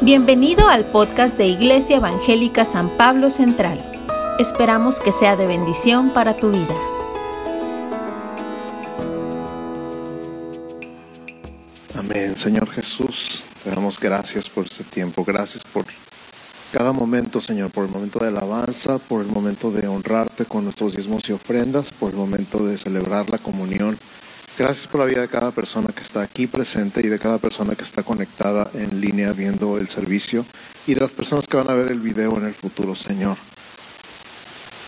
Bienvenido 0.00 0.68
al 0.68 0.84
podcast 0.84 1.36
de 1.36 1.48
Iglesia 1.48 1.96
Evangélica 1.96 2.64
San 2.64 2.88
Pablo 2.96 3.30
Central. 3.30 3.78
Esperamos 4.38 5.00
que 5.00 5.10
sea 5.10 5.34
de 5.34 5.44
bendición 5.44 6.14
para 6.14 6.36
tu 6.36 6.52
vida. 6.52 6.74
Amén, 11.98 12.36
Señor 12.36 12.70
Jesús. 12.70 13.44
Te 13.64 13.70
damos 13.70 13.98
gracias 13.98 14.48
por 14.48 14.66
este 14.66 14.84
tiempo. 14.84 15.24
Gracias 15.24 15.64
por 15.64 15.84
cada 16.72 16.92
momento, 16.92 17.40
Señor, 17.40 17.72
por 17.72 17.84
el 17.84 17.90
momento 17.90 18.20
de 18.20 18.28
alabanza, 18.28 18.98
por 18.98 19.20
el 19.20 19.28
momento 19.28 19.72
de 19.72 19.88
honrarte 19.88 20.44
con 20.44 20.62
nuestros 20.62 20.94
diezmos 20.94 21.28
y 21.28 21.32
ofrendas, 21.32 21.90
por 21.92 22.12
el 22.12 22.16
momento 22.16 22.64
de 22.64 22.78
celebrar 22.78 23.28
la 23.30 23.38
comunión. 23.38 23.98
Gracias 24.58 24.88
por 24.88 24.98
la 24.98 25.06
vida 25.06 25.20
de 25.20 25.28
cada 25.28 25.52
persona 25.52 25.86
que 25.94 26.02
está 26.02 26.20
aquí 26.20 26.48
presente 26.48 27.00
y 27.04 27.08
de 27.08 27.20
cada 27.20 27.38
persona 27.38 27.76
que 27.76 27.84
está 27.84 28.02
conectada 28.02 28.68
en 28.74 29.00
línea 29.00 29.32
viendo 29.32 29.78
el 29.78 29.88
servicio 29.88 30.44
y 30.84 30.94
de 30.94 31.00
las 31.00 31.12
personas 31.12 31.46
que 31.46 31.56
van 31.56 31.70
a 31.70 31.74
ver 31.74 31.92
el 31.92 32.00
video 32.00 32.36
en 32.38 32.46
el 32.46 32.54
futuro, 32.54 32.96
Señor. 32.96 33.36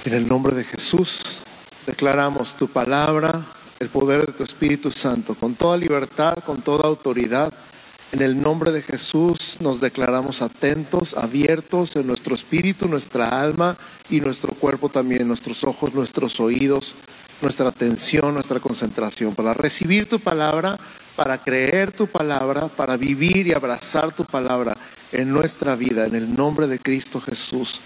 En 0.05 0.15
el 0.15 0.27
nombre 0.27 0.57
de 0.57 0.65
Jesús 0.65 1.43
declaramos 1.87 2.57
tu 2.57 2.67
palabra, 2.67 3.45
el 3.79 3.89
poder 3.91 4.27
de 4.27 4.33
tu 4.33 4.43
Espíritu 4.43 4.91
Santo, 4.91 5.37
con 5.37 5.55
toda 5.55 5.77
libertad, 5.77 6.39
con 6.45 6.63
toda 6.63 6.89
autoridad. 6.89 7.53
En 8.13 8.23
el 8.23 8.43
nombre 8.43 8.73
de 8.73 8.83
Jesús 8.83 9.59
nos 9.61 9.81
declaramos 9.81 10.43
atentos, 10.43 11.15
abiertos 11.15 11.95
en 11.95 12.09
nuestro 12.09 12.35
espíritu, 12.35 12.89
nuestra 12.89 13.41
alma 13.41 13.77
y 14.09 14.21
nuestro 14.21 14.53
cuerpo 14.55 14.89
también, 14.89 15.29
nuestros 15.29 15.63
ojos, 15.63 15.95
nuestros 15.95 16.41
oídos, 16.41 16.97
nuestra 17.41 17.69
atención, 17.69 18.35
nuestra 18.35 18.59
concentración, 18.59 19.37
para 19.37 19.55
recibir 19.55 20.09
tu 20.09 20.19
palabra, 20.19 20.77
para 21.15 21.39
creer 21.39 21.93
tu 21.93 22.09
palabra, 22.09 22.67
para 22.67 22.97
vivir 22.97 23.47
y 23.47 23.53
abrazar 23.53 24.13
tu 24.13 24.25
palabra 24.25 24.77
en 25.13 25.33
nuestra 25.33 25.77
vida, 25.77 26.05
en 26.05 26.17
el 26.17 26.35
nombre 26.35 26.67
de 26.67 26.81
Cristo 26.81 27.21
Jesús. 27.21 27.81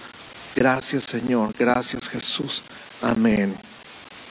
Gracias 0.57 1.05
Señor, 1.05 1.53
gracias 1.59 2.09
Jesús. 2.09 2.63
Amén. 3.03 3.55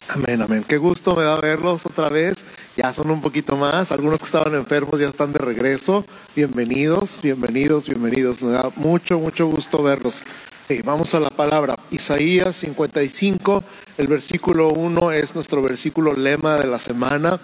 Amén, 0.08 0.42
amén. 0.42 0.64
Qué 0.66 0.76
gusto 0.76 1.16
me 1.16 1.24
da 1.24 1.40
verlos 1.40 1.86
otra 1.86 2.08
vez. 2.08 2.44
Ya 2.76 2.92
son 2.92 3.10
un 3.10 3.22
poquito 3.22 3.56
más. 3.56 3.90
Algunos 3.90 4.18
que 4.18 4.26
estaban 4.26 4.54
enfermos 4.54 5.00
ya 5.00 5.08
están 5.08 5.32
de 5.32 5.38
regreso. 5.38 6.04
Bienvenidos, 6.36 7.20
bienvenidos, 7.22 7.88
bienvenidos. 7.88 8.42
Me 8.42 8.52
da 8.52 8.70
mucho, 8.76 9.18
mucho 9.18 9.46
gusto 9.46 9.82
verlos 9.82 10.22
vamos 10.84 11.14
a 11.14 11.20
la 11.20 11.30
palabra. 11.30 11.76
Isaías 11.90 12.56
55, 12.56 13.62
el 13.98 14.06
versículo 14.06 14.70
1 14.70 15.12
es 15.12 15.34
nuestro 15.34 15.62
versículo 15.62 16.14
lema 16.14 16.56
de 16.56 16.66
la 16.66 16.78
semana 16.78 17.38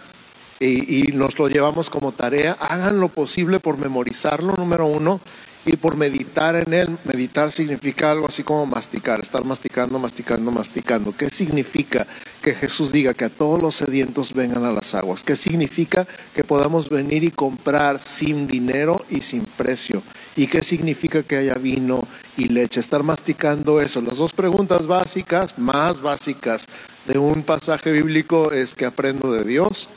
y, 0.58 1.00
y, 1.00 1.12
nos 1.12 1.38
lo 1.38 1.48
llevamos 1.48 1.90
como 1.90 2.12
tarea. 2.12 2.56
Hagan 2.58 3.00
lo 3.00 3.08
posible 3.08 3.60
por 3.60 3.78
memorizarlo, 3.78 4.54
número 4.56 4.86
uno 4.86 5.20
y 5.66 5.76
por 5.76 5.96
meditar 5.96 6.56
en 6.56 6.72
él. 6.72 6.98
Meditar 7.04 7.52
significa 7.52 8.10
algo 8.10 8.26
así 8.26 8.42
como 8.42 8.66
masticar, 8.66 9.20
estar 9.20 9.44
masticando, 9.44 9.98
masticando, 9.98 10.50
masticando. 10.50 11.14
¿Qué 11.16 11.30
significa 11.30 12.06
que 12.42 12.54
Jesús 12.54 12.92
diga 12.92 13.14
que 13.14 13.26
a 13.26 13.30
todos 13.30 13.60
los 13.60 13.76
sedientos 13.76 14.32
vengan 14.32 14.64
a 14.64 14.72
las 14.72 14.94
aguas? 14.94 15.22
¿Qué 15.22 15.36
significa 15.36 16.06
que 16.34 16.44
podamos 16.44 16.88
venir 16.88 17.24
y 17.24 17.30
comprar 17.30 17.98
sin 17.98 18.46
dinero 18.46 19.04
y 19.10 19.20
sin 19.20 19.44
precio? 19.44 20.02
¿Y 20.36 20.46
qué 20.46 20.62
significa 20.62 21.22
que 21.22 21.36
haya 21.36 21.54
vino 21.54 22.06
y 22.36 22.44
leche? 22.48 22.80
Estar 22.80 23.02
masticando 23.02 23.80
eso. 23.80 24.00
Las 24.00 24.18
dos 24.18 24.32
preguntas 24.32 24.86
básicas, 24.86 25.58
más 25.58 26.00
básicas 26.00 26.66
de 27.06 27.18
un 27.18 27.42
pasaje 27.42 27.92
bíblico 27.92 28.52
es 28.52 28.74
que 28.74 28.86
aprendo 28.86 29.32
de 29.32 29.44
Dios 29.44 29.88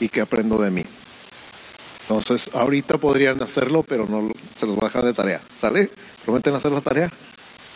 y 0.00 0.08
que 0.08 0.20
aprendo 0.20 0.58
de 0.58 0.70
mí. 0.70 0.84
Entonces, 2.02 2.50
ahorita 2.52 2.98
podrían 2.98 3.42
hacerlo, 3.42 3.82
pero 3.82 4.06
no 4.06 4.30
se 4.56 4.66
los 4.66 4.78
dejar 4.78 5.04
de 5.04 5.14
tarea. 5.14 5.40
¿Sale? 5.58 5.90
¿Prometen 6.24 6.54
hacer 6.54 6.72
la 6.72 6.80
tarea? 6.80 7.10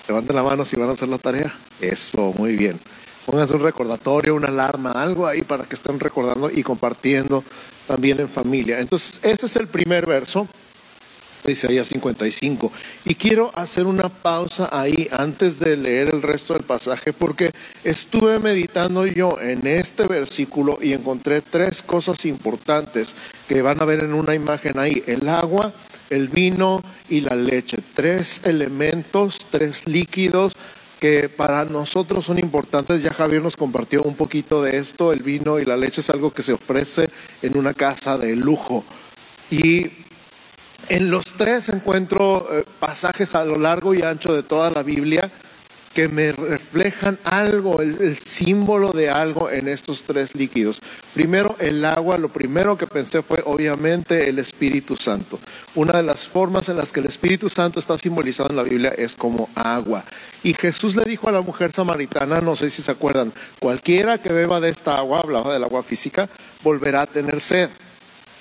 Levanten 0.08 0.36
la 0.36 0.42
mano 0.42 0.64
si 0.64 0.76
van 0.76 0.88
a 0.88 0.92
hacer 0.92 1.08
la 1.08 1.18
tarea. 1.18 1.54
Eso, 1.80 2.32
muy 2.36 2.56
bien. 2.56 2.78
Pónganse 3.24 3.54
un 3.54 3.62
recordatorio, 3.62 4.34
una 4.34 4.48
alarma, 4.48 4.92
algo 4.92 5.26
ahí 5.26 5.42
para 5.42 5.64
que 5.64 5.74
estén 5.74 5.98
recordando 5.98 6.48
y 6.50 6.62
compartiendo 6.62 7.42
también 7.86 8.20
en 8.20 8.28
familia. 8.28 8.78
Entonces, 8.78 9.20
ese 9.24 9.46
es 9.46 9.56
el 9.56 9.66
primer 9.66 10.06
verso 10.06 10.46
de 11.46 11.52
Isaías 11.52 11.88
55. 11.88 12.72
Y 13.04 13.14
quiero 13.14 13.50
hacer 13.54 13.86
una 13.86 14.08
pausa 14.08 14.68
ahí 14.72 15.08
antes 15.10 15.58
de 15.58 15.76
leer 15.76 16.14
el 16.14 16.22
resto 16.22 16.54
del 16.54 16.62
pasaje 16.62 17.12
porque 17.12 17.52
estuve 17.84 18.38
meditando 18.38 19.06
yo 19.06 19.40
en 19.40 19.66
este 19.66 20.06
versículo 20.06 20.78
y 20.80 20.92
encontré 20.92 21.40
tres 21.40 21.82
cosas 21.82 22.24
importantes 22.26 23.14
que 23.48 23.62
van 23.62 23.80
a 23.80 23.84
ver 23.84 24.00
en 24.00 24.14
una 24.14 24.34
imagen 24.34 24.78
ahí. 24.78 25.02
El 25.06 25.28
agua, 25.28 25.72
el 26.10 26.28
vino 26.28 26.82
y 27.08 27.20
la 27.20 27.34
leche. 27.34 27.78
Tres 27.94 28.42
elementos, 28.44 29.46
tres 29.50 29.86
líquidos 29.86 30.52
que 31.00 31.28
para 31.28 31.64
nosotros 31.64 32.24
son 32.24 32.38
importantes. 32.38 33.02
Ya 33.02 33.12
Javier 33.12 33.42
nos 33.42 33.56
compartió 33.56 34.02
un 34.02 34.16
poquito 34.16 34.62
de 34.62 34.78
esto. 34.78 35.12
El 35.12 35.22
vino 35.22 35.58
y 35.58 35.64
la 35.64 35.76
leche 35.76 36.00
es 36.00 36.10
algo 36.10 36.30
que 36.30 36.42
se 36.42 36.52
ofrece 36.52 37.08
en 37.42 37.56
una 37.56 37.74
casa 37.74 38.18
de 38.18 38.34
lujo. 38.34 38.84
Y 39.50 39.90
en 40.88 41.10
los 41.10 41.24
tres 41.34 41.68
encuentro 41.68 42.48
eh, 42.50 42.64
pasajes 42.78 43.34
a 43.34 43.44
lo 43.44 43.58
largo 43.58 43.94
y 43.94 44.02
ancho 44.02 44.34
de 44.34 44.42
toda 44.42 44.70
la 44.70 44.82
Biblia 44.82 45.30
que 45.96 46.08
me 46.08 46.30
reflejan 46.30 47.18
algo, 47.24 47.80
el, 47.80 48.18
símbolo 48.18 48.92
de 48.92 49.08
algo 49.08 49.50
en 49.50 49.66
estos 49.66 50.02
tres 50.02 50.34
líquidos. 50.34 50.82
Primero, 51.14 51.56
el 51.58 51.82
agua, 51.86 52.18
lo 52.18 52.28
primero 52.28 52.76
que 52.76 52.86
pensé 52.86 53.22
fue 53.22 53.42
obviamente 53.46 54.28
el 54.28 54.38
Espíritu 54.38 54.94
Santo. 54.98 55.38
Una 55.74 55.94
de 55.94 56.02
las 56.02 56.28
formas 56.28 56.68
en 56.68 56.76
las 56.76 56.92
que 56.92 57.00
el 57.00 57.06
Espíritu 57.06 57.48
Santo 57.48 57.80
está 57.80 57.96
simbolizado 57.96 58.50
en 58.50 58.56
la 58.56 58.62
Biblia 58.64 58.92
es 58.94 59.14
como 59.14 59.48
agua. 59.54 60.04
Y 60.42 60.52
Jesús 60.52 60.96
le 60.96 61.04
dijo 61.04 61.30
a 61.30 61.32
la 61.32 61.40
mujer 61.40 61.72
samaritana, 61.72 62.42
no 62.42 62.56
sé 62.56 62.68
si 62.68 62.82
se 62.82 62.90
acuerdan, 62.90 63.32
cualquiera 63.58 64.18
que 64.18 64.28
beba 64.28 64.60
de 64.60 64.68
esta 64.68 64.98
agua, 64.98 65.20
hablaba 65.20 65.54
del 65.54 65.64
agua 65.64 65.82
física, 65.82 66.28
volverá 66.62 67.00
a 67.00 67.06
tener 67.06 67.40
sed. 67.40 67.70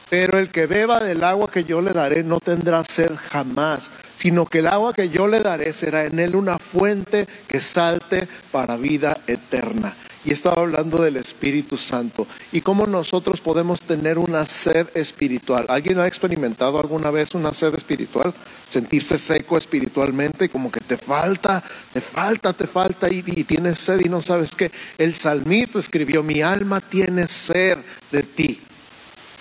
Pero 0.09 0.37
el 0.37 0.49
que 0.49 0.67
beba 0.67 0.99
del 0.99 1.23
agua 1.23 1.49
que 1.51 1.63
yo 1.63 1.81
le 1.81 1.91
daré 1.91 2.23
no 2.23 2.39
tendrá 2.39 2.83
sed 2.83 3.11
jamás, 3.15 3.91
sino 4.15 4.45
que 4.45 4.59
el 4.59 4.67
agua 4.67 4.93
que 4.93 5.09
yo 5.09 5.27
le 5.27 5.39
daré 5.39 5.73
será 5.73 6.05
en 6.05 6.19
él 6.19 6.35
una 6.35 6.59
fuente 6.59 7.27
que 7.47 7.59
salte 7.59 8.27
para 8.51 8.77
vida 8.77 9.17
eterna. 9.25 9.95
Y 10.23 10.31
estaba 10.31 10.63
hablando 10.63 11.03
del 11.03 11.17
Espíritu 11.17 11.77
Santo 11.77 12.25
y 12.51 12.61
cómo 12.61 12.87
nosotros 12.87 13.41
podemos 13.41 13.79
tener 13.79 14.17
una 14.17 14.45
sed 14.47 14.87
espiritual. 14.95 15.65
¿Alguien 15.69 15.99
ha 15.99 16.07
experimentado 16.07 16.79
alguna 16.79 17.11
vez 17.11 17.35
una 17.35 17.53
sed 17.53 17.75
espiritual? 17.75 18.33
Sentirse 18.67 19.19
seco 19.19 19.55
espiritualmente, 19.55 20.49
como 20.49 20.71
que 20.71 20.79
te 20.79 20.97
falta, 20.97 21.63
te 21.93 22.01
falta, 22.01 22.53
te 22.53 22.65
falta 22.65 23.07
y, 23.07 23.23
y 23.25 23.43
tienes 23.43 23.77
sed 23.77 24.01
y 24.03 24.09
no 24.09 24.19
sabes 24.19 24.55
qué. 24.55 24.71
El 24.97 25.15
salmista 25.15 25.77
escribió, 25.77 26.23
mi 26.23 26.41
alma 26.41 26.81
tiene 26.81 27.27
sed 27.27 27.77
de 28.11 28.23
ti. 28.23 28.61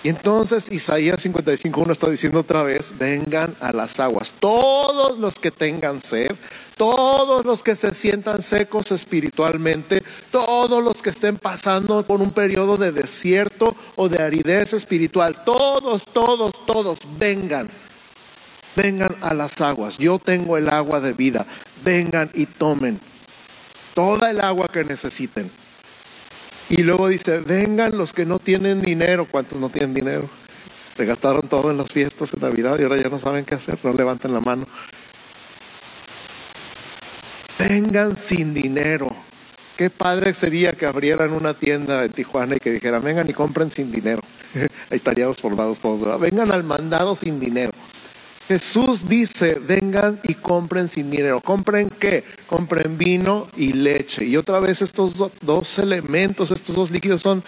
Y 0.05 0.09
entonces 0.09 0.71
Isaías 0.71 1.25
55.1 1.25 1.91
está 1.91 2.07
diciendo 2.07 2.41
otra 2.41 2.61
vez, 2.61 2.93
vengan 2.99 3.55
a 3.59 3.73
las 3.73 3.99
aguas. 3.99 4.31
Todos 4.39 5.17
los 5.17 5.33
que 5.33 5.49
tengan 5.49 5.99
sed, 5.99 6.31
todos 6.77 7.43
los 7.43 7.63
que 7.63 7.75
se 7.75 7.91
sientan 7.95 8.43
secos 8.43 8.91
espiritualmente, 8.91 10.03
todos 10.29 10.83
los 10.83 11.01
que 11.01 11.09
estén 11.09 11.37
pasando 11.37 12.03
por 12.03 12.21
un 12.21 12.29
periodo 12.29 12.77
de 12.77 12.91
desierto 12.91 13.75
o 13.95 14.07
de 14.07 14.21
aridez 14.21 14.73
espiritual, 14.73 15.43
todos, 15.43 16.05
todos, 16.05 16.53
todos, 16.67 16.99
vengan. 17.17 17.67
Vengan 18.75 19.15
a 19.21 19.33
las 19.33 19.59
aguas. 19.59 19.97
Yo 19.97 20.19
tengo 20.19 20.55
el 20.55 20.69
agua 20.69 20.99
de 20.99 21.13
vida. 21.13 21.47
Vengan 21.83 22.29
y 22.35 22.45
tomen 22.45 22.99
toda 23.95 24.29
el 24.29 24.39
agua 24.41 24.67
que 24.67 24.83
necesiten. 24.83 25.49
Y 26.69 26.83
luego 26.83 27.07
dice, 27.07 27.39
vengan 27.39 27.97
los 27.97 28.13
que 28.13 28.25
no 28.25 28.39
tienen 28.39 28.81
dinero. 28.81 29.27
¿Cuántos 29.29 29.59
no 29.59 29.69
tienen 29.69 29.93
dinero? 29.93 30.27
Se 30.95 31.05
gastaron 31.05 31.47
todo 31.47 31.71
en 31.71 31.77
las 31.77 31.91
fiestas 31.91 32.33
en 32.33 32.41
Navidad 32.41 32.79
y 32.79 32.83
ahora 32.83 32.97
ya 32.97 33.09
no 33.09 33.19
saben 33.19 33.45
qué 33.45 33.55
hacer, 33.55 33.77
no 33.83 33.93
levanten 33.93 34.33
la 34.33 34.39
mano. 34.39 34.65
Vengan 37.59 38.17
sin 38.17 38.53
dinero. 38.53 39.15
Qué 39.77 39.89
padre 39.89 40.33
sería 40.33 40.71
que 40.71 40.85
abrieran 40.85 41.33
una 41.33 41.53
tienda 41.53 42.05
en 42.05 42.11
Tijuana 42.11 42.55
y 42.55 42.59
que 42.59 42.71
dijeran, 42.71 43.03
vengan 43.03 43.29
y 43.29 43.33
compren 43.33 43.71
sin 43.71 43.91
dinero. 43.91 44.21
Ahí 44.55 44.67
estaríamos 44.91 45.37
formados 45.37 45.81
todos. 45.81 46.19
Vengan 46.19 46.51
al 46.51 46.63
mandado 46.63 47.15
sin 47.15 47.39
dinero. 47.39 47.71
Jesús 48.47 49.09
dice, 49.09 49.55
vengan 49.55 50.19
y 50.23 50.35
compren 50.35 50.87
sin 50.87 51.09
dinero. 51.09 51.41
¿Compren 51.41 51.89
qué? 51.89 52.23
Compren 52.45 52.97
vino 52.97 53.47
y 53.57 53.73
leche. 53.73 54.23
Y 54.23 54.37
otra 54.37 54.59
vez 54.59 54.83
estos 54.83 55.15
dos 55.41 55.79
elementos, 55.79 56.51
estos 56.51 56.75
dos 56.75 56.91
líquidos 56.91 57.23
son 57.23 57.43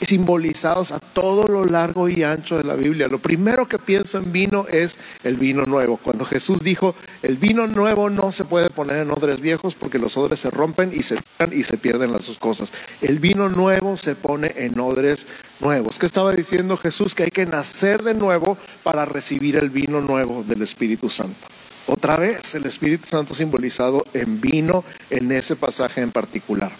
simbolizados 0.00 0.92
a 0.92 1.00
todo 1.00 1.48
lo 1.48 1.64
largo 1.64 2.08
y 2.08 2.22
ancho 2.22 2.58
de 2.58 2.64
la 2.64 2.74
Biblia. 2.74 3.08
Lo 3.08 3.18
primero 3.18 3.66
que 3.66 3.78
pienso 3.78 4.18
en 4.18 4.30
vino 4.30 4.66
es 4.68 4.98
el 5.24 5.36
vino 5.36 5.64
nuevo. 5.64 5.96
Cuando 5.96 6.24
Jesús 6.24 6.60
dijo, 6.60 6.94
el 7.22 7.36
vino 7.36 7.66
nuevo 7.66 8.10
no 8.10 8.30
se 8.30 8.44
puede 8.44 8.70
poner 8.70 8.98
en 8.98 9.10
odres 9.10 9.40
viejos 9.40 9.74
porque 9.74 9.98
los 9.98 10.16
odres 10.16 10.40
se 10.40 10.50
rompen 10.50 10.92
y 10.94 11.02
se 11.02 11.18
y 11.52 11.62
se 11.62 11.78
pierden 11.78 12.12
las 12.12 12.28
cosas. 12.38 12.72
El 13.00 13.18
vino 13.18 13.48
nuevo 13.48 13.96
se 13.96 14.14
pone 14.14 14.52
en 14.56 14.78
odres 14.78 15.26
nuevos. 15.60 15.98
¿Qué 15.98 16.06
estaba 16.06 16.32
diciendo 16.32 16.76
Jesús? 16.76 17.14
Que 17.14 17.24
hay 17.24 17.30
que 17.30 17.46
nacer 17.46 18.02
de 18.02 18.14
nuevo 18.14 18.58
para 18.82 19.04
recibir 19.04 19.56
el 19.56 19.70
vino 19.70 20.00
nuevo 20.00 20.42
del 20.42 20.62
Espíritu 20.62 21.10
Santo. 21.10 21.46
Otra 21.86 22.16
vez, 22.16 22.54
el 22.54 22.66
Espíritu 22.66 23.06
Santo 23.06 23.34
simbolizado 23.34 24.04
en 24.12 24.40
vino 24.40 24.84
en 25.10 25.32
ese 25.32 25.56
pasaje 25.56 26.02
en 26.02 26.12
particular. 26.12 26.70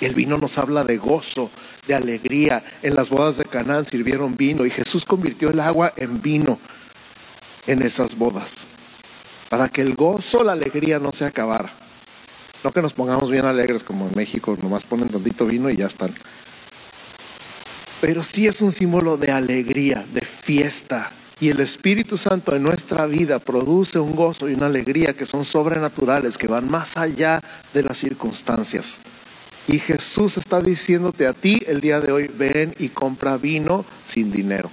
El 0.00 0.14
vino 0.14 0.36
nos 0.38 0.58
habla 0.58 0.84
de 0.84 0.98
gozo, 0.98 1.50
de 1.88 1.94
alegría. 1.94 2.62
En 2.82 2.94
las 2.94 3.10
bodas 3.10 3.38
de 3.38 3.44
Canaán 3.44 3.86
sirvieron 3.86 4.36
vino 4.36 4.66
y 4.66 4.70
Jesús 4.70 5.04
convirtió 5.04 5.50
el 5.50 5.60
agua 5.60 5.92
en 5.96 6.20
vino 6.20 6.58
en 7.66 7.82
esas 7.82 8.16
bodas, 8.16 8.66
para 9.48 9.68
que 9.68 9.82
el 9.82 9.94
gozo, 9.94 10.44
la 10.44 10.52
alegría 10.52 10.98
no 10.98 11.12
se 11.12 11.24
acabara. 11.24 11.70
No 12.62 12.72
que 12.72 12.82
nos 12.82 12.92
pongamos 12.92 13.30
bien 13.30 13.44
alegres 13.44 13.84
como 13.84 14.06
en 14.06 14.14
México, 14.14 14.56
nomás 14.62 14.84
ponen 14.84 15.08
tantito 15.08 15.46
vino 15.46 15.68
y 15.70 15.76
ya 15.76 15.86
están. 15.86 16.14
Pero 18.00 18.22
sí 18.22 18.46
es 18.46 18.60
un 18.62 18.72
símbolo 18.72 19.16
de 19.16 19.32
alegría, 19.32 20.04
de 20.12 20.20
fiesta. 20.20 21.10
Y 21.40 21.50
el 21.50 21.60
Espíritu 21.60 22.16
Santo 22.16 22.54
en 22.54 22.62
nuestra 22.62 23.06
vida 23.06 23.38
produce 23.38 23.98
un 23.98 24.14
gozo 24.14 24.48
y 24.48 24.54
una 24.54 24.66
alegría 24.66 25.12
que 25.12 25.26
son 25.26 25.44
sobrenaturales, 25.44 26.38
que 26.38 26.46
van 26.46 26.70
más 26.70 26.96
allá 26.96 27.42
de 27.74 27.82
las 27.82 27.98
circunstancias. 27.98 29.00
Y 29.68 29.78
Jesús 29.78 30.38
está 30.38 30.60
diciéndote 30.60 31.26
a 31.26 31.32
ti 31.32 31.60
el 31.66 31.80
día 31.80 32.00
de 32.00 32.12
hoy, 32.12 32.28
ven 32.28 32.74
y 32.78 32.88
compra 32.88 33.36
vino 33.36 33.84
sin 34.04 34.30
dinero. 34.30 34.70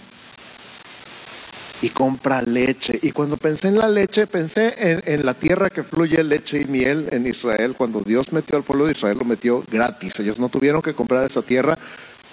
Y 1.82 1.90
compra 1.90 2.42
leche. 2.44 2.98
Y 3.02 3.12
cuando 3.12 3.36
pensé 3.36 3.70
en 3.70 3.78
la 3.78 3.90
leche, 3.90 4.28
pensé 4.28 4.74
en, 4.78 5.02
en, 5.06 5.26
la 5.26 5.34
tierra 5.34 5.70
que 5.70 5.84
fluye 5.84 6.24
leche 6.24 6.62
y 6.62 6.66
miel 6.66 7.10
en 7.12 7.28
Israel. 7.28 7.74
Cuando 7.78 8.00
Dios 8.02 8.32
metió 8.32 8.56
al 8.56 8.64
pueblo 8.64 8.86
de 8.86 8.94
Israel, 8.94 9.18
lo 9.18 9.26
metió 9.26 9.64
gratis. 9.70 10.18
Ellos 10.20 10.40
no 10.40 10.48
tuvieron 10.48 10.82
que 10.82 10.94
comprar 10.94 11.26
esa 11.26 11.42
tierra, 11.42 11.78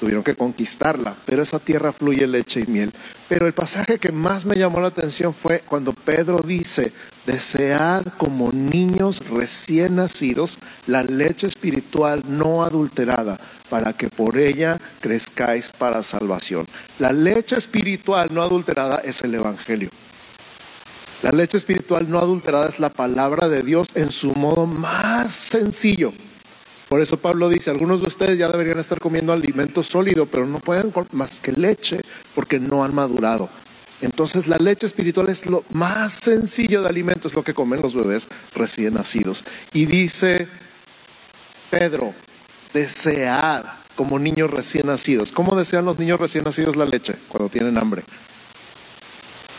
tuvieron 0.00 0.24
que 0.24 0.34
conquistarla, 0.34 1.14
pero 1.26 1.42
esa 1.42 1.58
tierra 1.58 1.92
fluye 1.92 2.26
leche 2.26 2.64
y 2.66 2.70
miel. 2.70 2.90
Pero 3.28 3.46
el 3.46 3.52
pasaje 3.52 3.98
que 3.98 4.10
más 4.10 4.46
me 4.46 4.56
llamó 4.56 4.80
la 4.80 4.88
atención 4.88 5.34
fue 5.34 5.62
cuando 5.68 5.92
Pedro 5.92 6.40
dice, 6.40 6.90
desead 7.26 8.04
como 8.16 8.50
niños 8.50 9.20
recién 9.28 9.96
nacidos 9.96 10.58
la 10.86 11.02
leche 11.02 11.46
espiritual 11.46 12.22
no 12.26 12.64
adulterada, 12.64 13.38
para 13.68 13.92
que 13.92 14.08
por 14.08 14.38
ella 14.38 14.80
crezcáis 15.00 15.70
para 15.70 16.02
salvación. 16.02 16.66
La 16.98 17.12
leche 17.12 17.56
espiritual 17.56 18.30
no 18.32 18.42
adulterada 18.42 19.02
es 19.04 19.22
el 19.22 19.34
Evangelio. 19.34 19.90
La 21.22 21.32
leche 21.32 21.58
espiritual 21.58 22.08
no 22.08 22.18
adulterada 22.18 22.66
es 22.68 22.80
la 22.80 22.88
palabra 22.88 23.50
de 23.50 23.62
Dios 23.62 23.88
en 23.94 24.10
su 24.10 24.32
modo 24.32 24.66
más 24.66 25.34
sencillo. 25.34 26.14
Por 26.90 27.00
eso 27.00 27.18
Pablo 27.18 27.48
dice, 27.48 27.70
algunos 27.70 28.00
de 28.00 28.08
ustedes 28.08 28.36
ya 28.36 28.48
deberían 28.48 28.80
estar 28.80 28.98
comiendo 28.98 29.32
alimento 29.32 29.84
sólido, 29.84 30.26
pero 30.26 30.44
no 30.44 30.58
pueden 30.58 30.92
más 31.12 31.38
que 31.38 31.52
leche 31.52 32.00
porque 32.34 32.58
no 32.58 32.82
han 32.82 32.96
madurado. 32.96 33.48
Entonces 34.00 34.48
la 34.48 34.56
leche 34.56 34.86
espiritual 34.86 35.28
es 35.28 35.46
lo 35.46 35.62
más 35.70 36.12
sencillo 36.12 36.82
de 36.82 36.88
alimento, 36.88 37.28
es 37.28 37.34
lo 37.34 37.44
que 37.44 37.54
comen 37.54 37.80
los 37.80 37.94
bebés 37.94 38.26
recién 38.56 38.94
nacidos. 38.94 39.44
Y 39.72 39.86
dice 39.86 40.48
Pedro, 41.70 42.12
desead 42.74 43.66
como 43.94 44.18
niños 44.18 44.50
recién 44.50 44.88
nacidos. 44.88 45.30
¿Cómo 45.30 45.54
desean 45.54 45.84
los 45.84 45.96
niños 45.96 46.18
recién 46.18 46.42
nacidos 46.42 46.74
la 46.74 46.86
leche 46.86 47.14
cuando 47.28 47.48
tienen 47.48 47.78
hambre? 47.78 48.02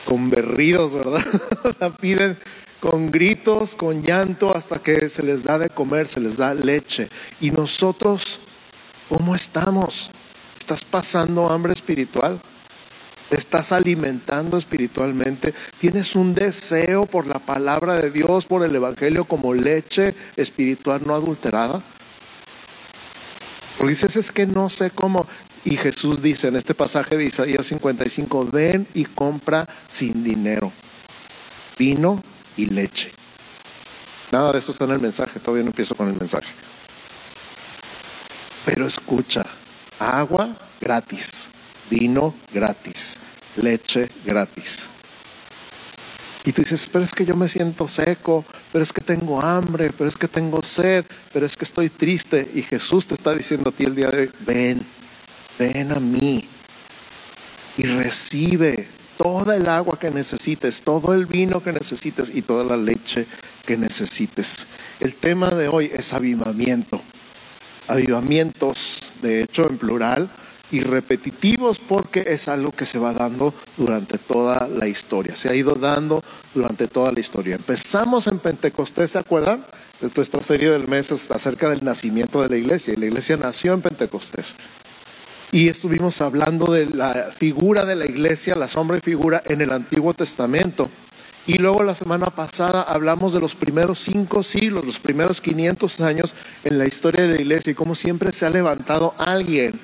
Con 0.04 0.30
berridos, 0.30 0.94
¿verdad? 0.94 1.26
la 1.80 1.96
piden 1.96 2.38
con 2.82 3.12
gritos, 3.12 3.76
con 3.76 4.02
llanto, 4.02 4.54
hasta 4.54 4.80
que 4.80 5.08
se 5.08 5.24
les 5.24 5.44
da 5.44 5.58
de 5.58 5.70
comer, 5.70 6.08
se 6.08 6.20
les 6.20 6.36
da 6.36 6.54
leche. 6.54 7.08
Y 7.40 7.52
nosotros, 7.52 8.40
¿cómo 9.08 9.36
estamos? 9.36 10.12
¿Estás 10.60 10.84
pasando 10.84 11.50
hambre 11.50 11.72
espiritual? 11.72 12.42
¿Te 13.30 13.38
estás 13.38 13.72
alimentando 13.72 14.58
espiritualmente? 14.58 15.54
¿Tienes 15.80 16.16
un 16.16 16.36
deseo 16.36 17.06
por 17.06 17.28
la 17.28 17.40
palabra 17.40 17.96
de 17.96 18.12
Dios, 18.12 18.46
por 18.46 18.66
el 18.66 18.76
Evangelio 18.76 19.24
como 19.24 19.54
leche 19.54 20.14
espiritual 20.36 21.04
no 21.06 21.16
adulterada? 21.16 21.82
Porque 23.78 23.94
dices, 23.94 24.18
es 24.18 24.32
que 24.32 24.46
no 24.46 24.70
sé 24.70 24.90
cómo. 24.90 25.28
Y 25.64 25.78
Jesús 25.78 26.22
dice 26.22 26.50
en 26.50 26.58
este 26.58 26.74
pasaje 26.74 27.16
de 27.16 27.26
Isaías 27.26 27.68
55, 27.68 28.50
ven 28.52 28.88
y 28.94 29.06
compra 29.06 29.66
sin 29.88 30.24
dinero 30.24 30.74
vino 31.82 32.22
y 32.58 32.66
leche. 32.66 33.12
Nada 34.32 34.54
de 34.54 34.60
esto 34.60 34.72
está 34.72 34.86
en 34.86 34.92
el 34.92 35.00
mensaje, 35.00 35.40
todavía 35.40 35.64
no 35.64 35.70
empiezo 35.70 35.96
con 35.96 36.08
el 36.08 36.18
mensaje. 36.18 36.52
Pero 38.66 38.86
escucha, 38.86 39.46
agua 40.00 40.56
gratis, 40.80 41.50
vino 41.90 42.34
gratis, 42.54 43.18
leche 43.58 44.10
gratis. 44.24 44.90
Y 46.44 46.54
tú 46.54 46.62
dices, 46.62 46.90
pero 46.92 47.04
es 47.06 47.14
que 47.14 47.26
yo 47.26 47.36
me 47.36 47.48
siento 47.48 47.88
seco, 47.88 48.46
pero 48.72 48.84
es 48.84 48.92
que 48.94 49.02
tengo 49.02 49.42
hambre, 49.42 49.92
pero 49.96 50.10
es 50.10 50.18
que 50.18 50.28
tengo 50.28 50.64
sed, 50.64 51.06
pero 51.34 51.46
es 51.46 51.56
que 51.56 51.66
estoy 51.66 51.90
triste. 51.90 52.50
Y 52.56 52.64
Jesús 52.64 53.06
te 53.06 53.14
está 53.14 53.36
diciendo 53.36 53.70
a 53.70 53.72
ti 53.72 53.84
el 53.84 53.96
día 53.96 54.10
de 54.10 54.22
hoy, 54.22 54.32
ven, 54.40 54.86
ven 55.60 55.92
a 55.92 56.00
mí 56.00 56.48
y 57.78 57.84
recibe 57.84 58.88
toda 59.22 59.56
el 59.56 59.70
agua 59.70 60.00
que 60.00 60.10
necesites, 60.10 60.82
todo 60.82 61.14
el 61.14 61.28
vino 61.28 61.62
que 61.62 61.72
necesites 61.72 62.32
y 62.34 62.42
toda 62.42 62.64
la 62.64 62.76
leche 62.76 63.28
que 63.68 63.78
necesites. 63.78 64.66
El 65.00 65.14
tema 65.14 65.50
de 65.52 65.68
hoy 65.68 65.92
es 65.94 66.14
avivamiento. 66.14 67.00
Avivamientos, 67.88 69.14
de 69.22 69.44
hecho, 69.44 69.70
en 69.70 69.78
plural 69.78 70.28
y 70.72 70.80
repetitivos 70.80 71.80
porque 71.80 72.24
es 72.28 72.48
algo 72.48 72.72
que 72.72 72.88
se 72.88 72.98
va 72.98 73.14
dando 73.14 73.54
durante 73.78 74.18
toda 74.18 74.68
la 74.68 74.88
historia. 74.88 75.36
Se 75.36 75.50
ha 75.50 75.56
ido 75.56 75.76
dando 75.76 76.24
durante 76.56 76.88
toda 76.88 77.12
la 77.12 77.20
historia. 77.20 77.58
Empezamos 77.58 78.26
en 78.26 78.40
Pentecostés, 78.40 79.12
¿se 79.12 79.20
acuerdan? 79.20 79.64
Nuestra 80.16 80.42
serie 80.42 80.72
del 80.72 80.88
mes 80.88 81.12
acerca 81.12 81.70
del 81.70 81.84
nacimiento 81.84 82.42
de 82.42 82.50
la 82.50 82.58
iglesia. 82.58 82.96
Y 82.96 82.98
la 82.98 83.06
iglesia 83.06 83.38
nació 83.38 83.74
en 83.74 83.82
Pentecostés 83.82 84.56
y 85.52 85.68
estuvimos 85.68 86.22
hablando 86.22 86.72
de 86.72 86.86
la 86.86 87.32
figura 87.38 87.84
de 87.86 87.96
la 87.96 88.06
iglesia, 88.06 88.56
la 88.56 88.70
sombra 88.70 88.98
y 88.98 89.02
figura 89.02 89.44
en 89.46 89.60
el 89.62 89.72
Antiguo 89.72 90.14
Testamento. 90.14 90.90
Y 91.46 91.58
luego 91.58 91.84
la 91.84 91.96
semana 91.96 92.28
pasada 92.28 92.84
hablamos 92.84 93.34
de 93.34 93.42
los 93.42 93.56
primeros 93.56 94.00
cinco 94.00 94.44
siglos, 94.44 94.86
los 94.86 95.00
primeros 95.00 95.42
500 95.42 96.02
años 96.02 96.34
en 96.64 96.78
la 96.78 96.86
historia 96.86 97.24
de 97.24 97.36
la 97.36 97.42
iglesia 97.42 97.72
y 97.72 97.76
cómo 97.76 97.96
siempre 97.96 98.32
se 98.32 98.46
ha 98.46 98.50
levantado 98.50 99.14
alguien 99.18 99.78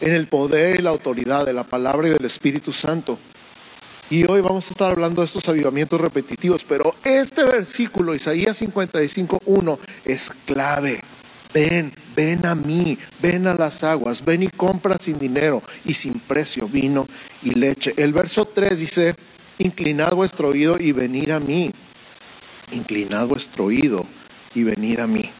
en 0.00 0.12
el 0.12 0.28
poder 0.28 0.78
y 0.78 0.82
la 0.82 0.90
autoridad 0.90 1.44
de 1.44 1.54
la 1.54 1.64
palabra 1.64 2.08
y 2.08 2.12
del 2.12 2.24
Espíritu 2.24 2.72
Santo. 2.72 3.18
Y 4.10 4.30
hoy 4.30 4.42
vamos 4.42 4.66
a 4.68 4.70
estar 4.70 4.92
hablando 4.92 5.22
de 5.22 5.26
estos 5.26 5.48
avivamientos 5.48 6.00
repetitivos, 6.00 6.62
pero 6.62 6.94
este 7.02 7.42
versículo, 7.44 8.14
Isaías 8.14 8.60
55.1, 8.60 9.78
es 10.04 10.30
clave 10.44 11.00
ven, 11.54 11.92
ven 12.16 12.44
a 12.44 12.54
mí, 12.54 12.98
ven 13.22 13.46
a 13.46 13.54
las 13.54 13.84
aguas, 13.84 14.24
ven 14.24 14.42
y 14.42 14.48
compra 14.48 14.98
sin 15.00 15.18
dinero 15.18 15.62
y 15.84 15.94
sin 15.94 16.14
precio 16.14 16.68
vino 16.68 17.06
y 17.42 17.50
leche. 17.50 17.94
El 17.96 18.12
verso 18.12 18.44
3 18.44 18.78
dice, 18.78 19.14
inclinad 19.58 20.12
vuestro 20.12 20.48
oído 20.48 20.76
y 20.78 20.92
venid 20.92 21.30
a 21.30 21.40
mí. 21.40 21.70
Inclinad 22.72 23.28
vuestro 23.28 23.66
oído 23.66 24.04
y 24.54 24.64
venid 24.64 24.98
a 24.98 25.06
mí. 25.06 25.30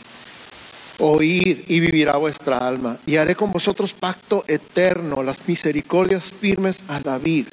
Oíd 1.00 1.64
y 1.66 1.80
vivirá 1.80 2.16
vuestra 2.16 2.58
alma, 2.58 2.96
y 3.04 3.16
haré 3.16 3.34
con 3.34 3.50
vosotros 3.50 3.92
pacto 3.92 4.44
eterno, 4.46 5.24
las 5.24 5.48
misericordias 5.48 6.30
firmes 6.30 6.84
a 6.86 7.00
David. 7.00 7.48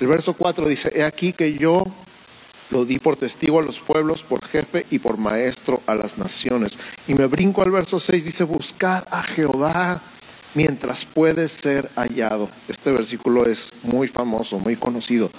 El 0.00 0.06
verso 0.06 0.32
4 0.32 0.66
dice, 0.66 0.90
he 0.94 1.02
aquí 1.02 1.34
que 1.34 1.52
yo 1.52 1.84
lo 2.72 2.86
di 2.86 2.98
por 2.98 3.16
testigo 3.16 3.60
a 3.60 3.62
los 3.62 3.80
pueblos, 3.80 4.22
por 4.22 4.44
jefe 4.44 4.86
y 4.90 4.98
por 4.98 5.18
maestro 5.18 5.82
a 5.86 5.94
las 5.94 6.16
naciones. 6.16 6.78
Y 7.06 7.14
me 7.14 7.26
brinco 7.26 7.62
al 7.62 7.70
verso 7.70 8.00
6, 8.00 8.24
dice, 8.24 8.44
buscad 8.44 9.04
a 9.10 9.22
Jehová 9.22 10.00
mientras 10.54 11.04
puede 11.04 11.48
ser 11.48 11.90
hallado. 11.96 12.48
Este 12.68 12.90
versículo 12.90 13.46
es 13.46 13.70
muy 13.82 14.08
famoso, 14.08 14.58
muy 14.58 14.76
conocido. 14.76 15.30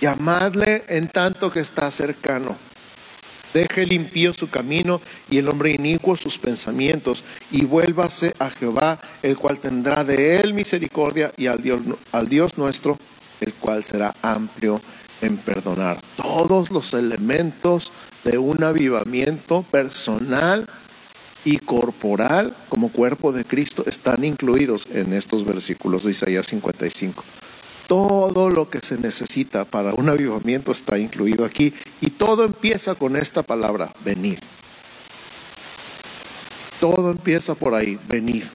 Llamadle 0.00 0.84
en 0.88 1.08
tanto 1.08 1.52
que 1.52 1.60
está 1.60 1.90
cercano. 1.90 2.56
Deje 3.52 3.86
limpio 3.86 4.32
su 4.32 4.48
camino 4.48 5.00
y 5.30 5.38
el 5.38 5.48
hombre 5.48 5.70
inicuo 5.70 6.16
sus 6.16 6.38
pensamientos 6.38 7.22
y 7.52 7.64
vuélvase 7.64 8.34
a 8.40 8.50
Jehová, 8.50 8.98
el 9.22 9.36
cual 9.36 9.58
tendrá 9.58 10.02
de 10.02 10.40
él 10.40 10.54
misericordia 10.54 11.30
y 11.36 11.46
al 11.46 11.62
Dios, 11.62 11.80
al 12.10 12.28
Dios 12.28 12.58
nuestro, 12.58 12.98
el 13.40 13.52
cual 13.54 13.84
será 13.84 14.12
amplio 14.22 14.80
en 15.20 15.36
perdonar. 15.36 16.00
Todos 16.16 16.70
los 16.70 16.94
elementos 16.94 17.92
de 18.24 18.38
un 18.38 18.62
avivamiento 18.62 19.62
personal 19.62 20.66
y 21.44 21.58
corporal 21.58 22.56
como 22.68 22.90
cuerpo 22.90 23.32
de 23.32 23.44
Cristo 23.44 23.84
están 23.86 24.24
incluidos 24.24 24.86
en 24.90 25.12
estos 25.12 25.44
versículos 25.44 26.04
de 26.04 26.12
Isaías 26.12 26.46
55. 26.46 27.22
Todo 27.86 28.48
lo 28.48 28.70
que 28.70 28.80
se 28.80 28.96
necesita 28.96 29.66
para 29.66 29.92
un 29.92 30.08
avivamiento 30.08 30.72
está 30.72 30.98
incluido 30.98 31.44
aquí 31.44 31.74
y 32.00 32.10
todo 32.10 32.44
empieza 32.44 32.94
con 32.94 33.16
esta 33.16 33.42
palabra, 33.42 33.92
venir. 34.04 34.38
Todo 36.80 37.10
empieza 37.10 37.54
por 37.54 37.74
ahí, 37.74 37.98
venir. 38.08 38.48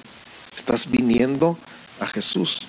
Estás 0.55 0.89
viniendo 0.89 1.57
a 1.99 2.07
Jesús. 2.07 2.59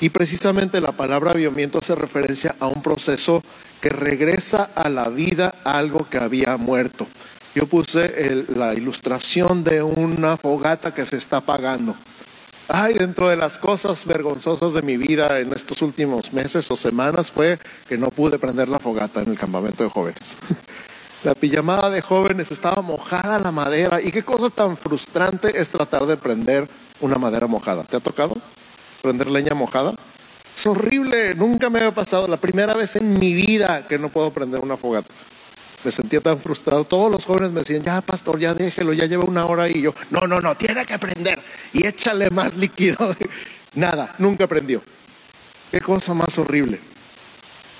Y 0.00 0.10
precisamente 0.10 0.80
la 0.80 0.92
palabra 0.92 1.32
avivamiento 1.32 1.78
hace 1.78 1.94
referencia 1.94 2.56
a 2.58 2.66
un 2.66 2.82
proceso 2.82 3.42
que 3.80 3.90
regresa 3.90 4.70
a 4.74 4.88
la 4.88 5.08
vida 5.08 5.54
algo 5.64 6.06
que 6.08 6.18
había 6.18 6.56
muerto. 6.56 7.06
Yo 7.54 7.66
puse 7.66 8.44
la 8.54 8.74
ilustración 8.74 9.62
de 9.62 9.82
una 9.82 10.36
fogata 10.36 10.92
que 10.92 11.06
se 11.06 11.16
está 11.16 11.36
apagando. 11.38 11.94
Ay, 12.66 12.94
dentro 12.94 13.28
de 13.28 13.36
las 13.36 13.58
cosas 13.58 14.04
vergonzosas 14.06 14.72
de 14.72 14.82
mi 14.82 14.96
vida 14.96 15.38
en 15.38 15.52
estos 15.52 15.82
últimos 15.82 16.32
meses 16.32 16.70
o 16.70 16.76
semanas 16.76 17.30
fue 17.30 17.58
que 17.86 17.98
no 17.98 18.08
pude 18.08 18.38
prender 18.38 18.68
la 18.68 18.80
fogata 18.80 19.20
en 19.20 19.28
el 19.28 19.38
campamento 19.38 19.84
de 19.84 19.90
jóvenes. 19.90 20.36
La 21.24 21.34
pijamada 21.34 21.88
de 21.88 22.02
jóvenes 22.02 22.50
estaba 22.52 22.82
mojada 22.82 23.38
la 23.38 23.50
madera 23.50 23.98
y 24.02 24.12
qué 24.12 24.22
cosa 24.22 24.50
tan 24.50 24.76
frustrante 24.76 25.58
es 25.58 25.70
tratar 25.70 26.04
de 26.04 26.18
prender 26.18 26.68
una 27.00 27.16
madera 27.16 27.46
mojada. 27.46 27.82
¿Te 27.82 27.96
ha 27.96 28.00
tocado 28.00 28.34
prender 29.04 29.28
leña 29.28 29.54
mojada? 29.54 29.94
Es 30.56 30.66
horrible, 30.66 31.34
nunca 31.34 31.68
me 31.68 31.78
había 31.78 31.92
pasado. 31.92 32.26
La 32.26 32.38
primera 32.38 32.72
vez 32.72 32.96
en 32.96 33.18
mi 33.18 33.34
vida 33.34 33.86
que 33.86 33.98
no 33.98 34.08
puedo 34.08 34.32
prender 34.32 34.60
una 34.60 34.78
fogata. 34.78 35.12
Me 35.84 35.90
sentía 35.90 36.22
tan 36.22 36.38
frustrado. 36.38 36.84
Todos 36.84 37.12
los 37.12 37.26
jóvenes 37.26 37.52
me 37.52 37.60
decían, 37.60 37.82
ya 37.82 38.00
pastor, 38.00 38.38
ya 38.38 38.54
déjelo, 38.54 38.94
ya 38.94 39.04
lleva 39.04 39.24
una 39.24 39.44
hora 39.44 39.68
y 39.68 39.82
yo, 39.82 39.94
no, 40.08 40.26
no, 40.26 40.40
no, 40.40 40.56
tiene 40.56 40.86
que 40.86 40.98
prender 40.98 41.38
y 41.74 41.86
échale 41.86 42.30
más 42.30 42.54
líquido. 42.56 43.14
Nada, 43.74 44.14
nunca 44.18 44.46
prendió. 44.46 44.80
Qué 45.70 45.80
cosa 45.80 46.14
más 46.14 46.38
horrible. 46.38 46.80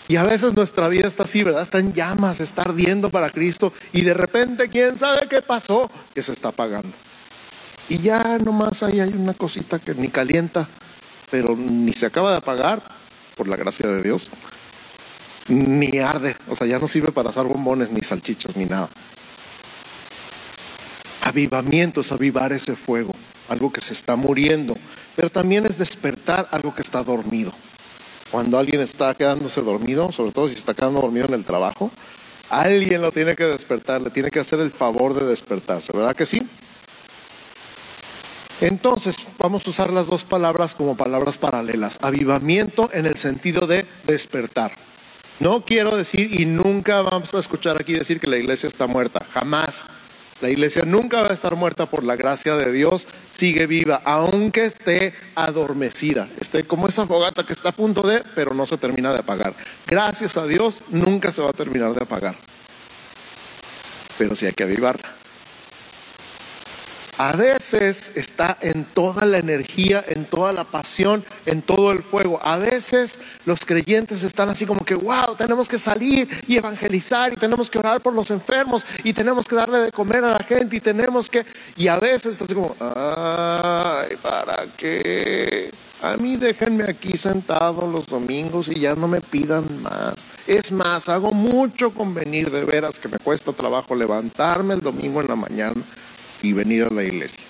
Y 0.06 0.16
a 0.16 0.24
veces 0.24 0.52
nuestra 0.52 0.88
vida 0.88 1.08
está 1.08 1.22
así, 1.22 1.42
¿verdad? 1.42 1.62
Está 1.62 1.78
en 1.78 1.94
llamas, 1.94 2.40
está 2.40 2.62
ardiendo 2.62 3.08
para 3.08 3.30
Cristo 3.30 3.72
y 3.94 4.02
de 4.02 4.12
repente, 4.12 4.68
¿quién 4.68 4.98
sabe 4.98 5.26
qué 5.26 5.40
pasó? 5.40 5.90
Que 6.14 6.20
se 6.20 6.32
está 6.32 6.48
apagando. 6.48 6.92
Y 7.88 7.98
ya 7.98 8.38
nomás 8.38 8.82
ahí 8.82 9.00
hay 9.00 9.14
una 9.14 9.32
cosita 9.32 9.78
que 9.78 9.94
ni 9.94 10.08
calienta, 10.08 10.68
pero 11.34 11.56
ni 11.56 11.92
se 11.92 12.06
acaba 12.06 12.30
de 12.30 12.36
apagar, 12.36 12.80
por 13.34 13.48
la 13.48 13.56
gracia 13.56 13.88
de 13.88 14.04
Dios, 14.04 14.28
ni 15.48 15.98
arde. 15.98 16.36
O 16.48 16.54
sea, 16.54 16.64
ya 16.68 16.78
no 16.78 16.86
sirve 16.86 17.10
para 17.10 17.30
hacer 17.30 17.42
bombones, 17.42 17.90
ni 17.90 18.02
salchichas, 18.02 18.56
ni 18.56 18.66
nada. 18.66 18.88
Avivamiento 21.22 22.02
es 22.02 22.12
avivar 22.12 22.52
ese 22.52 22.76
fuego, 22.76 23.12
algo 23.48 23.72
que 23.72 23.80
se 23.80 23.94
está 23.94 24.14
muriendo, 24.14 24.76
pero 25.16 25.28
también 25.28 25.66
es 25.66 25.76
despertar 25.76 26.46
algo 26.52 26.72
que 26.72 26.82
está 26.82 27.02
dormido 27.02 27.52
cuando 28.30 28.56
alguien 28.56 28.80
está 28.80 29.12
quedándose 29.14 29.60
dormido, 29.60 30.12
sobre 30.12 30.30
todo 30.30 30.46
si 30.46 30.54
está 30.54 30.72
quedando 30.72 31.00
dormido 31.00 31.26
en 31.26 31.34
el 31.34 31.44
trabajo, 31.44 31.90
alguien 32.48 33.02
lo 33.02 33.10
tiene 33.10 33.34
que 33.34 33.44
despertar, 33.44 34.02
le 34.02 34.10
tiene 34.10 34.30
que 34.30 34.38
hacer 34.38 34.60
el 34.60 34.70
favor 34.70 35.14
de 35.14 35.26
despertarse, 35.26 35.92
¿verdad 35.92 36.14
que 36.14 36.26
sí? 36.26 36.46
Entonces, 38.60 39.16
vamos 39.38 39.66
a 39.66 39.70
usar 39.70 39.90
las 39.92 40.06
dos 40.06 40.24
palabras 40.24 40.74
como 40.74 40.96
palabras 40.96 41.36
paralelas. 41.38 41.98
Avivamiento 42.02 42.88
en 42.92 43.06
el 43.06 43.16
sentido 43.16 43.66
de 43.66 43.84
despertar. 44.06 44.72
No 45.40 45.62
quiero 45.62 45.96
decir, 45.96 46.40
y 46.40 46.46
nunca 46.46 47.02
vamos 47.02 47.34
a 47.34 47.40
escuchar 47.40 47.80
aquí 47.80 47.92
decir 47.92 48.20
que 48.20 48.28
la 48.28 48.36
iglesia 48.36 48.68
está 48.68 48.86
muerta, 48.86 49.26
jamás. 49.32 49.86
La 50.40 50.50
iglesia 50.50 50.82
nunca 50.84 51.22
va 51.22 51.30
a 51.30 51.34
estar 51.34 51.56
muerta 51.56 51.86
por 51.86 52.04
la 52.04 52.16
gracia 52.16 52.56
de 52.56 52.70
Dios, 52.70 53.06
sigue 53.32 53.66
viva, 53.66 54.02
aunque 54.04 54.64
esté 54.64 55.14
adormecida, 55.34 56.28
esté 56.40 56.64
como 56.64 56.88
esa 56.88 57.06
fogata 57.06 57.44
que 57.44 57.52
está 57.52 57.70
a 57.70 57.72
punto 57.72 58.02
de, 58.02 58.22
pero 58.34 58.52
no 58.52 58.66
se 58.66 58.76
termina 58.76 59.12
de 59.12 59.20
apagar. 59.20 59.54
Gracias 59.86 60.36
a 60.36 60.46
Dios, 60.46 60.82
nunca 60.90 61.32
se 61.32 61.40
va 61.40 61.50
a 61.50 61.52
terminar 61.52 61.94
de 61.94 62.02
apagar. 62.02 62.34
Pero 64.18 64.34
sí 64.34 64.46
hay 64.46 64.52
que 64.52 64.64
avivarla 64.64 65.23
a 67.18 67.32
veces 67.32 68.12
está 68.14 68.56
en 68.60 68.84
toda 68.84 69.24
la 69.24 69.38
energía, 69.38 70.04
en 70.08 70.24
toda 70.24 70.52
la 70.52 70.64
pasión, 70.64 71.24
en 71.46 71.62
todo 71.62 71.92
el 71.92 72.02
fuego. 72.02 72.40
A 72.42 72.58
veces 72.58 73.18
los 73.46 73.64
creyentes 73.64 74.22
están 74.24 74.48
así 74.48 74.66
como 74.66 74.84
que, 74.84 74.94
wow, 74.94 75.36
tenemos 75.36 75.68
que 75.68 75.78
salir 75.78 76.28
y 76.48 76.56
evangelizar 76.56 77.32
y 77.32 77.36
tenemos 77.36 77.70
que 77.70 77.78
orar 77.78 78.00
por 78.00 78.14
los 78.14 78.30
enfermos 78.30 78.84
y 79.04 79.12
tenemos 79.12 79.46
que 79.46 79.54
darle 79.54 79.78
de 79.78 79.92
comer 79.92 80.24
a 80.24 80.32
la 80.32 80.44
gente 80.44 80.76
y 80.76 80.80
tenemos 80.80 81.30
que... 81.30 81.44
Y 81.76 81.88
a 81.88 81.98
veces 81.98 82.32
está 82.32 82.44
así 82.44 82.54
como, 82.54 82.74
ay, 82.80 84.16
¿para 84.16 84.66
qué? 84.76 85.70
A 86.02 86.16
mí 86.16 86.36
déjenme 86.36 86.84
aquí 86.84 87.16
sentado 87.16 87.86
los 87.86 88.06
domingos 88.06 88.68
y 88.68 88.80
ya 88.80 88.94
no 88.94 89.08
me 89.08 89.20
pidan 89.20 89.64
más. 89.82 90.16
Es 90.46 90.70
más, 90.72 91.08
hago 91.08 91.32
mucho 91.32 91.94
convenir 91.94 92.50
de 92.50 92.64
veras 92.64 92.98
que 92.98 93.08
me 93.08 93.18
cuesta 93.18 93.52
trabajo 93.52 93.94
levantarme 93.94 94.74
el 94.74 94.80
domingo 94.80 95.20
en 95.20 95.28
la 95.28 95.36
mañana 95.36 95.80
y 96.44 96.52
venir 96.52 96.84
a 96.84 96.90
la 96.90 97.02
iglesia. 97.02 97.42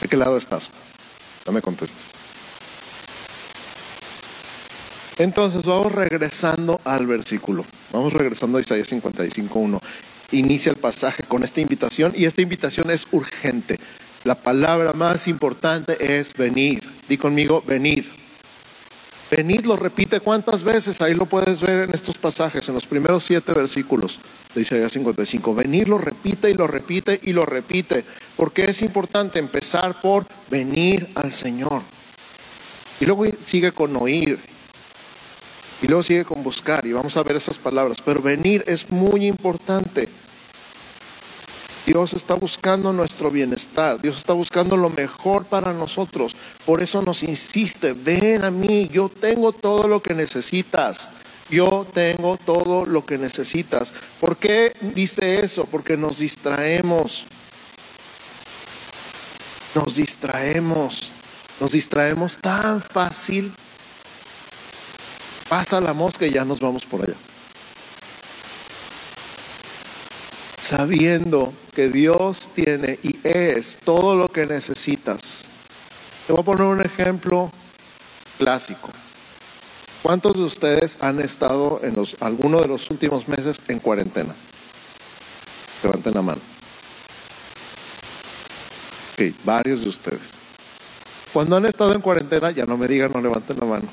¿De 0.00 0.08
qué 0.08 0.16
lado 0.16 0.36
estás? 0.36 0.70
No 1.46 1.52
me 1.52 1.60
contestes. 1.60 2.12
Entonces 5.18 5.64
vamos 5.64 5.92
regresando 5.92 6.80
al 6.84 7.06
versículo. 7.06 7.64
Vamos 7.92 8.12
regresando 8.12 8.58
a 8.58 8.60
Isaías 8.60 8.90
55.1. 8.92 9.80
Inicia 10.30 10.70
el 10.70 10.76
pasaje 10.76 11.24
con 11.24 11.42
esta 11.42 11.60
invitación 11.60 12.12
y 12.16 12.24
esta 12.24 12.40
invitación 12.40 12.90
es 12.90 13.04
urgente. 13.10 13.78
La 14.22 14.36
palabra 14.36 14.92
más 14.92 15.26
importante 15.26 16.18
es 16.18 16.32
venir. 16.34 16.82
Di 17.08 17.18
conmigo, 17.18 17.62
venir. 17.66 18.21
Venid 19.34 19.64
lo 19.64 19.76
repite 19.76 20.20
cuántas 20.20 20.62
veces, 20.62 21.00
ahí 21.00 21.14
lo 21.14 21.24
puedes 21.24 21.62
ver 21.62 21.84
en 21.84 21.94
estos 21.94 22.18
pasajes, 22.18 22.68
en 22.68 22.74
los 22.74 22.84
primeros 22.84 23.24
siete 23.24 23.54
versículos 23.54 24.20
de 24.54 24.60
Isaías 24.60 24.92
55. 24.92 25.54
Venid 25.54 25.88
lo 25.88 25.96
repite 25.96 26.50
y 26.50 26.54
lo 26.54 26.66
repite 26.66 27.18
y 27.22 27.32
lo 27.32 27.46
repite, 27.46 28.04
porque 28.36 28.66
es 28.66 28.82
importante 28.82 29.38
empezar 29.38 29.98
por 30.02 30.26
venir 30.50 31.08
al 31.14 31.32
Señor. 31.32 31.80
Y 33.00 33.06
luego 33.06 33.24
sigue 33.42 33.72
con 33.72 33.96
oír, 33.96 34.38
y 35.80 35.86
luego 35.86 36.02
sigue 36.02 36.26
con 36.26 36.42
buscar, 36.42 36.84
y 36.84 36.92
vamos 36.92 37.16
a 37.16 37.22
ver 37.22 37.36
esas 37.36 37.56
palabras, 37.56 38.02
pero 38.04 38.20
venir 38.20 38.62
es 38.66 38.90
muy 38.90 39.24
importante. 39.24 40.10
Dios 41.86 42.12
está 42.12 42.34
buscando 42.34 42.92
nuestro 42.92 43.30
bienestar, 43.30 44.00
Dios 44.00 44.18
está 44.18 44.32
buscando 44.32 44.76
lo 44.76 44.90
mejor 44.90 45.44
para 45.44 45.72
nosotros. 45.72 46.36
Por 46.64 46.82
eso 46.82 47.02
nos 47.02 47.22
insiste, 47.22 47.92
ven 47.92 48.44
a 48.44 48.50
mí, 48.50 48.88
yo 48.88 49.08
tengo 49.08 49.52
todo 49.52 49.88
lo 49.88 50.02
que 50.02 50.14
necesitas. 50.14 51.08
Yo 51.50 51.86
tengo 51.92 52.38
todo 52.38 52.86
lo 52.86 53.04
que 53.04 53.18
necesitas. 53.18 53.92
¿Por 54.20 54.38
qué 54.38 54.74
dice 54.94 55.44
eso? 55.44 55.66
Porque 55.66 55.98
nos 55.98 56.18
distraemos. 56.18 57.26
Nos 59.74 59.96
distraemos. 59.96 61.10
Nos 61.60 61.72
distraemos 61.72 62.38
tan 62.38 62.80
fácil. 62.80 63.52
Pasa 65.48 65.78
la 65.80 65.92
mosca 65.92 66.26
y 66.26 66.32
ya 66.32 66.44
nos 66.44 66.60
vamos 66.60 66.86
por 66.86 67.02
allá. 67.02 67.16
sabiendo 70.62 71.52
que 71.72 71.88
Dios 71.88 72.50
tiene 72.54 72.98
y 73.02 73.16
es 73.24 73.78
todo 73.82 74.14
lo 74.14 74.28
que 74.28 74.46
necesitas. 74.46 75.44
Te 76.26 76.32
voy 76.34 76.42
a 76.42 76.44
poner 76.44 76.64
un 76.64 76.82
ejemplo 76.82 77.50
clásico. 78.36 78.90
¿Cuántos 80.02 80.34
de 80.34 80.42
ustedes 80.42 80.98
han 81.00 81.20
estado 81.20 81.80
en 81.82 81.94
los, 81.94 82.16
alguno 82.20 82.60
de 82.60 82.68
los 82.68 82.90
últimos 82.90 83.26
meses 83.26 83.58
en 83.68 83.78
cuarentena? 83.78 84.34
Levanten 85.82 86.14
la 86.14 86.22
mano. 86.22 86.40
Ok, 89.14 89.34
varios 89.44 89.80
de 89.80 89.88
ustedes. 89.88 90.34
Cuando 91.32 91.56
han 91.56 91.64
estado 91.64 91.94
en 91.94 92.02
cuarentena, 92.02 92.50
ya 92.50 92.66
no 92.66 92.76
me 92.76 92.86
digan, 92.86 93.12
no 93.12 93.20
levanten 93.22 93.56
la 93.58 93.64
mano. 93.64 93.88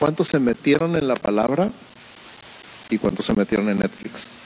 ¿Cuántos 0.00 0.26
se 0.26 0.40
metieron 0.40 0.96
en 0.96 1.06
la 1.06 1.14
palabra 1.14 1.70
y 2.90 2.98
cuántos 2.98 3.26
se 3.26 3.34
metieron 3.34 3.68
en 3.68 3.78
Netflix? 3.78 4.41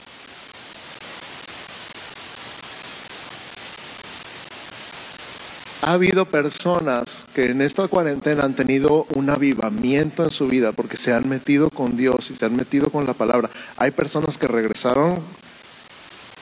Ha 5.87 5.93
habido 5.93 6.25
personas 6.25 7.25
que 7.33 7.49
en 7.49 7.61
esta 7.61 7.87
cuarentena 7.87 8.43
han 8.43 8.57
tenido 8.57 9.07
un 9.15 9.29
avivamiento 9.29 10.25
en 10.25 10.31
su 10.31 10.49
vida 10.49 10.73
porque 10.73 10.97
se 10.97 11.13
han 11.13 11.29
metido 11.29 11.69
con 11.69 11.95
Dios 11.95 12.29
y 12.29 12.35
se 12.35 12.43
han 12.43 12.57
metido 12.57 12.89
con 12.89 13.05
la 13.05 13.13
palabra. 13.13 13.49
Hay 13.77 13.91
personas 13.91 14.37
que 14.37 14.49
regresaron 14.49 15.21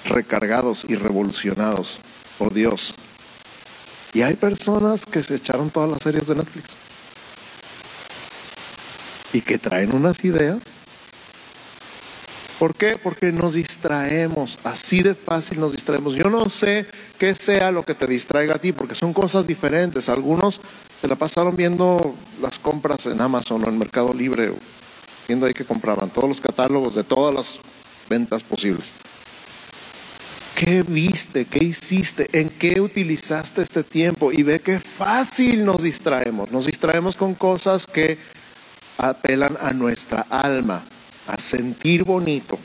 recargados 0.09 0.83
y 0.89 0.95
revolucionados 0.95 1.99
por 2.39 2.55
Dios. 2.55 2.95
Y 4.13 4.23
hay 4.23 4.33
personas 4.33 5.05
que 5.05 5.21
se 5.21 5.35
echaron 5.35 5.69
todas 5.69 5.91
las 5.91 6.01
series 6.01 6.25
de 6.25 6.33
Netflix 6.33 6.75
y 9.31 9.41
que 9.41 9.59
traen 9.59 9.93
unas 9.93 10.25
ideas 10.25 10.57
¿Por 12.59 12.73
qué? 12.73 12.97
Porque 13.01 13.33
nos 13.33 13.55
distraemos, 13.55 14.59
así 14.63 15.03
de 15.03 15.13
fácil 15.13 15.59
nos 15.59 15.73
distraemos. 15.73 16.13
Yo 16.13 16.29
no 16.29 16.49
sé 16.49 16.85
qué 17.19 17.35
sea 17.35 17.71
lo 17.71 17.83
que 17.83 17.95
te 17.95 18.07
distraiga 18.07 18.55
a 18.55 18.59
ti, 18.59 18.71
porque 18.71 18.95
son 18.95 19.13
cosas 19.13 19.45
diferentes. 19.45 20.07
Algunos 20.07 20.61
se 21.01 21.07
la 21.09 21.15
pasaron 21.15 21.57
viendo 21.57 22.15
las 22.41 22.57
compras 22.57 23.05
en 23.07 23.19
Amazon 23.19 23.63
o 23.65 23.67
en 23.67 23.77
Mercado 23.77 24.13
Libre, 24.13 24.53
viendo 25.27 25.45
ahí 25.45 25.53
que 25.53 25.65
compraban 25.65 26.09
todos 26.09 26.29
los 26.29 26.39
catálogos 26.39 26.95
de 26.95 27.03
todas 27.03 27.35
las 27.35 27.59
ventas 28.09 28.41
posibles. 28.43 28.91
¿Qué 30.55 30.83
viste? 30.83 31.43
¿Qué 31.43 31.61
hiciste? 31.65 32.29
¿En 32.31 32.47
qué 32.47 32.79
utilizaste 32.79 33.61
este 33.61 33.83
tiempo? 33.83 34.31
Y 34.31 34.43
ve 34.43 34.61
qué 34.61 34.79
fácil 34.79 35.65
nos 35.65 35.83
distraemos. 35.83 36.49
Nos 36.51 36.67
distraemos 36.67 37.17
con 37.17 37.33
cosas 37.33 37.85
que 37.85 38.17
apelan 38.97 39.57
a 39.59 39.73
nuestra 39.73 40.25
alma, 40.29 40.81
a 41.27 41.37
sentir 41.39 42.03
bonito, 42.03 42.57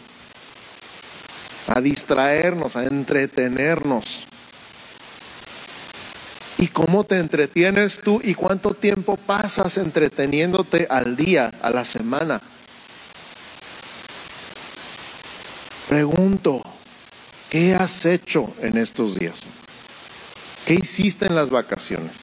a 1.68 1.80
distraernos, 1.80 2.76
a 2.76 2.84
entretenernos. 2.84 4.26
¿Y 6.58 6.68
cómo 6.68 7.04
te 7.04 7.16
entretienes 7.16 8.00
tú 8.02 8.20
y 8.22 8.34
cuánto 8.34 8.74
tiempo 8.74 9.16
pasas 9.16 9.78
entreteniéndote 9.78 10.86
al 10.90 11.16
día, 11.16 11.50
a 11.62 11.70
la 11.70 11.84
semana? 11.86 12.40
Pregunto, 15.88 16.62
¿qué 17.48 17.74
has 17.74 18.04
hecho 18.04 18.52
en 18.60 18.76
estos 18.76 19.18
días? 19.18 19.40
¿Qué 20.66 20.74
hiciste 20.74 21.26
en 21.26 21.34
las 21.34 21.50
vacaciones? 21.50 22.18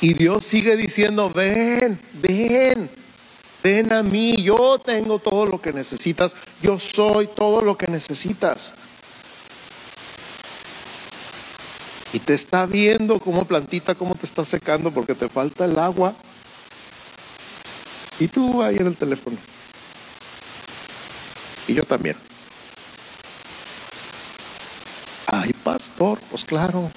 Y 0.00 0.14
Dios 0.14 0.44
sigue 0.44 0.76
diciendo, 0.76 1.30
ven, 1.30 2.00
ven, 2.14 2.90
ven 3.62 3.92
a 3.92 4.02
mí, 4.02 4.36
yo 4.42 4.78
tengo 4.78 5.18
todo 5.18 5.46
lo 5.46 5.60
que 5.60 5.72
necesitas, 5.72 6.34
yo 6.62 6.78
soy 6.78 7.26
todo 7.26 7.62
lo 7.62 7.76
que 7.76 7.86
necesitas. 7.86 8.74
Y 12.12 12.18
te 12.18 12.34
está 12.34 12.66
viendo 12.66 13.20
como 13.20 13.44
plantita, 13.44 13.94
cómo 13.94 14.14
te 14.14 14.26
está 14.26 14.44
secando 14.44 14.90
porque 14.90 15.14
te 15.14 15.28
falta 15.28 15.64
el 15.64 15.78
agua. 15.78 16.14
Y 18.18 18.26
tú 18.28 18.62
ahí 18.62 18.76
en 18.76 18.88
el 18.88 18.96
teléfono. 18.96 19.36
Y 21.68 21.74
yo 21.74 21.84
también. 21.84 22.16
Ay, 25.26 25.52
pastor, 25.62 26.18
pues 26.30 26.44
claro. 26.44 26.90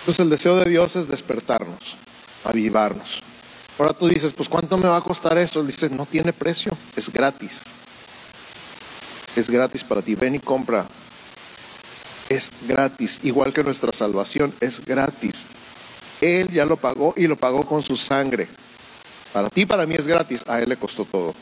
Entonces 0.00 0.20
el 0.20 0.30
deseo 0.30 0.56
de 0.56 0.70
Dios 0.70 0.96
es 0.96 1.08
despertarnos, 1.08 1.96
avivarnos. 2.44 3.20
Ahora 3.78 3.92
tú 3.92 4.08
dices, 4.08 4.32
pues 4.32 4.48
¿cuánto 4.48 4.76
me 4.76 4.88
va 4.88 4.96
a 4.96 5.02
costar 5.02 5.38
eso? 5.38 5.60
Él 5.60 5.66
dice, 5.66 5.88
no 5.88 6.04
tiene 6.04 6.32
precio, 6.32 6.76
es 6.96 7.10
gratis 7.10 7.74
es 9.36 9.50
gratis 9.50 9.84
para 9.84 10.02
ti. 10.02 10.14
Ven 10.14 10.36
y 10.36 10.38
compra. 10.38 10.86
Es 12.28 12.50
gratis, 12.68 13.18
igual 13.22 13.52
que 13.52 13.64
nuestra 13.64 13.92
salvación, 13.92 14.54
es 14.60 14.84
gratis. 14.84 15.46
Él 16.20 16.48
ya 16.52 16.64
lo 16.64 16.76
pagó 16.76 17.12
y 17.16 17.26
lo 17.26 17.36
pagó 17.36 17.66
con 17.66 17.82
su 17.82 17.96
sangre. 17.96 18.46
Para 19.32 19.48
ti, 19.50 19.66
para 19.66 19.86
mí 19.86 19.94
es 19.96 20.06
gratis, 20.06 20.44
a 20.46 20.60
Él 20.60 20.68
le 20.68 20.76
costó 20.76 21.04
todo. 21.04 21.34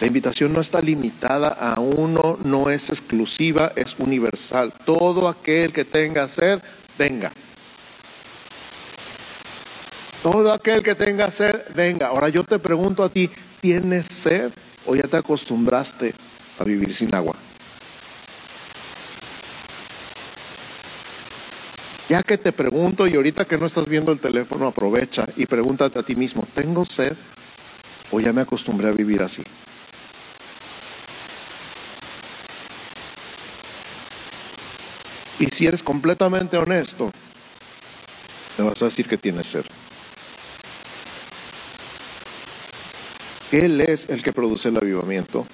La 0.00 0.06
invitación 0.06 0.52
no 0.52 0.60
está 0.60 0.80
limitada 0.80 1.48
a 1.48 1.80
uno, 1.80 2.38
no 2.44 2.70
es 2.70 2.90
exclusiva, 2.90 3.72
es 3.76 3.96
universal. 3.98 4.72
Todo 4.84 5.28
aquel 5.28 5.72
que 5.72 5.84
tenga 5.84 6.28
sed, 6.28 6.60
venga. 6.98 7.32
Todo 10.22 10.52
aquel 10.52 10.82
que 10.82 10.94
tenga 10.94 11.30
sed, 11.30 11.62
venga. 11.74 12.08
Ahora 12.08 12.28
yo 12.28 12.44
te 12.44 12.58
pregunto 12.58 13.02
a 13.02 13.08
ti, 13.08 13.30
¿tienes 13.60 14.06
sed? 14.06 14.52
o 14.86 14.94
ya 14.94 15.02
te 15.02 15.16
acostumbraste 15.16 16.14
a 16.58 16.64
vivir 16.64 16.94
sin 16.94 17.14
agua? 17.14 17.34
Ya 22.08 22.22
que 22.22 22.38
te 22.38 22.52
pregunto 22.52 23.06
y 23.08 23.16
ahorita 23.16 23.44
que 23.44 23.58
no 23.58 23.66
estás 23.66 23.86
viendo 23.86 24.12
el 24.12 24.20
teléfono, 24.20 24.68
aprovecha 24.68 25.26
y 25.36 25.46
pregúntate 25.46 25.98
a 25.98 26.04
ti 26.04 26.14
mismo, 26.14 26.46
¿tengo 26.54 26.84
sed 26.84 27.14
o 28.12 28.20
ya 28.20 28.32
me 28.32 28.42
acostumbré 28.42 28.88
a 28.88 28.92
vivir 28.92 29.22
así? 29.22 29.42
Y 35.38 35.46
si 35.46 35.66
eres 35.66 35.82
completamente 35.82 36.56
honesto, 36.56 37.10
te 38.56 38.62
vas 38.62 38.80
a 38.80 38.86
decir 38.86 39.06
que 39.06 39.18
tienes 39.18 39.46
sed. 39.48 39.64
Él 43.52 43.80
es 43.80 44.08
el 44.08 44.22
que 44.22 44.32
produce 44.32 44.70
el 44.70 44.78
avivamiento, 44.78 45.46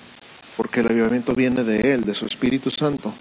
porque 0.56 0.80
el 0.80 0.86
avivamiento 0.86 1.34
viene 1.34 1.64
de 1.64 1.92
Él, 1.92 2.04
de 2.04 2.14
su 2.14 2.26
Espíritu 2.26 2.70
Santo, 2.70 3.12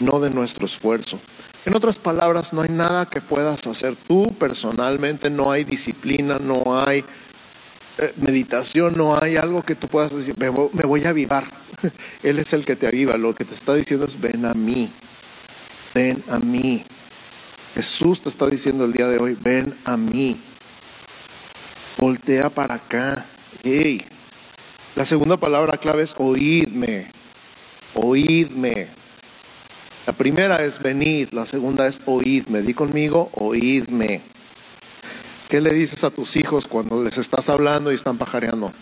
no 0.00 0.20
de 0.20 0.30
nuestro 0.30 0.66
esfuerzo. 0.66 1.20
En 1.64 1.76
otras 1.76 1.98
palabras, 1.98 2.52
no 2.52 2.62
hay 2.62 2.68
nada 2.68 3.06
que 3.06 3.20
puedas 3.20 3.66
hacer 3.66 3.94
tú 4.08 4.34
personalmente, 4.38 5.30
no 5.30 5.52
hay 5.52 5.62
disciplina, 5.62 6.38
no 6.40 6.80
hay 6.84 7.04
eh, 7.98 8.12
meditación, 8.16 8.96
no 8.96 9.16
hay 9.22 9.36
algo 9.36 9.62
que 9.62 9.76
tú 9.76 9.86
puedas 9.86 10.14
decir, 10.14 10.34
me 10.36 10.48
voy 10.50 11.04
a 11.04 11.10
avivar. 11.10 11.44
Él 12.24 12.40
es 12.40 12.52
el 12.52 12.64
que 12.64 12.74
te 12.74 12.88
aviva, 12.88 13.16
lo 13.16 13.34
que 13.34 13.44
te 13.44 13.54
está 13.54 13.74
diciendo 13.74 14.06
es, 14.06 14.20
ven 14.20 14.44
a 14.44 14.54
mí, 14.54 14.90
ven 15.94 16.22
a 16.28 16.38
mí. 16.38 16.84
Jesús 17.74 18.20
te 18.20 18.28
está 18.28 18.46
diciendo 18.46 18.84
el 18.84 18.92
día 18.92 19.08
de 19.08 19.18
hoy, 19.18 19.36
ven 19.40 19.74
a 19.84 19.96
mí, 19.96 20.36
voltea 21.98 22.50
para 22.50 22.74
acá. 22.74 23.24
Hey. 23.62 24.04
La 24.94 25.06
segunda 25.06 25.38
palabra 25.38 25.78
clave 25.78 26.02
es 26.02 26.14
oídme, 26.18 27.06
oídme. 27.94 28.88
La 30.06 30.12
primera 30.12 30.62
es 30.64 30.80
venir, 30.80 31.32
la 31.32 31.46
segunda 31.46 31.86
es 31.86 32.00
oídme. 32.04 32.60
Di 32.60 32.74
conmigo, 32.74 33.30
oídme. 33.34 34.20
¿Qué 35.48 35.60
le 35.60 35.72
dices 35.72 36.04
a 36.04 36.10
tus 36.10 36.36
hijos 36.36 36.66
cuando 36.66 37.02
les 37.02 37.16
estás 37.18 37.48
hablando 37.48 37.90
y 37.90 37.94
están 37.94 38.18
pajareando? 38.18 38.72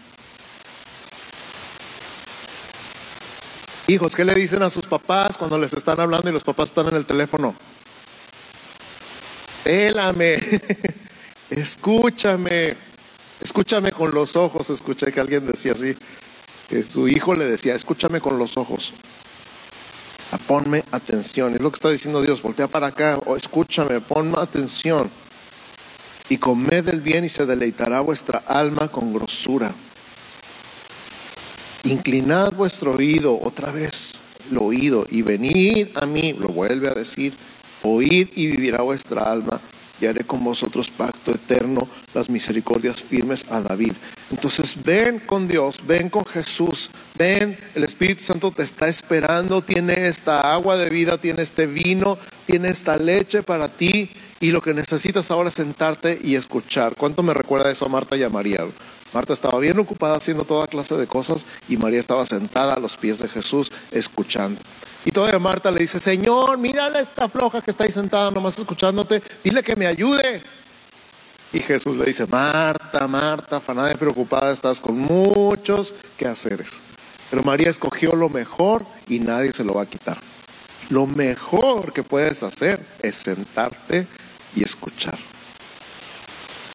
Hijos, 3.90 4.14
¿qué 4.14 4.24
le 4.24 4.36
dicen 4.36 4.62
a 4.62 4.70
sus 4.70 4.86
papás 4.86 5.36
cuando 5.36 5.58
les 5.58 5.74
están 5.74 5.98
hablando 5.98 6.30
y 6.30 6.32
los 6.32 6.44
papás 6.44 6.68
están 6.68 6.86
en 6.86 6.94
el 6.94 7.04
teléfono? 7.06 7.56
Pélame, 9.64 10.38
escúchame. 11.50 12.76
Escúchame 13.40 13.90
con 13.90 14.12
los 14.12 14.36
ojos, 14.36 14.70
escuché 14.70 15.10
que 15.10 15.18
alguien 15.18 15.44
decía 15.44 15.72
así, 15.72 15.96
que 16.68 16.84
su 16.84 17.08
hijo 17.08 17.34
le 17.34 17.46
decía, 17.46 17.74
escúchame 17.74 18.20
con 18.20 18.38
los 18.38 18.56
ojos, 18.56 18.94
ponme 20.46 20.84
atención. 20.92 21.54
Es 21.56 21.60
lo 21.60 21.72
que 21.72 21.74
está 21.74 21.90
diciendo 21.90 22.22
Dios, 22.22 22.42
voltea 22.42 22.68
para 22.68 22.86
acá, 22.86 23.18
o 23.26 23.36
escúchame, 23.36 24.00
ponme 24.00 24.38
atención. 24.38 25.10
Y 26.28 26.38
comed 26.38 26.86
el 26.90 27.00
bien 27.00 27.24
y 27.24 27.28
se 27.28 27.44
deleitará 27.44 28.02
vuestra 28.02 28.44
alma 28.46 28.86
con 28.86 29.12
grosura. 29.12 29.74
Inclinad 31.84 32.52
vuestro 32.52 32.94
oído, 32.94 33.40
otra 33.40 33.72
vez, 33.72 34.14
el 34.50 34.58
oído, 34.58 35.06
y 35.10 35.22
venid 35.22 35.88
a 35.94 36.06
mí, 36.06 36.34
lo 36.34 36.48
vuelve 36.48 36.88
a 36.88 36.94
decir, 36.94 37.32
oíd 37.82 38.28
y 38.34 38.46
vivirá 38.48 38.82
vuestra 38.82 39.22
alma 39.22 39.60
y 40.00 40.06
haré 40.06 40.24
con 40.24 40.42
vosotros 40.42 40.90
pacto 40.90 41.32
eterno, 41.32 41.86
las 42.14 42.30
misericordias 42.30 43.02
firmes 43.02 43.44
a 43.50 43.60
David. 43.60 43.92
Entonces 44.30 44.76
ven 44.82 45.18
con 45.20 45.46
Dios, 45.46 45.78
ven 45.86 46.08
con 46.08 46.24
Jesús, 46.24 46.90
ven, 47.18 47.58
el 47.74 47.84
Espíritu 47.84 48.24
Santo 48.24 48.50
te 48.50 48.62
está 48.62 48.88
esperando, 48.88 49.62
tiene 49.62 50.06
esta 50.06 50.52
agua 50.52 50.76
de 50.76 50.88
vida, 50.88 51.18
tiene 51.18 51.42
este 51.42 51.66
vino, 51.66 52.16
tiene 52.46 52.68
esta 52.68 52.96
leche 52.96 53.42
para 53.42 53.68
ti 53.68 54.10
y 54.40 54.50
lo 54.50 54.62
que 54.62 54.72
necesitas 54.72 55.30
ahora 55.30 55.50
es 55.50 55.56
sentarte 55.56 56.18
y 56.22 56.34
escuchar. 56.34 56.94
¿Cuánto 56.96 57.22
me 57.22 57.34
recuerda 57.34 57.70
eso 57.70 57.84
a 57.84 57.88
Marta 57.88 58.16
y 58.16 58.22
a 58.22 58.30
María? 58.30 58.64
Marta 59.12 59.32
estaba 59.32 59.58
bien 59.58 59.78
ocupada 59.78 60.16
haciendo 60.16 60.44
toda 60.44 60.68
clase 60.68 60.96
de 60.96 61.06
cosas 61.06 61.44
y 61.68 61.76
María 61.76 61.98
estaba 61.98 62.24
sentada 62.26 62.74
a 62.74 62.78
los 62.78 62.96
pies 62.96 63.18
de 63.18 63.28
Jesús 63.28 63.70
escuchando. 63.90 64.60
Y 65.04 65.10
todavía 65.10 65.38
Marta 65.38 65.70
le 65.70 65.80
dice, 65.80 65.98
Señor, 65.98 66.58
mírala 66.58 67.00
esta 67.00 67.28
floja 67.28 67.60
que 67.60 67.72
está 67.72 67.84
ahí 67.84 67.92
sentada 67.92 68.30
nomás 68.30 68.58
escuchándote, 68.58 69.22
dile 69.42 69.62
que 69.62 69.74
me 69.74 69.86
ayude. 69.86 70.42
Y 71.52 71.58
Jesús 71.58 71.96
le 71.96 72.04
dice, 72.04 72.26
Marta, 72.26 73.08
Marta, 73.08 73.56
afanada 73.56 73.90
y 73.90 73.96
preocupada, 73.96 74.52
estás 74.52 74.78
con 74.80 74.96
muchos 74.96 75.92
quehaceres. 76.16 76.74
Pero 77.30 77.42
María 77.42 77.70
escogió 77.70 78.14
lo 78.14 78.28
mejor 78.28 78.84
y 79.08 79.18
nadie 79.18 79.52
se 79.52 79.64
lo 79.64 79.74
va 79.74 79.82
a 79.82 79.86
quitar. 79.86 80.18
Lo 80.90 81.06
mejor 81.06 81.92
que 81.92 82.04
puedes 82.04 82.44
hacer 82.44 82.84
es 83.02 83.16
sentarte 83.16 84.06
y 84.54 84.62
escuchar. 84.62 85.18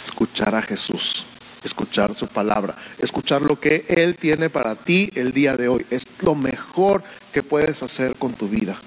Escuchar 0.03 0.55
a 0.55 0.61
Jesús 0.61 1.25
escuchar 1.65 2.13
su 2.13 2.27
palabra, 2.27 2.75
escuchar 2.99 3.41
lo 3.41 3.59
que 3.59 3.85
Él 3.89 4.15
tiene 4.15 4.49
para 4.49 4.75
ti 4.75 5.09
el 5.15 5.33
día 5.33 5.57
de 5.57 5.67
hoy. 5.67 5.85
Es 5.89 6.05
lo 6.21 6.35
mejor 6.35 7.03
que 7.33 7.43
puedes 7.43 7.83
hacer 7.83 8.15
con 8.15 8.33
tu 8.33 8.47
vida. 8.47 8.77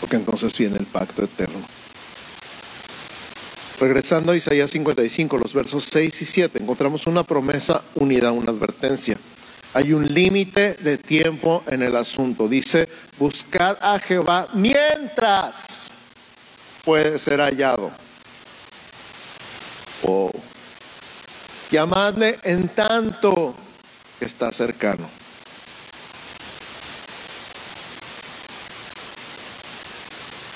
Porque 0.00 0.16
entonces 0.16 0.56
viene 0.58 0.78
el 0.78 0.86
pacto 0.86 1.22
eterno. 1.22 1.60
Regresando 3.78 4.32
a 4.32 4.36
Isaías 4.36 4.70
55, 4.70 5.38
los 5.38 5.54
versos 5.54 5.84
6 5.84 6.20
y 6.20 6.24
7, 6.24 6.58
encontramos 6.62 7.06
una 7.06 7.22
promesa 7.22 7.82
unida 7.94 8.28
a 8.28 8.32
una 8.32 8.50
advertencia. 8.50 9.16
Hay 9.72 9.92
un 9.92 10.12
límite 10.12 10.74
de 10.74 10.98
tiempo 10.98 11.62
en 11.66 11.82
el 11.82 11.96
asunto. 11.96 12.48
Dice, 12.48 12.88
buscad 13.18 13.78
a 13.80 13.98
Jehová 14.00 14.48
mientras 14.52 15.90
puede 16.84 17.18
ser 17.18 17.40
hallado. 17.40 17.90
Oh, 20.02 20.30
Llamadle 21.70 22.38
en 22.42 22.68
tanto 22.68 23.54
que 24.18 24.24
está 24.24 24.50
cercano. 24.52 25.08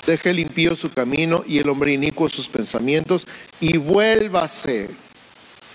Deje 0.05 0.29
el 0.29 0.39
impío 0.39 0.75
su 0.75 0.91
camino 0.91 1.43
y 1.47 1.59
el 1.59 1.69
hombre 1.69 1.93
inicuo 1.93 2.29
sus 2.29 2.49
pensamientos 2.49 3.25
y 3.61 3.77
vuélvase 3.77 4.89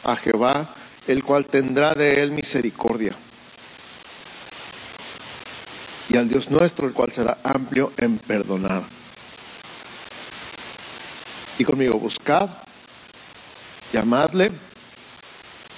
a 0.04 0.14
Jehová, 0.14 0.74
el 1.08 1.24
cual 1.24 1.46
tendrá 1.46 1.94
de 1.94 2.22
él 2.22 2.32
misericordia. 2.32 3.14
Y 6.10 6.16
al 6.16 6.28
Dios 6.28 6.50
nuestro, 6.50 6.86
el 6.86 6.92
cual 6.92 7.12
será 7.12 7.38
amplio 7.42 7.92
en 7.96 8.18
perdonar. 8.18 8.82
Y 11.58 11.64
conmigo, 11.64 11.98
buscad, 11.98 12.50
llamadle 13.92 14.52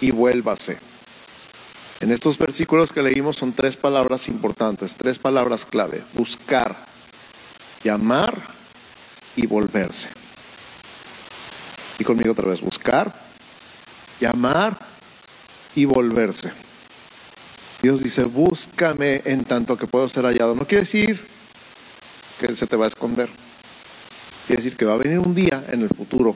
y 0.02 0.10
vuélvase. 0.10 0.76
En 2.00 2.10
estos 2.10 2.36
versículos 2.36 2.92
que 2.92 3.02
leímos 3.02 3.36
son 3.36 3.52
tres 3.52 3.76
palabras 3.76 4.26
importantes, 4.28 4.96
tres 4.96 5.20
palabras 5.20 5.64
clave. 5.64 6.02
Buscar, 6.14 6.76
llamar 7.84 8.36
y 9.36 9.46
volverse. 9.46 10.10
Y 12.00 12.04
conmigo 12.04 12.32
otra 12.32 12.48
vez, 12.48 12.60
buscar, 12.60 13.14
llamar 14.20 14.76
y 15.76 15.84
volverse. 15.84 16.50
Dios 17.80 18.02
dice, 18.02 18.24
búscame 18.24 19.22
en 19.24 19.44
tanto 19.44 19.76
que 19.76 19.86
puedo 19.86 20.08
ser 20.08 20.24
hallado. 20.24 20.56
No 20.56 20.66
quiere 20.66 20.82
decir 20.82 21.24
que 22.40 22.54
se 22.56 22.66
te 22.66 22.74
va 22.74 22.86
a 22.86 22.88
esconder. 22.88 23.28
Quiere 24.48 24.62
decir 24.62 24.76
que 24.76 24.84
va 24.84 24.94
a 24.94 24.98
venir 24.98 25.20
un 25.20 25.36
día 25.36 25.64
en 25.68 25.82
el 25.82 25.88
futuro, 25.88 26.34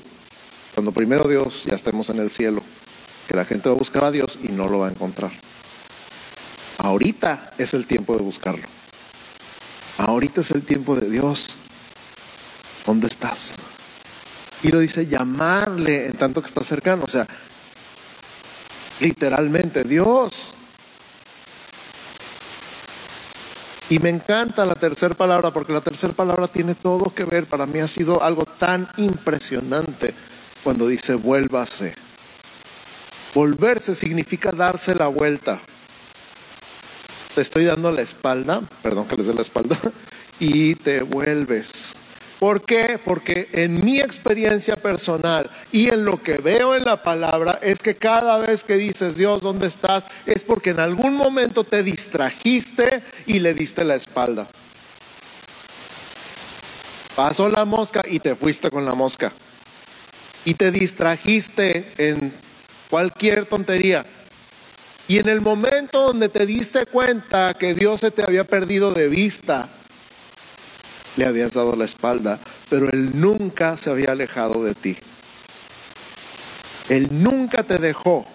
cuando 0.75 0.93
primero 0.93 1.27
Dios 1.27 1.65
ya 1.65 1.75
estemos 1.75 2.09
en 2.11 2.21
el 2.21 2.31
cielo, 2.31 2.63
la 3.37 3.45
gente 3.45 3.69
va 3.69 3.75
a 3.75 3.79
buscar 3.79 4.05
a 4.05 4.11
Dios 4.11 4.39
y 4.43 4.49
no 4.49 4.69
lo 4.69 4.81
va 4.81 4.89
a 4.89 4.91
encontrar. 4.91 5.31
Ahorita 6.79 7.53
es 7.59 7.75
el 7.75 7.87
tiempo 7.87 8.17
de 8.17 8.23
buscarlo. 8.23 8.67
Ahorita 9.99 10.41
es 10.41 10.51
el 10.51 10.63
tiempo 10.63 10.97
de 10.97 11.09
Dios. 11.09 11.57
¿Dónde 12.85 13.07
estás? 13.07 13.55
Y 14.63 14.69
lo 14.69 14.81
dice 14.81 15.07
llamarle 15.07 16.07
en 16.07 16.13
tanto 16.15 16.41
que 16.41 16.47
está 16.47 16.63
cercano. 16.65 17.05
O 17.05 17.09
sea, 17.09 17.27
literalmente, 19.01 19.85
Dios. 19.85 20.55
Y 23.89 23.99
me 24.01 24.11
encanta 24.11 24.67
la 24.67 24.75
tercera 24.75 25.15
palabra 25.15 25.53
porque 25.53 25.73
la 25.73 25.81
tercera 25.81 26.13
palabra 26.13 26.49
tiene 26.49 26.75
todo 26.75 27.15
que 27.15 27.25
ver. 27.25 27.47
Para 27.47 27.67
mí 27.67 27.79
ha 27.81 27.89
sido 27.89 28.23
algo 28.23 28.45
tan 28.45 28.89
impresionante 28.97 30.13
cuando 30.65 30.89
dice 30.89 31.15
vuélvase. 31.15 32.06
Volverse 33.37 33.95
significa 33.95 34.51
darse 34.51 34.95
la 34.95 35.09
vuelta 35.09 35.61
te 37.37 37.43
estoy 37.43 37.65
dando 37.65 37.93
la 37.93 38.01
espalda, 38.01 38.63
perdón 38.83 39.07
que 39.07 39.15
les 39.15 39.27
dé 39.27 39.35
la 39.35 39.43
espalda, 39.43 39.77
y 40.41 40.75
te 40.75 41.03
vuelves. 41.03 41.95
¿Por 42.39 42.63
qué? 42.63 42.99
Porque 43.03 43.51
en 43.53 43.85
mi 43.85 44.01
experiencia 44.01 44.77
personal 44.77 45.51
y 45.71 45.91
en 45.91 46.07
lo 46.07 46.23
que 46.23 46.39
veo 46.39 46.75
en 46.75 46.85
la 46.85 47.03
palabra 47.03 47.59
es 47.61 47.81
que 47.81 47.95
cada 47.95 48.39
vez 48.39 48.65
que 48.65 48.79
dices 48.79 49.17
Dios, 49.17 49.43
¿dónde 49.43 49.67
estás? 49.67 50.07
Es 50.25 50.45
porque 50.45 50.71
en 50.71 50.81
algún 50.81 51.15
momento 51.15 51.63
te 51.63 51.83
distrajiste 51.83 53.03
y 53.27 53.39
le 53.41 53.53
diste 53.53 53.85
la 53.85 53.97
espalda. 53.97 54.49
Pasó 57.15 57.51
la 57.51 57.67
mosca 57.67 58.01
y 58.09 58.19
te 58.19 58.35
fuiste 58.35 58.71
con 58.71 58.87
la 58.87 58.95
mosca. 58.95 59.31
Y 60.47 60.55
te 60.55 60.71
distrajiste 60.71 61.93
en 61.99 62.33
cualquier 62.91 63.47
tontería. 63.47 64.05
Y 65.09 65.19
en 65.19 65.29
el 65.29 65.41
momento 65.41 66.03
donde 66.03 66.29
te 66.29 66.47
diste 66.47 66.87
cuenta 66.87 67.55
que 67.55 67.75
Dios 67.75 68.01
se 68.01 68.11
te 68.11 68.23
había 68.23 68.45
perdido 68.45 68.93
de 68.93 69.09
vista, 69.09 69.69
le 71.17 71.27
habías 71.27 71.53
dado 71.53 71.77
la 71.77 71.85
espalda, 71.85 72.41
pero 72.69 72.91
Él 72.91 73.19
nunca 73.19 73.77
se 73.77 73.91
había 73.91 74.13
alejado 74.13 74.65
de 74.65 74.75
ti. 74.75 74.97
Él 76.89 77.09
nunca 77.11 77.63
te 77.63 77.79
dejó. 77.79 78.27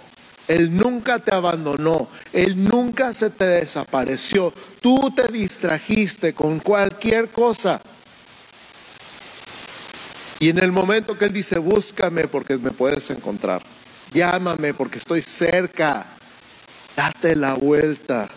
Él 0.48 0.76
nunca 0.76 1.20
te 1.20 1.34
abandonó. 1.34 2.08
Él 2.34 2.64
nunca 2.64 3.14
se 3.14 3.30
te 3.30 3.46
desapareció. 3.46 4.54
Tú 4.82 5.14
te 5.16 5.28
distrajiste 5.28 6.34
con 6.34 6.60
cualquier 6.60 7.30
cosa. 7.30 7.82
Y 10.40 10.50
en 10.50 10.58
el 10.58 10.72
momento 10.72 11.18
que 11.18 11.26
Él 11.26 11.34
dice, 11.34 11.60
búscame 11.60 12.28
porque 12.28 12.58
me 12.58 12.72
puedes 12.72 13.10
encontrar. 13.12 13.62
Llámame 14.12 14.74
porque 14.74 14.98
estoy 14.98 15.22
cerca. 15.22 16.06
Date 16.96 17.36
la 17.36 17.54
vuelta. 17.54 18.28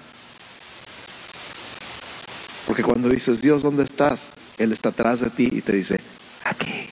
Porque 2.66 2.82
cuando 2.82 3.08
dices, 3.08 3.42
Dios, 3.42 3.62
¿dónde 3.62 3.84
estás? 3.84 4.30
Él 4.56 4.72
está 4.72 4.90
atrás 4.90 5.20
de 5.20 5.30
ti 5.30 5.48
y 5.50 5.60
te 5.60 5.72
dice, 5.72 6.00
aquí. 6.44 6.88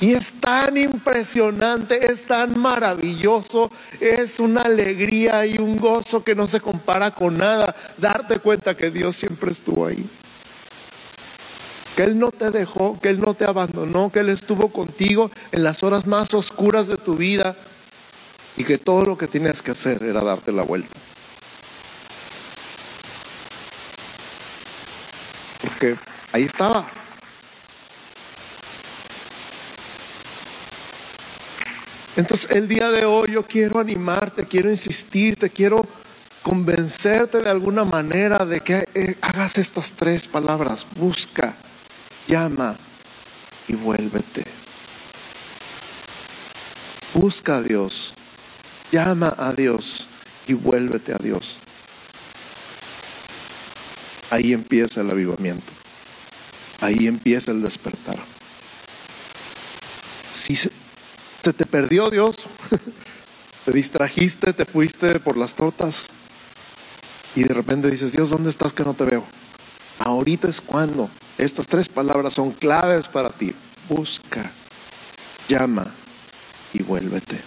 Y 0.00 0.14
es 0.14 0.32
tan 0.40 0.76
impresionante, 0.78 2.10
es 2.10 2.24
tan 2.24 2.58
maravilloso, 2.58 3.70
es 4.00 4.40
una 4.40 4.62
alegría 4.62 5.46
y 5.46 5.58
un 5.58 5.76
gozo 5.76 6.24
que 6.24 6.34
no 6.34 6.48
se 6.48 6.60
compara 6.60 7.12
con 7.12 7.38
nada. 7.38 7.76
Darte 7.98 8.38
cuenta 8.40 8.76
que 8.76 8.90
Dios 8.90 9.14
siempre 9.14 9.52
estuvo 9.52 9.86
ahí. 9.86 10.04
Que 11.96 12.04
Él 12.04 12.18
no 12.18 12.30
te 12.30 12.50
dejó, 12.50 12.98
que 13.00 13.10
Él 13.10 13.20
no 13.20 13.34
te 13.34 13.44
abandonó, 13.44 14.10
que 14.10 14.20
Él 14.20 14.30
estuvo 14.30 14.68
contigo 14.68 15.30
en 15.50 15.62
las 15.62 15.82
horas 15.82 16.06
más 16.06 16.32
oscuras 16.34 16.86
de 16.86 16.96
tu 16.96 17.16
vida, 17.16 17.56
y 18.56 18.64
que 18.64 18.78
todo 18.78 19.04
lo 19.04 19.16
que 19.16 19.26
tenías 19.26 19.62
que 19.62 19.70
hacer 19.70 20.02
era 20.02 20.22
darte 20.22 20.52
la 20.52 20.62
vuelta. 20.62 20.94
Porque 25.62 25.96
ahí 26.32 26.44
estaba. 26.44 26.86
Entonces 32.14 32.50
el 32.50 32.68
día 32.68 32.90
de 32.90 33.06
hoy 33.06 33.32
yo 33.32 33.46
quiero 33.46 33.78
animarte, 33.78 34.44
quiero 34.44 34.70
insistirte, 34.70 35.48
quiero 35.48 35.86
convencerte 36.42 37.38
de 37.38 37.48
alguna 37.48 37.84
manera 37.84 38.44
de 38.44 38.60
que 38.60 38.84
eh, 38.94 39.16
hagas 39.22 39.56
estas 39.56 39.92
tres 39.92 40.28
palabras. 40.28 40.86
Busca, 40.96 41.54
llama 42.26 42.76
y 43.68 43.74
vuélvete. 43.74 44.44
Busca 47.14 47.56
a 47.56 47.62
Dios. 47.62 48.14
Llama 48.90 49.34
a 49.38 49.52
Dios 49.52 50.06
y 50.46 50.54
vuélvete 50.54 51.12
a 51.12 51.18
Dios. 51.18 51.56
Ahí 54.30 54.52
empieza 54.52 55.02
el 55.02 55.10
avivamiento. 55.10 55.72
Ahí 56.80 57.06
empieza 57.06 57.52
el 57.52 57.62
despertar. 57.62 58.18
Si 60.32 60.56
se, 60.56 60.70
te 61.42 61.66
perdió 61.66 62.10
Dios, 62.10 62.36
te 63.64 63.72
distrajiste, 63.72 64.52
te 64.52 64.64
fuiste 64.64 65.20
por 65.20 65.36
las 65.36 65.54
tortas 65.54 66.08
y 67.36 67.44
de 67.44 67.54
repente 67.54 67.90
dices, 67.90 68.12
Dios, 68.12 68.30
¿dónde 68.30 68.50
estás 68.50 68.72
que 68.72 68.84
no 68.84 68.94
te 68.94 69.04
veo? 69.04 69.24
Ahorita 69.98 70.48
es 70.48 70.60
cuando. 70.60 71.08
Estas 71.38 71.66
tres 71.66 71.88
palabras 71.88 72.34
son 72.34 72.52
claves 72.52 73.08
para 73.08 73.30
ti. 73.30 73.54
Busca, 73.88 74.50
llama 75.48 75.86
y 76.72 76.82
vuélvete. 76.82 77.40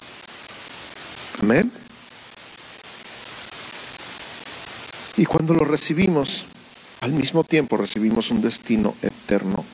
Amén. 1.40 1.70
Y 5.16 5.24
cuando 5.24 5.54
lo 5.54 5.64
recibimos, 5.64 6.44
al 7.00 7.12
mismo 7.12 7.44
tiempo 7.44 7.76
recibimos 7.76 8.30
un 8.30 8.42
destino 8.42 8.94
eterno. 9.00 9.64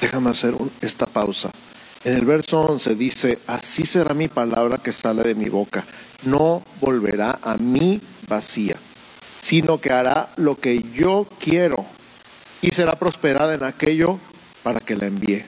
Déjame 0.00 0.30
hacer 0.30 0.54
esta 0.80 1.06
pausa. 1.06 1.50
En 2.02 2.14
el 2.14 2.24
verso 2.24 2.62
11 2.62 2.94
dice, 2.94 3.38
así 3.46 3.84
será 3.84 4.14
mi 4.14 4.28
palabra 4.28 4.78
que 4.78 4.92
sale 4.92 5.22
de 5.22 5.34
mi 5.34 5.50
boca. 5.50 5.84
No 6.24 6.62
volverá 6.80 7.38
a 7.42 7.58
mí 7.58 8.00
vacía, 8.26 8.76
sino 9.40 9.80
que 9.80 9.90
hará 9.90 10.30
lo 10.36 10.56
que 10.56 10.82
yo 10.94 11.26
quiero 11.38 11.84
y 12.62 12.72
será 12.72 12.98
prosperada 12.98 13.54
en 13.54 13.64
aquello 13.64 14.18
para 14.62 14.80
que 14.80 14.96
la 14.96 15.06
envíe. 15.06 15.44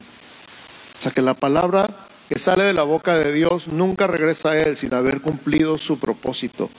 O 0.98 1.02
sea 1.02 1.12
que 1.12 1.22
la 1.22 1.34
palabra 1.34 1.88
que 2.28 2.38
sale 2.38 2.64
de 2.64 2.72
la 2.72 2.84
boca 2.84 3.16
de 3.18 3.32
Dios 3.32 3.68
nunca 3.68 4.06
regresa 4.06 4.52
a 4.52 4.58
Él 4.58 4.76
sin 4.76 4.94
haber 4.94 5.20
cumplido 5.20 5.76
su 5.76 5.98
propósito. 5.98 6.70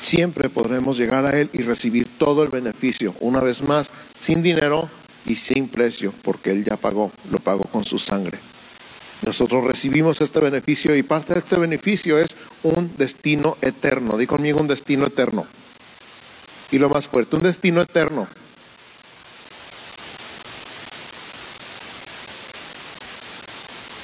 Siempre 0.00 0.48
podremos 0.48 0.96
llegar 0.96 1.26
a 1.26 1.38
Él 1.38 1.50
y 1.52 1.62
recibir 1.62 2.08
todo 2.18 2.42
el 2.42 2.48
beneficio, 2.48 3.14
una 3.20 3.40
vez 3.40 3.62
más, 3.62 3.90
sin 4.18 4.42
dinero 4.42 4.88
y 5.26 5.36
sin 5.36 5.68
precio, 5.68 6.12
porque 6.22 6.50
Él 6.50 6.64
ya 6.64 6.76
pagó, 6.76 7.12
lo 7.30 7.38
pagó 7.38 7.64
con 7.64 7.84
su 7.84 7.98
sangre. 7.98 8.38
Nosotros 9.24 9.64
recibimos 9.64 10.20
este 10.20 10.40
beneficio 10.40 10.96
y 10.96 11.02
parte 11.04 11.34
de 11.34 11.40
este 11.40 11.56
beneficio 11.56 12.18
es 12.18 12.30
un 12.64 12.96
destino 12.96 13.56
eterno. 13.62 14.18
Di 14.18 14.26
conmigo 14.26 14.60
un 14.60 14.66
destino 14.66 15.06
eterno. 15.06 15.46
Y 16.72 16.78
lo 16.78 16.88
más 16.88 17.06
fuerte, 17.06 17.36
un 17.36 17.42
destino 17.42 17.80
eterno. 17.80 18.26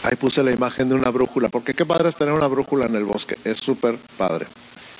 Ahí 0.04 0.14
puse 0.16 0.42
la 0.42 0.52
imagen 0.52 0.88
de 0.88 0.94
una 0.94 1.10
brújula, 1.10 1.48
porque 1.48 1.74
qué 1.74 1.84
padre 1.84 2.08
es 2.08 2.16
tener 2.16 2.32
una 2.32 2.46
brújula 2.46 2.86
en 2.86 2.94
el 2.94 3.04
bosque, 3.04 3.36
es 3.44 3.58
súper 3.58 3.98
padre. 4.16 4.46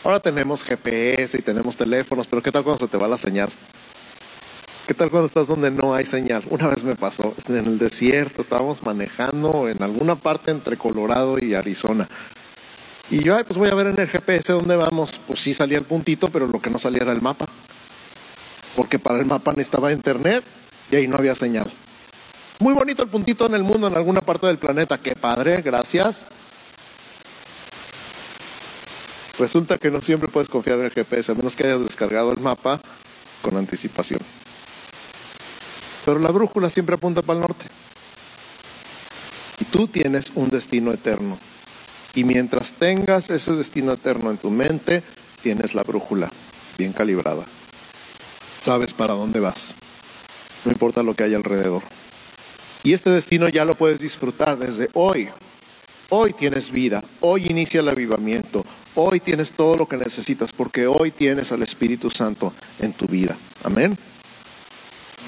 Ahora 0.05 0.21
tenemos 0.21 0.65
GPS 0.65 1.39
y 1.39 1.43
tenemos 1.43 1.77
teléfonos, 1.77 2.27
pero 2.27 2.43
¿qué 2.43 2.51
tal 2.51 2.65
cuando 2.65 2.85
se 2.85 2.91
te 2.91 2.99
va 2.99 3.09
la 3.09 3.17
señal? 3.17 3.49
¿Qué 4.89 4.95
tal 4.95 5.11
cuando 5.11 5.27
estás 5.27 5.49
donde 5.49 5.71
no 5.71 5.95
hay 5.95 6.07
señal? 6.07 6.45
Una 6.49 6.67
vez 6.67 6.83
me 6.83 6.97
pasó, 6.97 7.35
en 7.47 7.59
el 7.59 7.79
desierto, 7.79 8.41
estábamos 8.41 8.83
manejando 8.83 9.69
en 9.69 9.83
alguna 9.83 10.17
parte 10.17 10.51
entre 10.51 10.79
Colorado 10.79 11.37
y 11.39 11.53
Arizona. 11.53 12.09
Y 13.11 13.23
yo, 13.23 13.37
ay, 13.37 13.45
pues 13.45 13.59
voy 13.59 13.69
a 13.69 13.75
ver 13.75 13.89
en 13.89 14.01
el 14.01 14.09
GPS 14.09 14.51
dónde 14.55 14.77
vamos. 14.77 15.21
Pues 15.27 15.41
sí 15.41 15.53
salía 15.53 15.77
el 15.77 15.85
puntito, 15.85 16.31
pero 16.31 16.47
lo 16.47 16.59
que 16.63 16.71
no 16.71 16.79
salía 16.79 17.03
era 17.03 17.13
el 17.13 17.21
mapa. 17.21 17.45
Porque 18.77 18.99
para 18.99 19.19
el 19.19 19.27
mapa 19.27 19.51
necesitaba 19.51 19.93
internet 19.93 20.43
y 20.91 20.97
ahí 20.97 21.07
no 21.07 21.19
había 21.19 21.35
señal. 21.35 21.71
Muy 22.59 22.73
bonito 22.73 23.03
el 23.03 23.11
puntito 23.11 23.45
en 23.45 23.57
el 23.57 23.65
mundo, 23.65 23.89
en 23.89 23.95
alguna 23.95 24.23
parte 24.23 24.47
del 24.47 24.57
planeta. 24.57 24.97
Qué 24.97 25.15
padre, 25.15 25.61
gracias. 25.61 26.25
Resulta 29.39 29.77
que 29.77 29.91
no 29.91 30.01
siempre 30.01 30.31
puedes 30.31 30.49
confiar 30.49 30.79
en 30.79 30.87
el 30.87 30.93
GPS, 30.93 31.33
a 31.33 31.35
menos 31.35 31.57
que 31.57 31.65
hayas 31.65 31.85
descargado 31.85 32.33
el 32.33 32.41
mapa 32.41 32.81
con 33.43 33.55
anticipación. 33.59 34.21
Pero 36.09 36.21
la 36.21 36.31
brújula 36.31 36.71
siempre 36.71 36.95
apunta 36.95 37.21
para 37.21 37.39
el 37.39 37.43
norte. 37.43 37.67
Y 39.61 39.67
tú 39.67 39.89
tienes 39.89 40.33
un 40.35 40.49
destino 40.49 40.91
eterno. 40.91 41.37
Y 42.15 42.25
mientras 42.25 42.73
tengas 42.73 43.29
ese 43.29 43.53
destino 43.53 43.93
eterno 43.93 44.31
en 44.31 44.39
tu 44.39 44.49
mente, 44.49 45.03
tienes 45.43 45.75
la 45.75 45.83
brújula 45.83 46.31
bien 46.79 46.95
calibrada. 46.95 47.45
Sabes 48.63 48.95
para 48.95 49.13
dónde 49.13 49.39
vas. 49.39 49.75
No 50.65 50.73
importa 50.73 51.03
lo 51.03 51.13
que 51.13 51.25
haya 51.25 51.37
alrededor. 51.37 51.83
Y 52.83 52.95
este 52.95 53.11
destino 53.11 53.51
ya 53.51 53.67
lo 53.67 53.75
puedes 53.75 53.99
disfrutar 53.99 54.57
desde 54.57 54.89
hoy. 54.95 55.29
Hoy 56.09 56.33
tienes 56.33 56.71
vida, 56.71 57.05
hoy 57.21 57.49
inicia 57.51 57.81
el 57.81 57.89
avivamiento, 57.91 58.65
hoy 58.95 59.21
tienes 59.21 59.51
todo 59.51 59.77
lo 59.77 59.87
que 59.87 59.99
necesitas 59.99 60.53
porque 60.55 60.87
hoy 60.87 61.11
tienes 61.11 61.53
al 61.53 61.63
Espíritu 61.63 62.09
Santo 62.09 62.55
en 62.79 62.95
tu 62.95 63.07
vida. 63.07 63.37
Amén. 63.63 63.99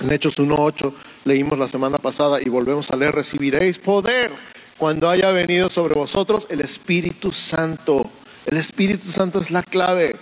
En 0.00 0.10
Hechos 0.10 0.38
1.8 0.38 0.92
leímos 1.24 1.58
la 1.58 1.68
semana 1.68 1.98
pasada 1.98 2.40
y 2.40 2.48
volvemos 2.48 2.90
a 2.90 2.96
leer, 2.96 3.14
recibiréis 3.14 3.78
poder 3.78 4.30
cuando 4.78 5.10
haya 5.10 5.30
venido 5.30 5.68
sobre 5.68 5.94
vosotros 5.94 6.46
el 6.48 6.60
Espíritu 6.60 7.32
Santo. 7.32 8.10
El 8.46 8.56
Espíritu 8.56 9.10
Santo 9.10 9.38
es 9.38 9.50
la 9.50 9.62
clave. 9.62 10.16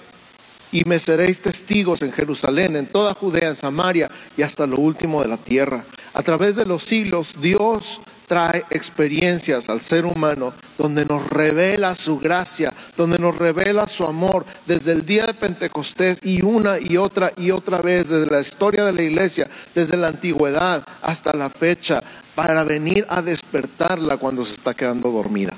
Y 0.73 0.85
me 0.85 0.99
seréis 0.99 1.41
testigos 1.41 2.03
en 2.03 2.13
Jerusalén, 2.13 2.77
en 2.77 2.87
toda 2.87 3.15
Judea, 3.15 3.49
en 3.49 3.57
Samaria 3.57 4.11
y 4.37 4.43
hasta 4.43 4.67
lo 4.67 4.77
último 4.77 5.23
de 5.23 5.29
la 5.29 5.39
tierra. 5.39 5.85
A 6.13 6.23
través 6.23 6.57
de 6.57 6.67
los 6.67 6.83
siglos, 6.83 7.37
Dios 7.41 8.01
trae 8.29 8.65
experiencias 8.71 9.69
al 9.69 9.81
ser 9.81 10.05
humano 10.05 10.53
donde 10.77 11.05
nos 11.05 11.27
revela 11.29 11.97
su 11.97 12.19
gracia, 12.19 12.73
donde 12.97 13.19
nos 13.19 13.37
revela 13.37 13.89
su 13.89 14.05
amor 14.05 14.45
desde 14.67 14.93
el 14.93 15.05
día 15.05 15.27
de 15.27 15.35
Pentecostés 15.35 16.19
y 16.23 16.43
una 16.43 16.79
y 16.79 16.97
otra 16.97 17.33
y 17.37 17.51
otra 17.51 17.79
vez 17.79 18.11
desde 18.11 18.31
la 18.31 18.41
historia 18.41 18.85
de 18.85 18.93
la 18.93 19.03
iglesia, 19.03 19.49
desde 19.75 19.97
la 19.97 20.09
antigüedad 20.09 20.85
hasta 21.03 21.33
la 21.33 21.51
fecha, 21.51 22.03
para 22.35 22.63
venir 22.63 23.05
a 23.09 23.21
despertarla 23.21 24.17
cuando 24.19 24.45
se 24.45 24.53
está 24.53 24.75
quedando 24.75 25.11
dormida. 25.11 25.55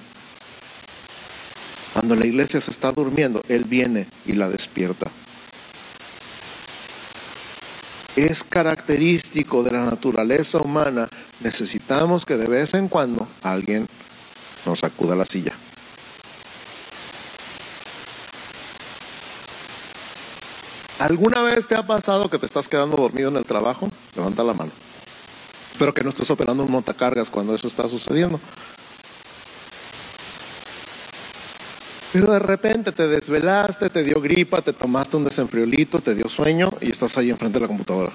Cuando 1.93 2.15
la 2.15 2.25
iglesia 2.25 2.61
se 2.61 2.71
está 2.71 2.93
durmiendo, 2.93 3.43
Él 3.49 3.65
viene 3.65 4.07
y 4.25 4.33
la 4.33 4.49
despierta 4.49 5.11
es 8.17 8.45
característico 8.45 9.63
de 9.63 9.73
la 9.73 9.85
naturaleza 9.85 10.59
humana, 10.59 11.09
necesitamos 11.41 12.25
que 12.25 12.37
de 12.37 12.47
vez 12.47 12.75
en 12.75 12.89
cuando 12.89 13.27
alguien 13.43 13.87
nos 14.67 14.81
sacuda 14.81 15.17
la 15.17 15.27
silla. 15.27 15.53
¿Alguna 20.99 21.43
vez 21.43 21.67
te 21.67 21.75
ha 21.75 21.87
pasado 21.87 22.29
que 22.29 22.39
te 22.39 22.45
estás 22.45 22.69
quedando 22.69 22.97
dormido 22.97 23.31
en 23.31 23.37
el 23.37 23.45
trabajo? 23.45 23.89
Levanta 24.15 24.45
la 24.45 24.53
mano. 24.53 24.71
Espero 25.73 25.95
que 25.95 26.05
no 26.05 26.11
estés 26.11 26.31
operando 26.31 26.63
un 26.63 26.71
montacargas 26.71 27.31
cuando 27.31 27.55
eso 27.55 27.67
está 27.67 27.89
sucediendo. 27.89 28.39
Pero 32.13 32.33
de 32.33 32.41
repente 32.41 32.91
te 32.91 33.07
desvelaste, 33.07 33.89
te 33.89 34.03
dio 34.03 34.21
gripa, 34.21 34.63
te 34.63 34.73
tomaste 34.73 35.17
un 35.17 35.25
desenfriolito, 35.25 36.01
te 36.01 36.15
dio 36.17 36.29
sueño 36.29 36.71
y 36.81 36.91
estás 36.91 37.17
ahí 37.17 37.31
enfrente 37.31 37.59
de 37.59 37.63
la 37.63 37.69
computadora. 37.69 38.11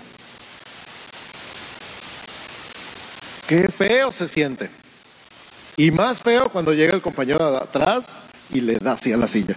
Qué 3.47 3.69
feo 3.69 4.11
se 4.11 4.27
siente. 4.27 4.69
Y 5.77 5.91
más 5.91 6.21
feo 6.21 6.49
cuando 6.49 6.73
llega 6.73 6.93
el 6.93 7.01
compañero 7.01 7.51
de 7.51 7.57
atrás 7.57 8.17
y 8.51 8.61
le 8.61 8.77
da 8.77 8.93
así 8.93 9.13
a 9.13 9.17
la 9.17 9.27
silla. 9.29 9.55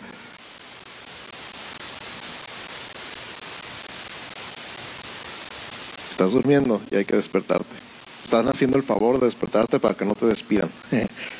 Estás 6.11 6.33
durmiendo 6.33 6.81
y 6.91 6.97
hay 6.97 7.05
que 7.05 7.17
despertarte. 7.17 7.75
Están 8.23 8.49
haciendo 8.49 8.77
el 8.77 8.83
favor 8.83 9.19
de 9.19 9.27
despertarte 9.27 9.81
para 9.81 9.95
que 9.95 10.05
no 10.05 10.15
te 10.15 10.27
despidan. 10.27 10.71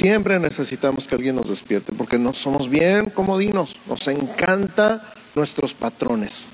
Siempre 0.00 0.38
necesitamos 0.38 1.06
que 1.06 1.14
alguien 1.14 1.36
nos 1.36 1.50
despierte 1.50 1.92
porque 1.92 2.18
no 2.18 2.32
somos 2.32 2.70
bien 2.70 3.10
comodinos. 3.10 3.76
Nos 3.86 4.08
encanta 4.08 5.12
nuestros 5.34 5.74
patrones. 5.74 6.48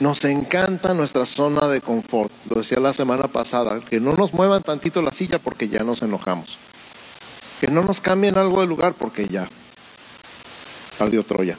Nos 0.00 0.24
encanta 0.24 0.94
nuestra 0.94 1.26
zona 1.26 1.68
de 1.68 1.82
confort. 1.82 2.32
Lo 2.48 2.56
decía 2.56 2.80
la 2.80 2.94
semana 2.94 3.28
pasada, 3.28 3.80
que 3.80 4.00
no 4.00 4.14
nos 4.14 4.32
muevan 4.32 4.62
tantito 4.62 5.02
la 5.02 5.12
silla 5.12 5.38
porque 5.38 5.68
ya 5.68 5.84
nos 5.84 6.00
enojamos. 6.00 6.56
Que 7.60 7.66
no 7.66 7.82
nos 7.82 8.00
cambien 8.00 8.38
algo 8.38 8.62
de 8.62 8.66
lugar 8.66 8.94
porque 8.94 9.28
ya. 9.28 9.46
Ardió 10.98 11.22
Troya. 11.22 11.58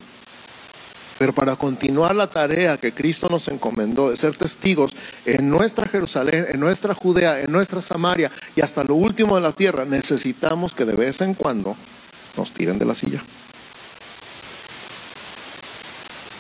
Pero 1.18 1.34
para 1.34 1.56
continuar 1.56 2.16
la 2.16 2.28
tarea 2.28 2.78
que 2.78 2.92
Cristo 2.92 3.28
nos 3.30 3.48
encomendó 3.48 4.10
de 4.10 4.18
ser 4.18 4.36
testigos 4.36 4.92
en 5.26 5.50
nuestra 5.50 5.88
Jerusalén, 5.88 6.46
en 6.50 6.60
nuestra 6.60 6.94
Judea, 6.94 7.42
en 7.42 7.52
nuestra 7.52 7.82
Samaria 7.82 8.32
y 8.56 8.62
hasta 8.62 8.84
lo 8.84 8.96
último 8.96 9.36
de 9.36 9.42
la 9.42 9.52
tierra, 9.52 9.86
necesitamos 9.86 10.74
que 10.74 10.86
de 10.86 10.96
vez 10.96 11.22
en 11.22 11.34
cuando 11.34 11.76
nos 12.38 12.52
tiren 12.52 12.78
de 12.78 12.86
la 12.86 12.96
silla. 12.96 13.22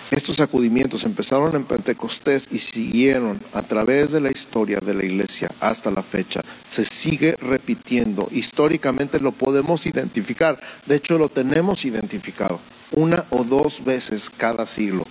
Estos 0.09 0.37
sacudimientos 0.37 1.03
empezaron 1.03 1.53
en 1.55 1.65
Pentecostés 1.65 2.47
y 2.49 2.59
siguieron 2.59 3.39
a 3.53 3.61
través 3.61 4.11
de 4.11 4.21
la 4.21 4.31
historia 4.31 4.79
de 4.79 4.93
la 4.93 5.03
iglesia 5.03 5.51
hasta 5.59 5.91
la 5.91 6.01
fecha. 6.01 6.41
Se 6.69 6.85
sigue 6.85 7.35
repitiendo. 7.35 8.29
Históricamente 8.31 9.19
lo 9.19 9.33
podemos 9.33 9.85
identificar. 9.85 10.59
De 10.85 10.95
hecho, 10.95 11.17
lo 11.17 11.27
tenemos 11.27 11.83
identificado. 11.83 12.59
Una 12.91 13.25
o 13.29 13.43
dos 13.43 13.83
veces 13.83 14.29
cada 14.29 14.65
siglo 14.65 15.03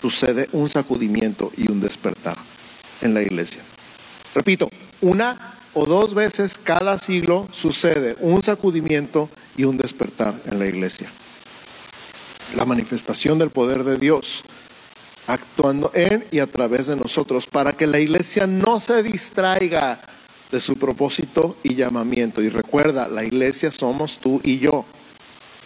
sucede 0.00 0.48
un 0.52 0.68
sacudimiento 0.68 1.50
y 1.56 1.70
un 1.70 1.80
despertar 1.80 2.36
en 3.00 3.14
la 3.14 3.22
iglesia. 3.22 3.62
Repito, 4.34 4.68
una 5.00 5.54
o 5.74 5.86
dos 5.86 6.14
veces 6.14 6.56
cada 6.62 6.98
siglo 6.98 7.48
sucede 7.52 8.16
un 8.20 8.42
sacudimiento 8.42 9.28
y 9.56 9.64
un 9.64 9.76
despertar 9.76 10.34
en 10.46 10.58
la 10.58 10.66
iglesia 10.66 11.08
la 12.56 12.64
manifestación 12.64 13.38
del 13.38 13.50
poder 13.50 13.84
de 13.84 13.98
Dios 13.98 14.44
actuando 15.26 15.90
en 15.94 16.24
y 16.30 16.38
a 16.38 16.46
través 16.46 16.86
de 16.86 16.96
nosotros 16.96 17.46
para 17.46 17.72
que 17.72 17.86
la 17.86 17.98
iglesia 17.98 18.46
no 18.46 18.80
se 18.80 19.02
distraiga 19.02 20.00
de 20.50 20.60
su 20.60 20.76
propósito 20.76 21.56
y 21.62 21.74
llamamiento. 21.74 22.42
Y 22.42 22.48
recuerda, 22.48 23.08
la 23.08 23.24
iglesia 23.24 23.72
somos 23.72 24.18
tú 24.18 24.40
y 24.44 24.58
yo. 24.58 24.84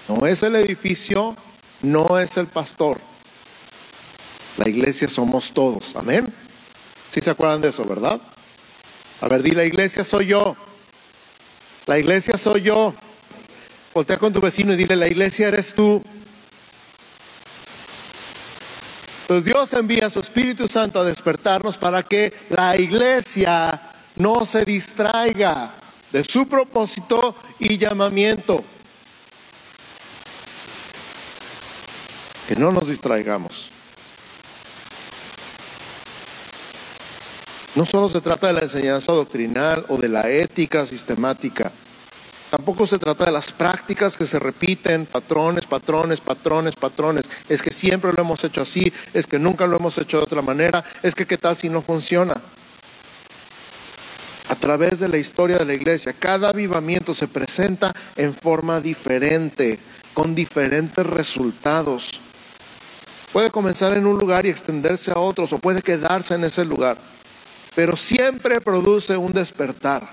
No 0.08 0.26
es 0.26 0.42
el 0.42 0.56
edificio, 0.56 1.36
no 1.82 2.18
es 2.18 2.36
el 2.38 2.46
pastor. 2.46 2.98
La 4.56 4.68
iglesia 4.68 5.08
somos 5.08 5.52
todos. 5.52 5.94
Amén. 5.96 6.32
Si 7.12 7.20
se 7.20 7.30
acuerdan 7.30 7.60
de 7.60 7.68
eso, 7.68 7.84
verdad? 7.84 8.20
A 9.20 9.28
ver, 9.28 9.42
di 9.42 9.50
la 9.52 9.64
iglesia 9.64 10.04
soy 10.04 10.26
yo. 10.26 10.56
La 11.86 11.98
iglesia 11.98 12.38
soy 12.38 12.62
yo. 12.62 12.94
Voltea 13.94 14.18
con 14.18 14.32
tu 14.32 14.40
vecino 14.40 14.72
y 14.72 14.76
dile, 14.76 14.96
la 14.96 15.08
iglesia 15.08 15.48
eres 15.48 15.74
tú. 15.74 16.02
Entonces 19.22 19.44
Dios 19.44 19.72
envía 19.74 20.06
a 20.06 20.10
su 20.10 20.20
Espíritu 20.20 20.66
Santo 20.66 21.00
a 21.00 21.04
despertarnos 21.04 21.76
para 21.76 22.02
que 22.02 22.32
la 22.48 22.78
iglesia 22.78 23.80
no 24.16 24.46
se 24.46 24.64
distraiga 24.64 25.74
de 26.10 26.24
su 26.24 26.48
propósito 26.48 27.34
y 27.58 27.76
llamamiento. 27.76 28.64
Que 32.48 32.56
no 32.56 32.72
nos 32.72 32.88
distraigamos. 32.88 33.70
No 37.74 37.84
solo 37.84 38.08
se 38.08 38.22
trata 38.22 38.46
de 38.46 38.54
la 38.54 38.62
enseñanza 38.62 39.12
doctrinal 39.12 39.84
o 39.88 39.98
de 39.98 40.08
la 40.08 40.30
ética 40.30 40.86
sistemática. 40.86 41.70
Tampoco 42.50 42.86
se 42.86 42.98
trata 42.98 43.26
de 43.26 43.32
las 43.32 43.52
prácticas 43.52 44.16
que 44.16 44.24
se 44.24 44.38
repiten, 44.38 45.04
patrones, 45.04 45.66
patrones, 45.66 46.20
patrones, 46.20 46.74
patrones. 46.74 47.28
Es 47.50 47.60
que 47.60 47.70
siempre 47.70 48.12
lo 48.12 48.22
hemos 48.22 48.42
hecho 48.42 48.62
así, 48.62 48.90
es 49.12 49.26
que 49.26 49.38
nunca 49.38 49.66
lo 49.66 49.76
hemos 49.76 49.98
hecho 49.98 50.16
de 50.16 50.22
otra 50.22 50.40
manera, 50.40 50.82
es 51.02 51.14
que 51.14 51.26
qué 51.26 51.36
tal 51.36 51.56
si 51.56 51.68
no 51.68 51.82
funciona. 51.82 52.34
través 54.58 54.98
de 54.98 55.08
la 55.08 55.18
historia 55.18 55.58
de 55.58 55.64
la 55.64 55.74
iglesia. 55.74 56.12
Cada 56.12 56.50
avivamiento 56.50 57.14
se 57.14 57.28
presenta 57.28 57.94
en 58.16 58.34
forma 58.34 58.80
diferente, 58.80 59.78
con 60.12 60.34
diferentes 60.34 61.06
resultados. 61.06 62.20
Puede 63.32 63.50
comenzar 63.50 63.96
en 63.96 64.06
un 64.06 64.18
lugar 64.18 64.46
y 64.46 64.48
extenderse 64.48 65.10
a 65.10 65.18
otros 65.18 65.52
o 65.52 65.58
puede 65.58 65.82
quedarse 65.82 66.34
en 66.34 66.44
ese 66.44 66.64
lugar, 66.64 66.96
pero 67.74 67.96
siempre 67.96 68.60
produce 68.60 69.16
un 69.18 69.32
despertar, 69.32 70.08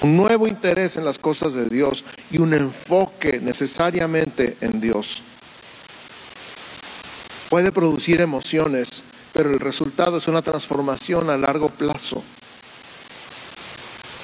un 0.00 0.16
nuevo 0.16 0.48
interés 0.48 0.96
en 0.96 1.04
las 1.04 1.18
cosas 1.18 1.52
de 1.52 1.66
Dios 1.66 2.04
y 2.30 2.38
un 2.38 2.54
enfoque 2.54 3.40
necesariamente 3.40 4.56
en 4.62 4.80
Dios. 4.80 5.22
Puede 7.50 7.70
producir 7.70 8.22
emociones, 8.22 9.04
pero 9.34 9.50
el 9.50 9.60
resultado 9.60 10.16
es 10.16 10.28
una 10.28 10.42
transformación 10.42 11.28
a 11.28 11.36
largo 11.36 11.68
plazo. 11.68 12.22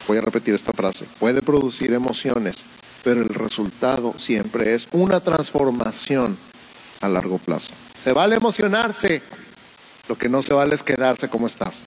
Voy 0.08 0.18
a 0.18 0.22
repetir 0.22 0.54
esta 0.54 0.72
frase. 0.72 1.06
Puede 1.18 1.40
producir 1.40 1.92
emociones, 1.92 2.64
pero 3.02 3.22
el 3.22 3.30
resultado 3.30 4.14
siempre 4.18 4.74
es 4.74 4.88
una 4.92 5.20
transformación 5.20 6.36
a 7.04 7.08
largo 7.08 7.38
plazo. 7.38 7.72
Se 8.02 8.12
vale 8.12 8.36
emocionarse, 8.36 9.22
lo 10.08 10.16
que 10.16 10.28
no 10.28 10.42
se 10.42 10.54
vale 10.54 10.74
es 10.74 10.82
quedarse 10.82 11.28
como 11.28 11.46
estás. 11.46 11.82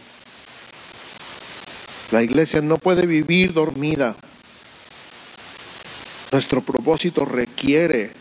La 2.12 2.24
iglesia 2.24 2.62
no 2.62 2.78
puede 2.78 3.06
vivir 3.06 3.54
dormida. 3.54 4.16
Nuestro 6.32 6.62
propósito 6.62 7.26
requiere 7.26 8.12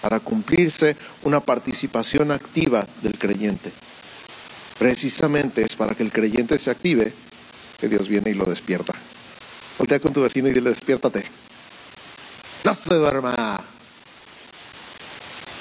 para 0.00 0.20
cumplirse 0.20 0.96
una 1.22 1.40
participación 1.40 2.32
activa 2.32 2.86
del 3.02 3.18
creyente. 3.18 3.70
Precisamente 4.78 5.62
es 5.62 5.76
para 5.76 5.94
que 5.94 6.02
el 6.02 6.10
creyente 6.10 6.58
se 6.58 6.70
active 6.70 7.12
que 7.78 7.88
Dios 7.88 8.08
viene 8.08 8.30
y 8.30 8.34
lo 8.34 8.44
despierta. 8.44 8.92
Voltea 9.78 10.00
con 10.00 10.12
tu 10.12 10.22
vecino 10.22 10.48
y 10.48 10.52
dile, 10.52 10.70
despiértate. 10.70 11.24
No 12.64 12.74
se 12.74 12.94
duerma. 12.94 13.60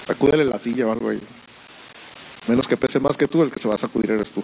Sacúdele 0.09 0.43
la 0.43 0.57
silla 0.57 0.87
o 0.87 0.91
algo 0.91 1.09
ahí. 1.09 1.21
Menos 2.47 2.67
que 2.67 2.75
pese 2.75 2.99
más 2.99 3.15
que 3.15 3.27
tú, 3.27 3.43
el 3.43 3.51
que 3.51 3.59
se 3.59 3.67
va 3.67 3.75
a 3.75 3.77
sacudir 3.77 4.09
eres 4.09 4.31
tú. 4.31 4.43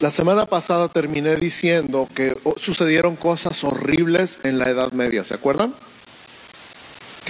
La 0.00 0.10
semana 0.10 0.44
pasada 0.44 0.88
terminé 0.88 1.36
diciendo 1.36 2.06
que 2.14 2.36
sucedieron 2.56 3.16
cosas 3.16 3.64
horribles 3.64 4.38
en 4.42 4.58
la 4.58 4.68
Edad 4.68 4.92
Media, 4.92 5.24
¿se 5.24 5.32
acuerdan? 5.32 5.72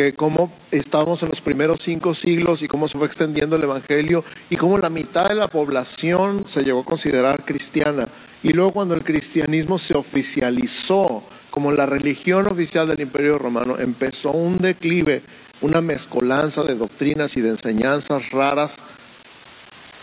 Que 0.01 0.15
cómo 0.15 0.51
estábamos 0.71 1.23
en 1.23 1.29
los 1.29 1.43
primeros 1.43 1.81
cinco 1.83 2.15
siglos 2.15 2.63
y 2.63 2.69
cómo 2.69 2.89
se 2.89 2.97
fue 2.97 3.07
extendiendo 3.07 3.57
el 3.57 3.65
Evangelio 3.65 4.25
y 4.49 4.57
cómo 4.57 4.79
la 4.79 4.89
mitad 4.89 5.29
de 5.29 5.35
la 5.35 5.47
población 5.47 6.45
se 6.47 6.65
llegó 6.65 6.81
a 6.81 6.85
considerar 6.87 7.45
cristiana. 7.45 8.09
Y 8.43 8.55
luego 8.55 8.73
cuando 8.73 8.95
el 8.95 9.05
cristianismo 9.05 9.79
se 9.79 9.93
oficializó 9.93 11.23
como 11.51 11.71
la 11.71 11.85
religión 11.85 12.47
oficial 12.47 12.89
del 12.89 13.03
Imperio 13.03 13.37
Romano, 13.37 13.79
empezó 13.79 14.31
un 14.31 14.57
declive, 14.57 15.21
una 15.61 15.83
mezcolanza 15.83 16.63
de 16.63 16.77
doctrinas 16.77 17.37
y 17.37 17.43
de 17.43 17.51
enseñanzas 17.51 18.31
raras 18.31 18.79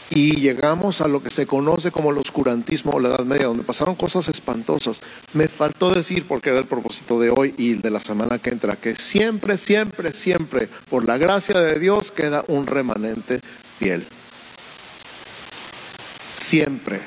y 0.09 0.35
llegamos 0.39 1.01
a 1.01 1.07
lo 1.07 1.21
que 1.21 1.31
se 1.31 1.45
conoce 1.45 1.91
como 1.91 2.11
el 2.11 2.17
oscurantismo 2.17 2.93
o 2.93 2.99
la 2.99 3.09
Edad 3.09 3.25
Media, 3.25 3.47
donde 3.47 3.63
pasaron 3.63 3.95
cosas 3.95 4.27
espantosas. 4.29 5.01
Me 5.33 5.47
faltó 5.47 5.93
decir, 5.93 6.25
porque 6.27 6.49
era 6.49 6.59
el 6.59 6.65
propósito 6.65 7.19
de 7.19 7.29
hoy 7.29 7.53
y 7.57 7.73
de 7.73 7.91
la 7.91 7.99
semana 7.99 8.39
que 8.39 8.49
entra, 8.49 8.75
que 8.75 8.95
siempre, 8.95 9.57
siempre, 9.57 10.13
siempre, 10.13 10.69
por 10.89 11.05
la 11.05 11.17
gracia 11.17 11.59
de 11.59 11.79
Dios, 11.79 12.11
queda 12.11 12.43
un 12.47 12.67
remanente 12.67 13.39
fiel. 13.77 14.07
Siempre. 16.35 17.01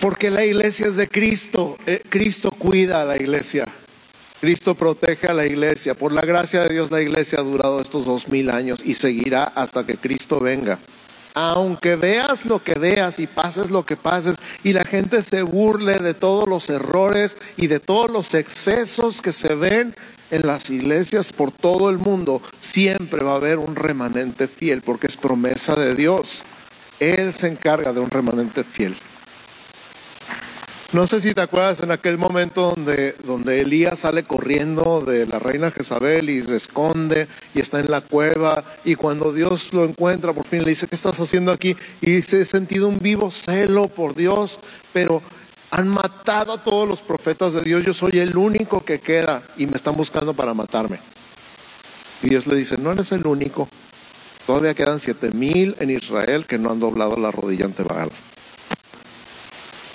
Porque 0.00 0.30
la 0.30 0.44
iglesia 0.44 0.88
es 0.88 0.96
de 0.96 1.08
Cristo. 1.08 1.78
Eh, 1.86 2.02
Cristo 2.08 2.50
cuida 2.50 3.02
a 3.02 3.04
la 3.04 3.16
iglesia. 3.16 3.66
Cristo 4.42 4.74
protege 4.74 5.28
a 5.28 5.34
la 5.34 5.46
iglesia. 5.46 5.94
Por 5.94 6.10
la 6.10 6.22
gracia 6.22 6.62
de 6.62 6.70
Dios 6.70 6.90
la 6.90 7.00
iglesia 7.00 7.38
ha 7.38 7.42
durado 7.42 7.80
estos 7.80 8.04
dos 8.04 8.26
mil 8.26 8.50
años 8.50 8.80
y 8.84 8.94
seguirá 8.94 9.44
hasta 9.44 9.86
que 9.86 9.96
Cristo 9.96 10.40
venga. 10.40 10.80
Aunque 11.34 11.94
veas 11.94 12.44
lo 12.44 12.60
que 12.60 12.74
veas 12.74 13.20
y 13.20 13.28
pases 13.28 13.70
lo 13.70 13.84
que 13.86 13.94
pases 13.94 14.34
y 14.64 14.72
la 14.72 14.84
gente 14.84 15.22
se 15.22 15.42
burle 15.42 16.00
de 16.00 16.12
todos 16.14 16.48
los 16.48 16.68
errores 16.70 17.36
y 17.56 17.68
de 17.68 17.78
todos 17.78 18.10
los 18.10 18.34
excesos 18.34 19.22
que 19.22 19.30
se 19.30 19.54
ven 19.54 19.94
en 20.32 20.44
las 20.44 20.70
iglesias 20.70 21.32
por 21.32 21.52
todo 21.52 21.88
el 21.88 21.98
mundo, 21.98 22.42
siempre 22.60 23.22
va 23.22 23.34
a 23.34 23.36
haber 23.36 23.60
un 23.60 23.76
remanente 23.76 24.48
fiel 24.48 24.82
porque 24.82 25.06
es 25.06 25.16
promesa 25.16 25.76
de 25.76 25.94
Dios. 25.94 26.42
Él 26.98 27.32
se 27.32 27.46
encarga 27.46 27.92
de 27.92 28.00
un 28.00 28.10
remanente 28.10 28.64
fiel. 28.64 28.96
No 30.92 31.06
sé 31.06 31.22
si 31.22 31.32
te 31.32 31.40
acuerdas 31.40 31.80
en 31.80 31.90
aquel 31.90 32.18
momento 32.18 32.74
donde, 32.76 33.16
donde 33.24 33.62
Elías 33.62 34.00
sale 34.00 34.24
corriendo 34.24 35.00
de 35.00 35.26
la 35.26 35.38
reina 35.38 35.70
Jezabel 35.70 36.28
y 36.28 36.42
se 36.42 36.54
esconde 36.54 37.28
y 37.54 37.60
está 37.60 37.80
en 37.80 37.90
la 37.90 38.02
cueva 38.02 38.62
y 38.84 38.94
cuando 38.94 39.32
Dios 39.32 39.72
lo 39.72 39.86
encuentra 39.86 40.34
por 40.34 40.46
fin 40.46 40.64
le 40.64 40.70
dice, 40.70 40.86
¿qué 40.86 40.94
estás 40.94 41.18
haciendo 41.18 41.50
aquí? 41.50 41.74
Y 42.02 42.16
dice, 42.16 42.42
he 42.42 42.44
sentido 42.44 42.88
un 42.88 42.98
vivo 42.98 43.30
celo 43.30 43.88
por 43.88 44.14
Dios, 44.14 44.60
pero 44.92 45.22
han 45.70 45.88
matado 45.88 46.52
a 46.52 46.62
todos 46.62 46.86
los 46.86 47.00
profetas 47.00 47.54
de 47.54 47.62
Dios, 47.62 47.82
yo 47.86 47.94
soy 47.94 48.18
el 48.18 48.36
único 48.36 48.84
que 48.84 49.00
queda 49.00 49.42
y 49.56 49.66
me 49.66 49.76
están 49.76 49.96
buscando 49.96 50.34
para 50.34 50.52
matarme. 50.52 50.98
Y 52.22 52.28
Dios 52.28 52.46
le 52.46 52.54
dice, 52.54 52.76
no 52.76 52.92
eres 52.92 53.12
el 53.12 53.26
único, 53.26 53.66
todavía 54.46 54.74
quedan 54.74 55.00
siete 55.00 55.30
mil 55.30 55.74
en 55.78 55.88
Israel 55.88 56.44
que 56.44 56.58
no 56.58 56.70
han 56.70 56.80
doblado 56.80 57.16
la 57.16 57.30
rodilla 57.30 57.64
ante 57.64 57.82
Baal. 57.82 58.10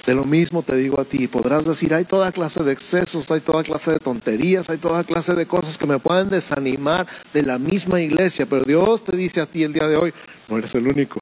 De 0.07 0.15
lo 0.15 0.23
mismo 0.23 0.63
te 0.63 0.77
digo 0.77 1.01
a 1.01 1.03
ti, 1.03 1.27
podrás 1.27 1.65
decir, 1.65 1.93
hay 1.93 2.05
toda 2.05 2.31
clase 2.31 2.63
de 2.63 2.71
excesos, 2.71 3.29
hay 3.29 3.41
toda 3.41 3.61
clase 3.61 3.91
de 3.91 3.99
tonterías, 3.99 4.69
hay 4.69 4.77
toda 4.77 5.03
clase 5.03 5.33
de 5.33 5.45
cosas 5.45 5.77
que 5.77 5.85
me 5.85 5.99
pueden 5.99 6.29
desanimar 6.29 7.05
de 7.33 7.43
la 7.43 7.59
misma 7.59 7.99
iglesia, 7.99 8.45
pero 8.45 8.63
Dios 8.63 9.03
te 9.03 9.17
dice 9.17 9.41
a 9.41 9.45
ti 9.45 9.63
el 9.63 9.73
día 9.73 9.85
de 9.89 9.97
hoy, 9.97 10.13
no 10.47 10.57
eres 10.57 10.73
el 10.75 10.87
único. 10.87 11.19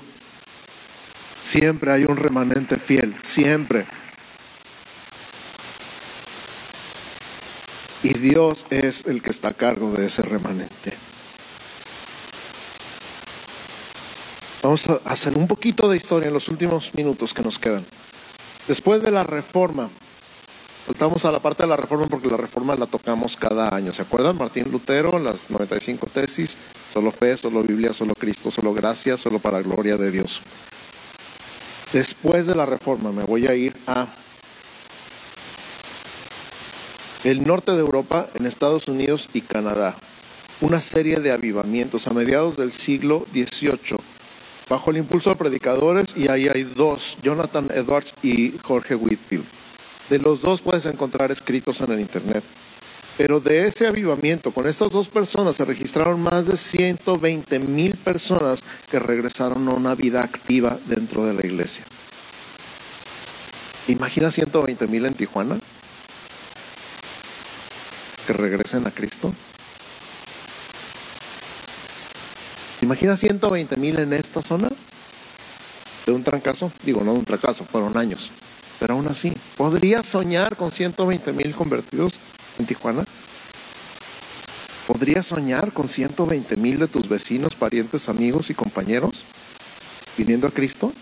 Siempre 1.41 1.91
hay 1.93 2.05
un 2.05 2.15
remanente 2.15 2.77
fiel, 2.77 3.15
siempre. 3.23 3.87
Y 8.03 8.13
Dios 8.13 8.67
es 8.69 9.07
el 9.07 9.23
que 9.23 9.31
está 9.31 9.47
a 9.47 9.53
cargo 9.53 9.89
de 9.93 10.05
ese 10.05 10.21
remanente. 10.21 10.93
Vamos 14.61 14.87
a 14.87 15.01
hacer 15.05 15.35
un 15.35 15.47
poquito 15.47 15.89
de 15.89 15.97
historia 15.97 16.27
en 16.27 16.35
los 16.35 16.49
últimos 16.49 16.93
minutos 16.93 17.33
que 17.33 17.41
nos 17.41 17.57
quedan. 17.57 17.83
Después 18.67 19.03
de 19.03 19.11
la 19.11 19.23
reforma, 19.23 19.89
saltamos 20.87 21.23
a 21.25 21.31
la 21.31 21.39
parte 21.39 21.63
de 21.63 21.69
la 21.69 21.77
reforma 21.77 22.07
porque 22.07 22.29
la 22.29 22.37
reforma 22.37 22.75
la 22.75 22.87
tocamos 22.87 23.37
cada 23.37 23.75
año. 23.75 23.93
¿Se 23.93 24.01
acuerdan? 24.01 24.37
Martín 24.37 24.71
Lutero, 24.71 25.19
las 25.19 25.51
95 25.51 26.07
tesis, 26.07 26.57
solo 26.91 27.11
fe, 27.11 27.37
solo 27.37 27.61
Biblia, 27.61 27.93
solo 27.93 28.15
Cristo, 28.15 28.49
solo 28.49 28.73
gracia, 28.73 29.17
solo 29.17 29.37
para 29.37 29.61
gloria 29.61 29.97
de 29.97 30.09
Dios. 30.09 30.41
Después 31.93 32.47
de 32.47 32.55
la 32.55 32.65
reforma 32.65 33.11
me 33.11 33.23
voy 33.23 33.45
a 33.45 33.53
ir 33.53 33.77
a 33.85 34.07
el 37.23 37.45
norte 37.45 37.71
de 37.71 37.79
Europa, 37.79 38.27
en 38.33 38.47
Estados 38.47 38.87
Unidos 38.87 39.29
y 39.33 39.41
Canadá. 39.41 39.95
Una 40.61 40.81
serie 40.81 41.17
de 41.19 41.31
avivamientos 41.31 42.07
a 42.07 42.13
mediados 42.13 42.57
del 42.57 42.71
siglo 42.71 43.25
XVIII 43.31 44.14
bajo 44.69 44.91
el 44.91 44.97
impulso 44.97 45.29
de 45.29 45.35
predicadores 45.35 46.15
y 46.15 46.29
ahí 46.29 46.47
hay 46.47 46.63
dos, 46.63 47.17
Jonathan 47.21 47.67
Edwards 47.73 48.13
y 48.23 48.53
Jorge 48.63 48.95
Whitfield. 48.95 49.45
De 50.09 50.19
los 50.19 50.41
dos 50.41 50.61
puedes 50.61 50.85
encontrar 50.85 51.31
escritos 51.31 51.81
en 51.81 51.91
el 51.91 51.99
Internet. 51.99 52.43
Pero 53.17 53.39
de 53.39 53.67
ese 53.67 53.87
avivamiento, 53.87 54.51
con 54.51 54.67
estas 54.67 54.91
dos 54.91 55.07
personas, 55.07 55.55
se 55.55 55.63
registraron 55.63 56.21
más 56.21 56.47
de 56.47 56.57
120 56.57 57.59
mil 57.59 57.95
personas 57.95 58.61
que 58.91 58.99
regresaron 58.99 59.67
a 59.69 59.71
una 59.71 59.95
vida 59.95 60.21
activa 60.21 60.77
dentro 60.85 61.25
de 61.25 61.33
la 61.33 61.45
iglesia. 61.45 61.85
¿Imagina 63.87 64.31
120 64.31 64.87
mil 64.87 65.05
en 65.05 65.13
Tijuana? 65.13 65.57
Que 68.27 68.33
regresen 68.33 68.85
a 68.85 68.91
Cristo. 68.91 69.31
Imagina 72.85 73.17
120 73.17 73.77
mil 73.77 73.97
en 73.97 74.13
esta 74.13 74.43
zona 74.43 74.69
de 76.05 76.11
un 76.11 76.23
trancazo. 76.23 76.71
Digo, 76.83 77.03
no 77.03 77.13
de 77.13 77.17
un 77.19 77.25
trancazo, 77.25 77.65
fueron 77.65 77.97
años. 77.97 78.29
Pero 78.79 78.93
aún 78.93 79.07
así, 79.07 79.33
¿podrías 79.57 80.05
soñar 80.05 80.55
con 80.55 80.71
120 80.71 81.33
mil 81.33 81.55
convertidos 81.55 82.13
en 82.59 82.67
Tijuana? 82.67 83.03
¿Podrías 84.85 85.25
soñar 85.25 85.71
con 85.71 85.87
120 85.87 86.57
mil 86.57 86.77
de 86.77 86.87
tus 86.87 87.09
vecinos, 87.09 87.55
parientes, 87.55 88.07
amigos 88.07 88.51
y 88.51 88.53
compañeros 88.53 89.23
viniendo 90.15 90.45
a 90.45 90.51
Cristo? 90.51 90.93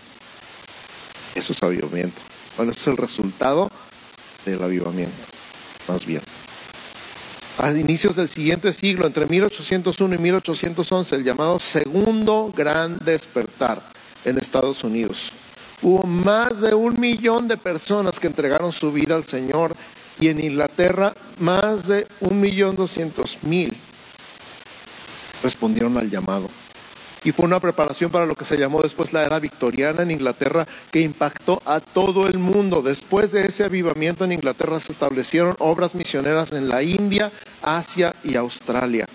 Eso 1.34 1.52
es 1.52 1.62
avivamiento. 1.62 2.18
Bueno, 2.56 2.72
es 2.72 2.86
el 2.86 2.96
resultado 2.96 3.70
del 4.46 4.62
avivamiento. 4.62 5.12
más 5.86 6.06
bien. 6.06 6.22
A 7.64 7.72
inicios 7.72 8.16
del 8.16 8.28
siguiente 8.28 8.74
siglo, 8.74 9.06
entre 9.06 9.24
1801 9.24 10.16
y 10.16 10.18
1811, 10.18 11.16
el 11.16 11.24
llamado 11.24 11.58
segundo 11.58 12.52
gran 12.54 12.98
despertar 12.98 13.80
en 14.26 14.36
Estados 14.36 14.84
Unidos. 14.84 15.32
Hubo 15.80 16.02
más 16.02 16.60
de 16.60 16.74
un 16.74 17.00
millón 17.00 17.48
de 17.48 17.56
personas 17.56 18.20
que 18.20 18.26
entregaron 18.26 18.70
su 18.70 18.92
vida 18.92 19.16
al 19.16 19.24
Señor 19.24 19.74
y 20.20 20.28
en 20.28 20.44
Inglaterra 20.44 21.14
más 21.38 21.88
de 21.88 22.06
un 22.20 22.38
millón 22.38 22.76
doscientos 22.76 23.38
mil 23.40 23.74
respondieron 25.42 25.96
al 25.96 26.10
llamado 26.10 26.50
y 27.24 27.32
fue 27.32 27.46
una 27.46 27.58
preparación 27.58 28.10
para 28.10 28.26
lo 28.26 28.34
que 28.34 28.44
se 28.44 28.58
llamó 28.58 28.82
después 28.82 29.12
la 29.12 29.24
era 29.24 29.40
victoriana 29.40 30.02
en 30.02 30.10
Inglaterra 30.10 30.66
que 30.92 31.00
impactó 31.00 31.60
a 31.64 31.80
todo 31.80 32.26
el 32.26 32.38
mundo. 32.38 32.82
Después 32.82 33.32
de 33.32 33.46
ese 33.46 33.64
avivamiento 33.64 34.24
en 34.24 34.32
Inglaterra 34.32 34.78
se 34.78 34.92
establecieron 34.92 35.56
obras 35.58 35.94
misioneras 35.94 36.52
en 36.52 36.68
la 36.68 36.82
India, 36.82 37.32
Asia 37.62 38.14
y 38.22 38.36
Australia. 38.36 39.06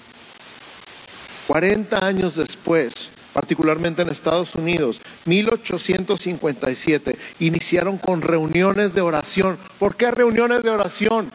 40 1.47 2.05
años 2.05 2.36
después, 2.36 3.10
particularmente 3.34 4.01
en 4.01 4.10
Estados 4.10 4.55
Unidos, 4.55 5.01
1857, 5.26 7.18
iniciaron 7.39 7.97
con 7.97 8.22
reuniones 8.22 8.93
de 8.93 9.01
oración. 9.01 9.57
¿Por 9.78 9.95
qué 9.95 10.12
reuniones 10.12 10.64
de 10.64 10.70
oración? 10.70 11.32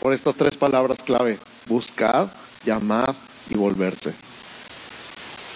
Por 0.00 0.12
estas 0.12 0.34
tres 0.36 0.56
palabras 0.56 0.98
clave, 1.04 1.38
buscad, 1.66 2.28
llamad 2.64 3.14
y 3.50 3.54
volverse. 3.54 4.27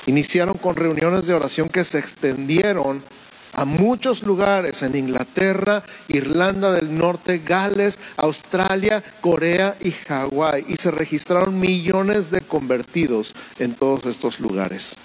Iniciaron 0.07 0.59
con 0.59 0.77
reuniones 0.77 1.27
de 1.27 1.35
oración 1.35 1.69
que 1.69 1.85
se 1.85 1.99
extendieron 1.99 3.03
a 3.55 3.65
muchos 3.65 4.23
lugares 4.23 4.83
en 4.83 4.97
Inglaterra, 4.97 5.83
Irlanda 6.09 6.73
del 6.73 6.97
Norte, 6.97 7.43
Gales, 7.45 8.01
Australia, 8.17 9.03
Corea 9.21 9.77
y 9.81 9.93
Hawái. 9.93 10.65
Y 10.69 10.77
se 10.77 10.91
registraron 10.91 11.61
millones 11.61 12.31
de 12.31 12.41
convertidos 12.41 13.35
en 13.59 13.75
todos 13.75 14.07
estos 14.07 14.41
lugares. 14.41 14.97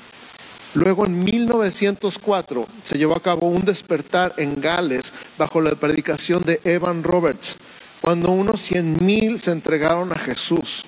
Luego 0.73 1.05
en 1.05 1.23
1904 1.23 2.67
se 2.83 2.97
llevó 2.97 3.15
a 3.15 3.21
cabo 3.21 3.47
un 3.47 3.65
despertar 3.65 4.33
en 4.37 4.61
Gales 4.61 5.13
bajo 5.37 5.61
la 5.61 5.71
predicación 5.71 6.43
de 6.43 6.59
Evan 6.63 7.03
Roberts, 7.03 7.57
cuando 8.01 8.31
unos 8.31 8.61
100 8.61 9.05
mil 9.05 9.39
se 9.39 9.51
entregaron 9.51 10.11
a 10.11 10.19
Jesús. 10.19 10.85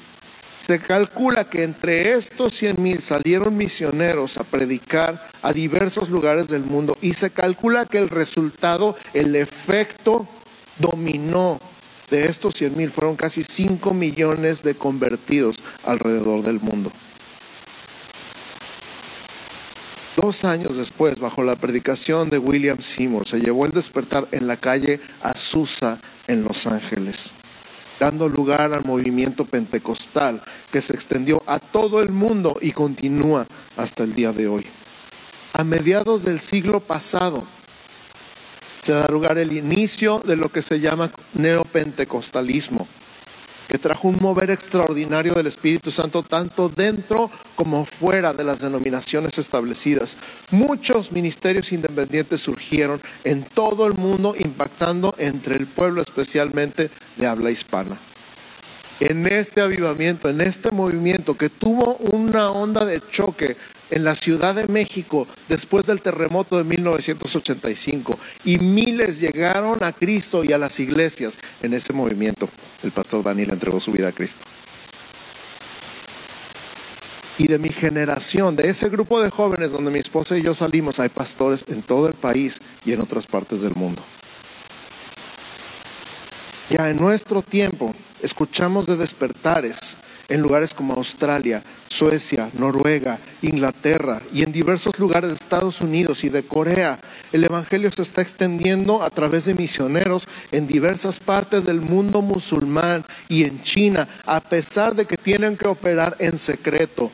Se 0.59 0.77
calcula 0.79 1.49
que 1.49 1.63
entre 1.63 2.11
estos 2.11 2.53
100 2.53 2.83
mil 2.83 3.01
salieron 3.01 3.55
misioneros 3.55 4.37
a 4.37 4.43
predicar 4.43 5.29
a 5.41 5.53
diversos 5.53 6.09
lugares 6.09 6.49
del 6.49 6.63
mundo 6.63 6.97
y 7.01 7.13
se 7.13 7.31
calcula 7.31 7.85
que 7.85 7.97
el 7.97 8.09
resultado, 8.09 8.95
el 9.13 9.35
efecto 9.37 10.27
dominó 10.77 11.59
de 12.09 12.25
estos 12.25 12.55
100 12.55 12.75
mil 12.77 12.91
fueron 12.91 13.15
casi 13.15 13.43
5 13.43 13.93
millones 13.93 14.61
de 14.61 14.75
convertidos 14.75 15.55
alrededor 15.85 16.43
del 16.43 16.59
mundo. 16.59 16.91
Dos 20.17 20.43
años 20.43 20.75
después, 20.75 21.17
bajo 21.17 21.43
la 21.43 21.55
predicación 21.55 22.29
de 22.29 22.37
William 22.37 22.81
Seymour, 22.81 23.25
se 23.25 23.39
llevó 23.39 23.65
el 23.65 23.71
despertar 23.71 24.27
en 24.31 24.47
la 24.47 24.57
calle 24.57 24.99
Azusa 25.21 25.99
en 26.27 26.43
Los 26.43 26.67
Ángeles 26.67 27.31
dando 27.99 28.29
lugar 28.29 28.73
al 28.73 28.85
movimiento 28.85 29.45
pentecostal 29.45 30.41
que 30.71 30.81
se 30.81 30.93
extendió 30.93 31.43
a 31.45 31.59
todo 31.59 32.01
el 32.01 32.09
mundo 32.09 32.57
y 32.61 32.71
continúa 32.71 33.45
hasta 33.77 34.03
el 34.03 34.15
día 34.15 34.31
de 34.31 34.47
hoy. 34.47 34.65
A 35.53 35.63
mediados 35.63 36.23
del 36.23 36.39
siglo 36.39 36.79
pasado 36.79 37.43
se 38.81 38.93
da 38.93 39.07
lugar 39.07 39.37
el 39.37 39.51
inicio 39.51 40.21
de 40.25 40.35
lo 40.37 40.49
que 40.49 40.61
se 40.61 40.79
llama 40.79 41.11
neopentecostalismo 41.33 42.87
que 43.69 43.77
trajo 43.77 44.07
un 44.07 44.17
mover 44.19 44.49
extraordinario 44.49 45.33
del 45.33 45.47
Espíritu 45.47 45.91
Santo 45.91 46.23
tanto 46.23 46.69
dentro 46.69 47.29
como 47.55 47.85
fuera 47.85 48.33
de 48.33 48.43
las 48.43 48.59
denominaciones 48.59 49.37
establecidas. 49.37 50.17
Muchos 50.49 51.11
ministerios 51.11 51.71
independientes 51.71 52.41
surgieron 52.41 52.99
en 53.23 53.43
todo 53.43 53.85
el 53.85 53.93
mundo 53.93 54.35
impactando 54.37 55.13
entre 55.19 55.55
el 55.55 55.67
pueblo 55.67 56.01
especialmente 56.01 56.89
de 57.17 57.27
habla 57.27 57.51
hispana 57.51 57.95
en 58.99 59.27
este 59.27 59.61
avivamiento, 59.61 60.29
en 60.29 60.41
este 60.41 60.71
movimiento 60.71 61.37
que 61.37 61.49
tuvo 61.49 61.95
una 61.95 62.49
onda 62.49 62.85
de 62.85 63.01
choque 63.09 63.55
en 63.91 64.03
la 64.03 64.15
Ciudad 64.15 64.55
de 64.55 64.67
México 64.67 65.27
después 65.47 65.85
del 65.85 66.01
terremoto 66.01 66.57
de 66.57 66.63
1985 66.63 68.19
y 68.45 68.59
miles 68.59 69.19
llegaron 69.19 69.83
a 69.83 69.91
Cristo 69.91 70.43
y 70.43 70.53
a 70.53 70.57
las 70.57 70.79
iglesias 70.79 71.37
en 71.61 71.73
ese 71.73 71.93
movimiento. 71.93 72.49
El 72.83 72.91
pastor 72.91 73.23
Daniel 73.23 73.51
entregó 73.51 73.79
su 73.79 73.91
vida 73.91 74.09
a 74.09 74.11
Cristo. 74.11 74.43
Y 77.37 77.47
de 77.47 77.57
mi 77.57 77.69
generación, 77.69 78.57
de 78.57 78.69
ese 78.69 78.89
grupo 78.89 79.21
de 79.21 79.29
jóvenes 79.29 79.71
donde 79.71 79.91
mi 79.91 79.99
esposa 79.99 80.37
y 80.37 80.41
yo 80.41 80.53
salimos, 80.53 80.99
hay 80.99 81.07
pastores 81.07 81.63
en 81.69 81.81
todo 81.81 82.07
el 82.07 82.13
país 82.13 82.59
y 82.83 82.91
en 82.91 82.99
otras 82.99 83.27
partes 83.27 83.61
del 83.61 83.75
mundo. 83.75 84.03
Ya 86.69 86.89
en 86.89 86.97
nuestro 86.97 87.41
tiempo 87.41 87.95
escuchamos 88.21 88.85
de 88.87 88.97
despertares 88.97 89.95
en 90.29 90.41
lugares 90.41 90.73
como 90.73 90.93
Australia, 90.93 91.63
Suecia, 91.89 92.49
Noruega, 92.53 93.19
Inglaterra 93.41 94.21
y 94.31 94.43
en 94.43 94.51
diversos 94.51 94.97
lugares 94.99 95.31
de 95.31 95.35
Estados 95.35 95.81
Unidos 95.81 96.23
y 96.23 96.29
de 96.29 96.43
Corea. 96.43 96.99
El 97.33 97.43
Evangelio 97.43 97.91
se 97.91 98.03
está 98.03 98.21
extendiendo 98.21 99.03
a 99.03 99.09
través 99.09 99.45
de 99.45 99.55
misioneros 99.55 100.27
en 100.51 100.67
diversas 100.67 101.19
partes 101.19 101.65
del 101.65 101.81
mundo 101.81 102.21
musulmán 102.21 103.03
y 103.27 103.43
en 103.43 103.61
China, 103.63 104.07
a 104.25 104.39
pesar 104.39 104.95
de 104.95 105.05
que 105.05 105.17
tienen 105.17 105.57
que 105.57 105.67
operar 105.67 106.15
en 106.19 106.37
secreto, 106.37 107.11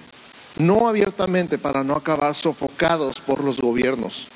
no 0.58 0.88
abiertamente 0.88 1.58
para 1.58 1.84
no 1.84 1.96
acabar 1.96 2.36
sofocados 2.36 3.20
por 3.22 3.44
los 3.44 3.60
gobiernos. 3.60 4.28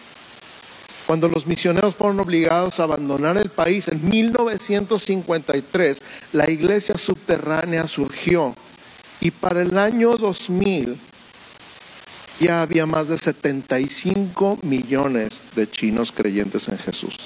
Cuando 1.09 1.27
los 1.27 1.47
misioneros 1.47 1.95
fueron 1.95 2.19
obligados 2.19 2.79
a 2.79 2.83
abandonar 2.83 3.35
el 3.37 3.49
país 3.49 3.87
en 3.87 4.07
1953, 4.07 5.97
la 6.33 6.47
iglesia 6.51 6.99
subterránea 6.99 7.87
surgió 7.87 8.53
y 9.21 9.31
para 9.31 9.61
el 9.61 9.77
año 9.77 10.15
2000 10.15 10.97
ya 12.39 12.61
había 12.61 12.85
más 12.85 13.09
de 13.09 13.17
75 13.17 14.59
millones 14.63 15.41
de 15.55 15.69
chinos 15.69 16.11
creyentes 16.13 16.69
en 16.69 16.77
Jesús, 16.77 17.17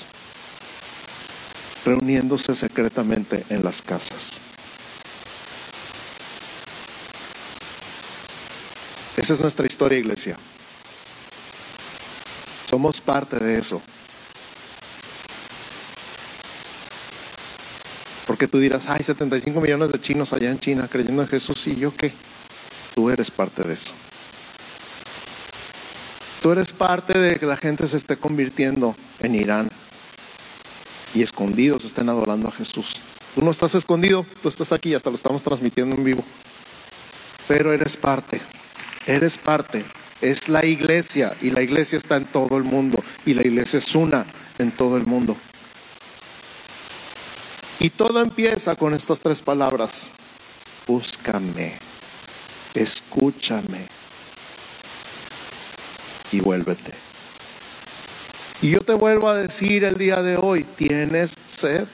reuniéndose 1.86 2.56
secretamente 2.56 3.44
en 3.50 3.64
las 3.64 3.82
casas. 3.82 4.42
Esa 9.16 9.34
es 9.34 9.42
nuestra 9.42 9.68
historia, 9.68 10.00
iglesia. 10.00 10.36
Somos 12.68 13.00
parte 13.00 13.38
de 13.38 13.60
eso. 13.60 13.82
Porque 18.44 18.52
tú 18.52 18.60
dirás, 18.60 18.90
hay 18.90 19.02
75 19.02 19.62
millones 19.62 19.90
de 19.94 20.02
chinos 20.02 20.34
allá 20.34 20.52
en 20.52 20.60
China 20.60 20.90
creyendo 20.92 21.22
en 21.22 21.30
Jesús 21.30 21.66
y 21.68 21.78
yo 21.78 21.96
qué. 21.96 22.12
Tú 22.94 23.10
eres 23.10 23.32
parte 23.32 23.64
de 23.64 23.74
eso. 23.74 23.94
Tú 26.42 26.52
eres 26.52 26.74
parte 26.74 27.18
de 27.18 27.40
que 27.40 27.46
la 27.46 27.56
gente 27.56 27.88
se 27.88 27.96
esté 27.96 28.18
convirtiendo 28.18 28.98
en 29.22 29.36
Irán 29.36 29.70
y 31.16 31.22
escondidos 31.22 31.86
estén 31.86 32.10
adorando 32.10 32.50
a 32.50 32.52
Jesús. 32.52 32.98
Tú 33.34 33.46
no 33.46 33.52
estás 33.52 33.76
escondido, 33.76 34.26
tú 34.42 34.50
estás 34.50 34.74
aquí, 34.74 34.94
hasta 34.94 35.10
lo 35.10 35.16
estamos 35.16 35.42
transmitiendo 35.42 35.96
en 35.96 36.04
vivo. 36.04 36.26
Pero 37.48 37.72
eres 37.72 37.96
parte, 37.96 38.42
eres 39.08 39.38
parte 39.38 39.86
es 40.20 40.50
la 40.50 40.66
iglesia 40.66 41.34
y 41.42 41.50
la 41.50 41.62
iglesia 41.62 41.98
está 41.98 42.18
en 42.18 42.26
todo 42.26 42.58
el 42.58 42.66
mundo 42.66 43.02
y 43.26 43.36
la 43.36 43.48
iglesia 43.48 43.80
es 43.80 43.96
una 43.96 44.26
en 44.58 44.72
todo 44.72 44.98
el 44.98 45.06
mundo. 45.06 45.38
Y 47.80 47.90
todo 47.90 48.22
empieza 48.22 48.76
con 48.76 48.94
estas 48.94 49.20
tres 49.20 49.42
palabras. 49.42 50.10
Búscame, 50.88 51.78
escúchame 52.74 53.88
y 56.32 56.40
vuélvete. 56.40 56.92
Y 58.62 58.72
yo 58.72 58.80
te 58.82 58.94
vuelvo 58.94 59.30
a 59.30 59.36
decir 59.36 59.84
el 59.84 59.98
día 59.98 60.22
de 60.22 60.38
hoy, 60.38 60.64
¿tienes 60.64 61.36
sed? 61.48 61.86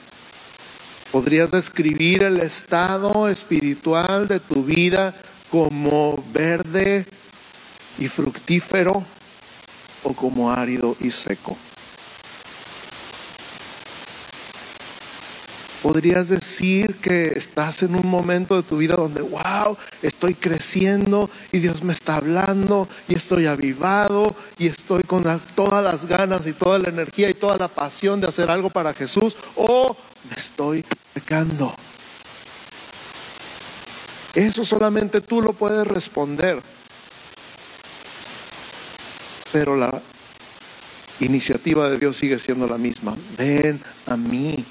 ¿Podrías 1.10 1.50
describir 1.50 2.22
el 2.22 2.38
estado 2.38 3.28
espiritual 3.28 4.28
de 4.28 4.38
tu 4.38 4.62
vida 4.62 5.14
como 5.50 6.22
verde 6.32 7.04
y 7.98 8.08
fructífero 8.08 9.04
o 10.02 10.14
como 10.14 10.50
árido 10.50 10.96
y 11.00 11.10
seco. 11.10 11.56
Podrías 15.82 16.28
decir 16.28 16.94
que 16.96 17.32
estás 17.36 17.82
en 17.82 17.94
un 17.94 18.06
momento 18.06 18.54
de 18.54 18.62
tu 18.62 18.76
vida 18.76 18.96
donde, 18.96 19.22
wow, 19.22 19.78
estoy 20.02 20.34
creciendo 20.34 21.30
y 21.52 21.60
Dios 21.60 21.82
me 21.82 21.94
está 21.94 22.16
hablando 22.16 22.86
y 23.08 23.14
estoy 23.14 23.46
avivado 23.46 24.36
y 24.58 24.66
estoy 24.66 25.02
con 25.04 25.24
todas 25.54 25.82
las 25.82 26.04
ganas 26.04 26.46
y 26.46 26.52
toda 26.52 26.78
la 26.78 26.90
energía 26.90 27.30
y 27.30 27.34
toda 27.34 27.56
la 27.56 27.68
pasión 27.68 28.20
de 28.20 28.28
hacer 28.28 28.50
algo 28.50 28.68
para 28.68 28.92
Jesús 28.92 29.36
o 29.56 29.96
me 30.28 30.36
estoy 30.36 30.84
pecando 31.14 31.74
Eso 34.34 34.64
solamente 34.64 35.22
tú 35.22 35.40
lo 35.40 35.54
puedes 35.54 35.86
responder. 35.86 36.62
Pero 39.50 39.76
la 39.76 40.00
iniciativa 41.20 41.88
de 41.88 41.98
Dios 41.98 42.16
sigue 42.16 42.38
siendo 42.38 42.66
la 42.66 42.78
misma. 42.78 43.16
Ven 43.36 43.80
a 44.06 44.16
mí, 44.16 44.64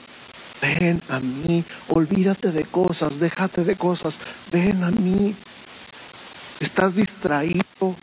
ven 0.61 1.01
a 1.09 1.19
mí, 1.19 1.63
olvídate 1.87 2.51
de 2.51 2.63
cosas, 2.65 3.19
déjate 3.19 3.63
de 3.63 3.75
cosas, 3.75 4.19
ven 4.51 4.83
a 4.83 4.91
mí. 4.91 5.35
Estás 6.59 6.95
distraído, 6.95 7.95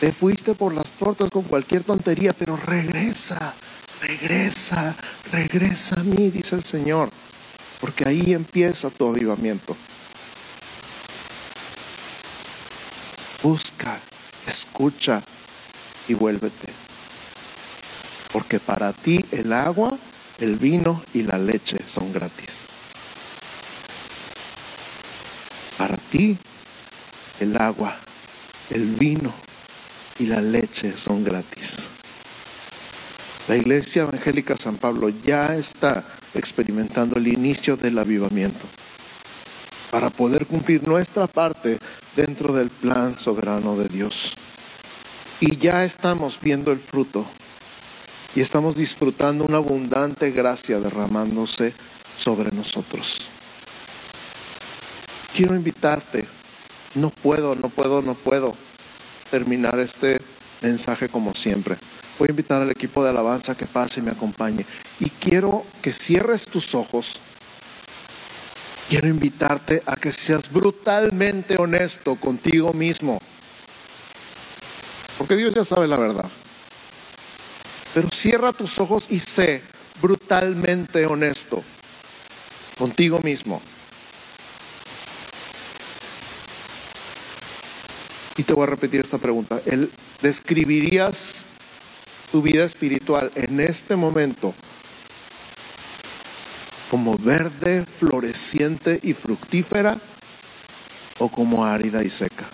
te 0.00 0.12
fuiste 0.12 0.54
por 0.54 0.72
las 0.72 0.92
tortas 0.92 1.30
con 1.30 1.42
cualquier 1.42 1.82
tontería, 1.82 2.32
pero 2.32 2.56
regresa, 2.56 3.54
regresa, 4.00 4.94
regresa 5.32 6.00
a 6.00 6.04
mí, 6.04 6.30
dice 6.30 6.54
el 6.54 6.62
Señor, 6.62 7.10
porque 7.80 8.08
ahí 8.08 8.32
empieza 8.32 8.90
tu 8.90 9.08
avivamiento. 9.08 9.76
Busca, 13.42 13.98
escucha 14.46 15.22
y 16.08 16.14
vuélvete. 16.14 16.72
Porque 18.32 18.60
para 18.60 18.92
ti 18.92 19.24
el 19.30 19.52
agua, 19.52 19.96
el 20.38 20.56
vino 20.56 21.02
y 21.14 21.22
la 21.22 21.38
leche 21.38 21.78
son 21.86 22.12
gratis. 22.12 22.66
Para 25.78 25.96
ti 25.96 26.36
el 27.40 27.56
agua, 27.56 27.96
el 28.70 28.84
vino 28.96 29.32
y 30.18 30.26
la 30.26 30.40
leche 30.40 30.96
son 30.96 31.24
gratis. 31.24 31.88
La 33.48 33.56
Iglesia 33.56 34.02
Evangélica 34.02 34.56
San 34.56 34.76
Pablo 34.76 35.08
ya 35.08 35.54
está 35.54 36.04
experimentando 36.34 37.16
el 37.16 37.28
inicio 37.28 37.76
del 37.76 37.98
avivamiento 37.98 38.66
para 39.90 40.10
poder 40.10 40.46
cumplir 40.46 40.86
nuestra 40.86 41.26
parte 41.26 41.78
dentro 42.16 42.52
del 42.52 42.70
plan 42.70 43.18
soberano 43.18 43.76
de 43.76 43.88
Dios. 43.88 44.34
Y 45.40 45.56
ya 45.56 45.84
estamos 45.84 46.38
viendo 46.40 46.72
el 46.72 46.78
fruto 46.78 47.24
y 48.36 48.42
estamos 48.42 48.76
disfrutando 48.76 49.46
una 49.46 49.56
abundante 49.56 50.30
gracia 50.30 50.78
derramándose 50.78 51.72
sobre 52.18 52.54
nosotros. 52.54 53.26
Quiero 55.34 55.56
invitarte, 55.56 56.26
no 56.96 57.08
puedo, 57.08 57.54
no 57.54 57.70
puedo, 57.70 58.02
no 58.02 58.14
puedo 58.14 58.54
terminar 59.30 59.78
este 59.78 60.20
mensaje 60.60 61.08
como 61.08 61.34
siempre. 61.34 61.78
Voy 62.18 62.28
a 62.28 62.32
invitar 62.32 62.60
al 62.60 62.70
equipo 62.70 63.02
de 63.02 63.08
alabanza 63.08 63.56
que 63.56 63.64
pase 63.64 64.00
y 64.00 64.02
me 64.02 64.10
acompañe. 64.10 64.66
Y 65.00 65.08
quiero 65.08 65.64
que 65.80 65.94
cierres 65.94 66.44
tus 66.44 66.74
ojos. 66.74 67.18
Quiero 68.90 69.08
invitarte 69.08 69.82
a 69.86 69.96
que 69.96 70.12
seas 70.12 70.52
brutalmente 70.52 71.56
honesto 71.58 72.16
contigo 72.16 72.74
mismo. 72.74 73.18
Porque 75.16 75.36
Dios 75.36 75.54
ya 75.54 75.64
sabe 75.64 75.88
la 75.88 75.96
verdad. 75.96 76.30
Pero 77.96 78.10
cierra 78.12 78.52
tus 78.52 78.78
ojos 78.78 79.06
y 79.08 79.20
sé 79.20 79.62
brutalmente 80.02 81.06
honesto 81.06 81.64
contigo 82.76 83.20
mismo. 83.20 83.62
Y 88.36 88.42
te 88.42 88.52
voy 88.52 88.64
a 88.64 88.66
repetir 88.66 89.00
esta 89.00 89.16
pregunta. 89.16 89.62
¿Describirías 90.20 91.46
tu 92.30 92.42
vida 92.42 92.64
espiritual 92.64 93.32
en 93.34 93.60
este 93.60 93.96
momento 93.96 94.52
como 96.90 97.16
verde, 97.16 97.86
floreciente 97.86 99.00
y 99.02 99.14
fructífera 99.14 99.98
o 101.18 101.30
como 101.30 101.64
árida 101.64 102.04
y 102.04 102.10
seca? 102.10 102.44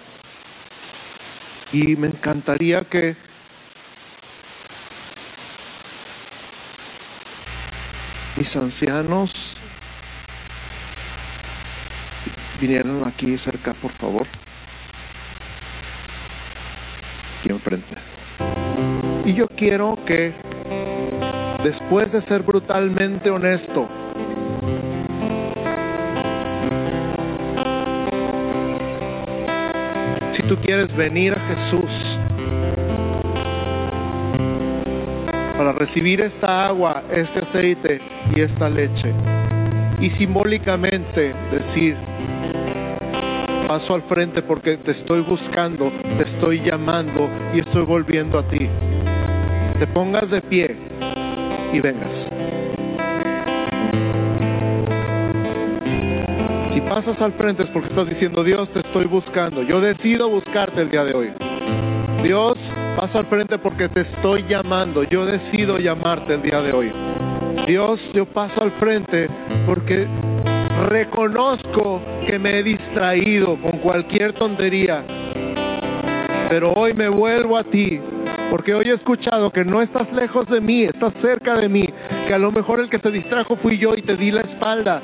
Y 1.73 1.97
me 1.97 2.07
encantaría 2.07 2.83
que 2.83 3.32
mis 8.43 8.57
ancianos 8.57 9.55
vinieran 12.61 13.05
aquí 13.07 13.39
cerca, 13.39 13.73
por 13.73 13.93
favor. 13.93 14.27
aquí 17.39 17.51
enfrente. 17.51 17.95
Y 19.25 19.35
yo 19.35 19.47
quiero 19.47 19.97
que 20.05 20.33
después 21.63 22.11
de 22.11 22.21
ser 22.21 22.43
brutalmente 22.43 23.31
honesto, 23.31 23.87
si 30.33 30.43
tú 30.43 30.57
quieres 30.57 30.93
venir 30.97 31.35
a 31.35 31.41
Jesús 31.47 32.19
recibir 35.83 36.21
esta 36.21 36.69
agua, 36.69 37.03
este 37.11 37.41
aceite 37.41 38.01
y 38.33 38.41
esta 38.41 38.71
leche, 38.71 39.13
y 40.01 40.11
simbólicamente 40.11 41.35
decir, 41.51 41.97
paso 43.67 43.93
al 43.95 44.03
frente 44.03 44.43
porque 44.43 44.77
te 44.77 44.93
estoy 44.93 45.23
buscando, 45.23 45.91
te 46.19 46.23
estoy 46.23 46.61
llamando 46.61 47.29
y 47.53 47.59
estoy 47.59 47.83
volviendo 47.83 48.39
a 48.39 48.45
ti. 48.45 48.69
Te 49.81 49.89
pongas 49.89 50.31
de 50.31 50.41
pie 50.41 50.77
y 51.73 51.81
vengas. 51.81 52.31
Si 56.71 56.81
pasas 56.81 57.21
al 57.23 57.33
frente 57.33 57.65
es 57.65 57.71
porque 57.71 57.89
estás 57.89 58.09
diciendo, 58.09 58.45
Dios, 58.45 58.71
te 58.71 58.79
estoy 58.79 59.07
buscando. 59.07 59.65
Yo 59.65 59.81
decido 59.81 60.29
buscarte 60.29 60.81
el 60.81 60.91
día 60.91 61.03
de 61.03 61.15
hoy. 61.15 61.33
Dios, 62.23 62.62
paso 63.03 63.19
al 63.19 63.27
frente 63.27 63.59
porque 63.59 63.89
te 63.89 64.03
estoy 64.03 64.45
llamando. 64.49 65.03
Yo 65.03 65.27
decido 65.27 65.79
llamarte 65.79 66.35
el 66.35 66.43
día 66.43 66.63
de 66.63 66.73
hoy. 66.73 66.93
Dios, 67.67 68.13
yo 68.13 68.25
paso 68.27 68.63
al 68.63 68.71
frente 68.71 69.29
porque 69.67 70.07
Reconozco 70.89 72.01
que 72.27 72.39
me 72.39 72.59
he 72.59 72.63
distraído 72.63 73.57
con 73.57 73.79
cualquier 73.79 74.33
tontería, 74.33 75.05
pero 76.49 76.73
hoy 76.73 76.93
me 76.95 77.09
vuelvo 77.09 77.57
a 77.57 77.63
ti, 77.63 78.01
porque 78.51 78.75
hoy 78.75 78.87
he 78.87 78.93
escuchado 78.93 79.51
que 79.51 79.65
no 79.65 79.81
estás 79.81 80.13
lejos 80.13 80.49
de 80.49 80.61
mí, 80.61 80.83
estás 80.83 81.15
cerca 81.15 81.55
de 81.55 81.69
mí, 81.69 81.89
que 82.27 82.35
a 82.35 82.39
lo 82.39 82.51
mejor 82.51 82.81
el 82.81 82.89
que 82.89 82.99
se 82.99 83.13
distrajo 83.13 83.55
fui 83.55 83.79
yo 83.79 83.95
y 83.95 84.03
te 84.03 84.17
di 84.17 84.33
la 84.33 84.41
espalda, 84.41 85.03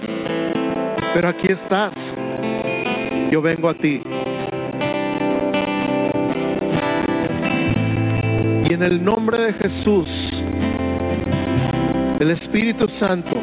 pero 1.15 1.29
aquí 1.29 1.47
estás, 1.49 2.15
yo 3.31 3.41
vengo 3.41 3.69
a 3.69 3.75
ti. 3.75 4.03
Y 8.69 8.75
en 8.75 8.83
el 8.83 9.03
nombre 9.03 9.39
de 9.39 9.53
Jesús, 9.55 10.45
el 12.21 12.31
Espíritu 12.31 12.87
Santo, 12.87 13.35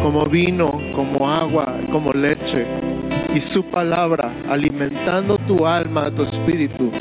como 0.00 0.24
vino, 0.26 0.80
como 0.94 1.28
agua, 1.28 1.74
como 1.90 2.12
leche, 2.12 2.64
y 3.34 3.40
su 3.40 3.64
palabra 3.64 4.30
alimentando 4.48 5.36
tu 5.38 5.66
alma, 5.66 6.12
tu 6.12 6.22
espíritu, 6.22 6.92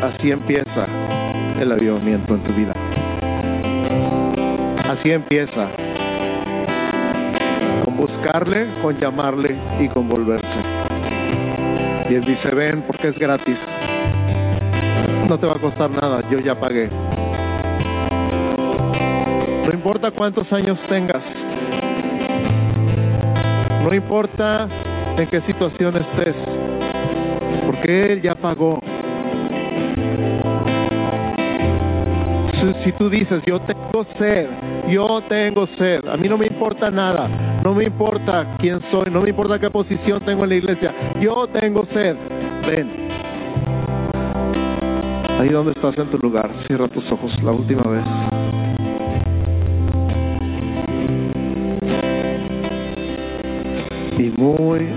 así 0.00 0.30
empieza 0.30 0.86
el 1.60 1.72
avivamiento 1.72 2.34
en 2.34 2.40
tu 2.42 2.52
vida. 2.52 2.72
Así 4.88 5.12
empieza. 5.12 5.68
Con 7.84 7.96
buscarle, 7.96 8.66
con 8.82 8.96
llamarle 8.98 9.56
y 9.80 9.88
con 9.88 10.08
volverse. 10.08 10.60
Y 12.08 12.14
él 12.14 12.24
dice, 12.24 12.54
ven 12.54 12.82
porque 12.86 13.08
es 13.08 13.18
gratis. 13.18 13.74
No 15.28 15.38
te 15.38 15.46
va 15.46 15.54
a 15.54 15.58
costar 15.58 15.90
nada, 15.90 16.22
yo 16.30 16.38
ya 16.38 16.58
pagué. 16.58 16.88
No 19.66 19.74
importa 19.74 20.10
cuántos 20.10 20.52
años 20.54 20.82
tengas. 20.86 21.46
No 23.82 23.92
importa 23.92 24.68
en 25.18 25.26
qué 25.26 25.40
situación 25.40 25.96
estés. 25.96 26.58
Porque 27.66 28.12
Él 28.12 28.22
ya 28.22 28.34
pagó. 28.34 28.80
Si 32.58 32.92
tú 32.92 33.08
dices, 33.08 33.42
yo 33.44 33.60
tengo 33.60 34.02
sed, 34.02 34.48
yo 34.88 35.20
tengo 35.28 35.66
sed. 35.66 36.06
A 36.08 36.16
mí 36.16 36.28
no 36.28 36.36
me 36.36 36.46
importa 36.46 36.90
nada, 36.90 37.28
no 37.62 37.72
me 37.72 37.84
importa 37.84 38.56
quién 38.58 38.80
soy, 38.80 39.10
no 39.10 39.20
me 39.20 39.30
importa 39.30 39.58
qué 39.58 39.70
posición 39.70 40.20
tengo 40.20 40.42
en 40.44 40.50
la 40.50 40.56
iglesia. 40.56 40.94
Yo 41.20 41.46
tengo 41.46 41.84
sed. 41.84 42.16
Ven. 42.66 43.08
Ahí 45.38 45.50
donde 45.50 45.70
estás 45.70 45.98
en 45.98 46.08
tu 46.08 46.18
lugar, 46.18 46.50
cierra 46.54 46.88
tus 46.88 47.12
ojos 47.12 47.40
la 47.44 47.52
última 47.52 47.84
vez. 47.84 48.26
Y 54.18 54.32
muy 54.36 54.88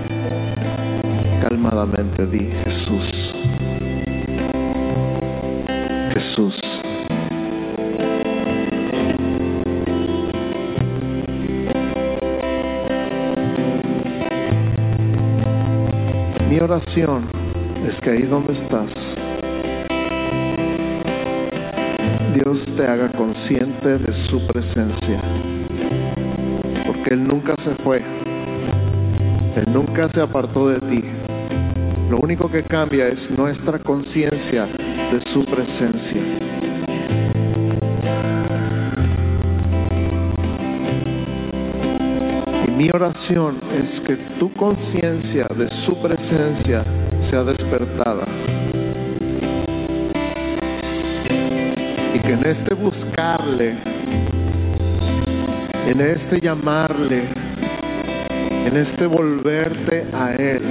calmadamente 1.40 2.26
di 2.26 2.50
Jesús. 2.64 3.36
Jesús. 6.12 6.82
Oración 16.72 17.28
es 17.86 18.00
que 18.00 18.08
ahí 18.08 18.22
donde 18.22 18.54
estás, 18.54 19.18
Dios 22.32 22.72
te 22.74 22.86
haga 22.86 23.12
consciente 23.12 23.98
de 23.98 24.10
su 24.10 24.46
presencia, 24.46 25.20
porque 26.86 27.10
Él 27.12 27.24
nunca 27.24 27.56
se 27.58 27.74
fue, 27.74 27.98
Él 29.54 29.66
nunca 29.70 30.08
se 30.08 30.22
apartó 30.22 30.70
de 30.70 30.80
ti. 30.80 31.04
Lo 32.08 32.18
único 32.20 32.50
que 32.50 32.62
cambia 32.62 33.06
es 33.06 33.30
nuestra 33.30 33.78
conciencia 33.78 34.66
de 35.12 35.20
su 35.20 35.44
presencia. 35.44 36.22
Oración 42.94 43.58
es 43.74 44.00
que 44.00 44.16
tu 44.16 44.52
conciencia 44.52 45.46
de 45.56 45.68
su 45.68 45.96
presencia 45.96 46.84
sea 47.20 47.42
despertada. 47.42 48.26
Y 52.14 52.18
que 52.18 52.32
en 52.32 52.44
este 52.44 52.74
buscarle, 52.74 53.76
en 55.86 56.00
este 56.00 56.40
llamarle, 56.40 57.24
en 58.66 58.76
este 58.76 59.06
volverte 59.06 60.06
a 60.12 60.34
Él, 60.34 60.62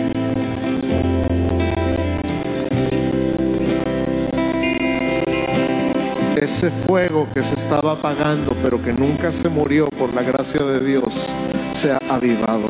ese 6.36 6.70
fuego 6.70 7.28
que 7.34 7.42
se 7.42 7.56
estaba 7.56 7.94
apagando, 7.94 8.56
pero 8.62 8.82
que 8.82 8.94
nunca 8.94 9.32
se 9.32 9.50
murió 9.50 9.88
por 9.88 10.14
la 10.14 10.22
gracia 10.22 10.64
de 10.64 10.84
Dios, 10.84 11.36
sea 11.82 11.98
avivado. 12.12 12.70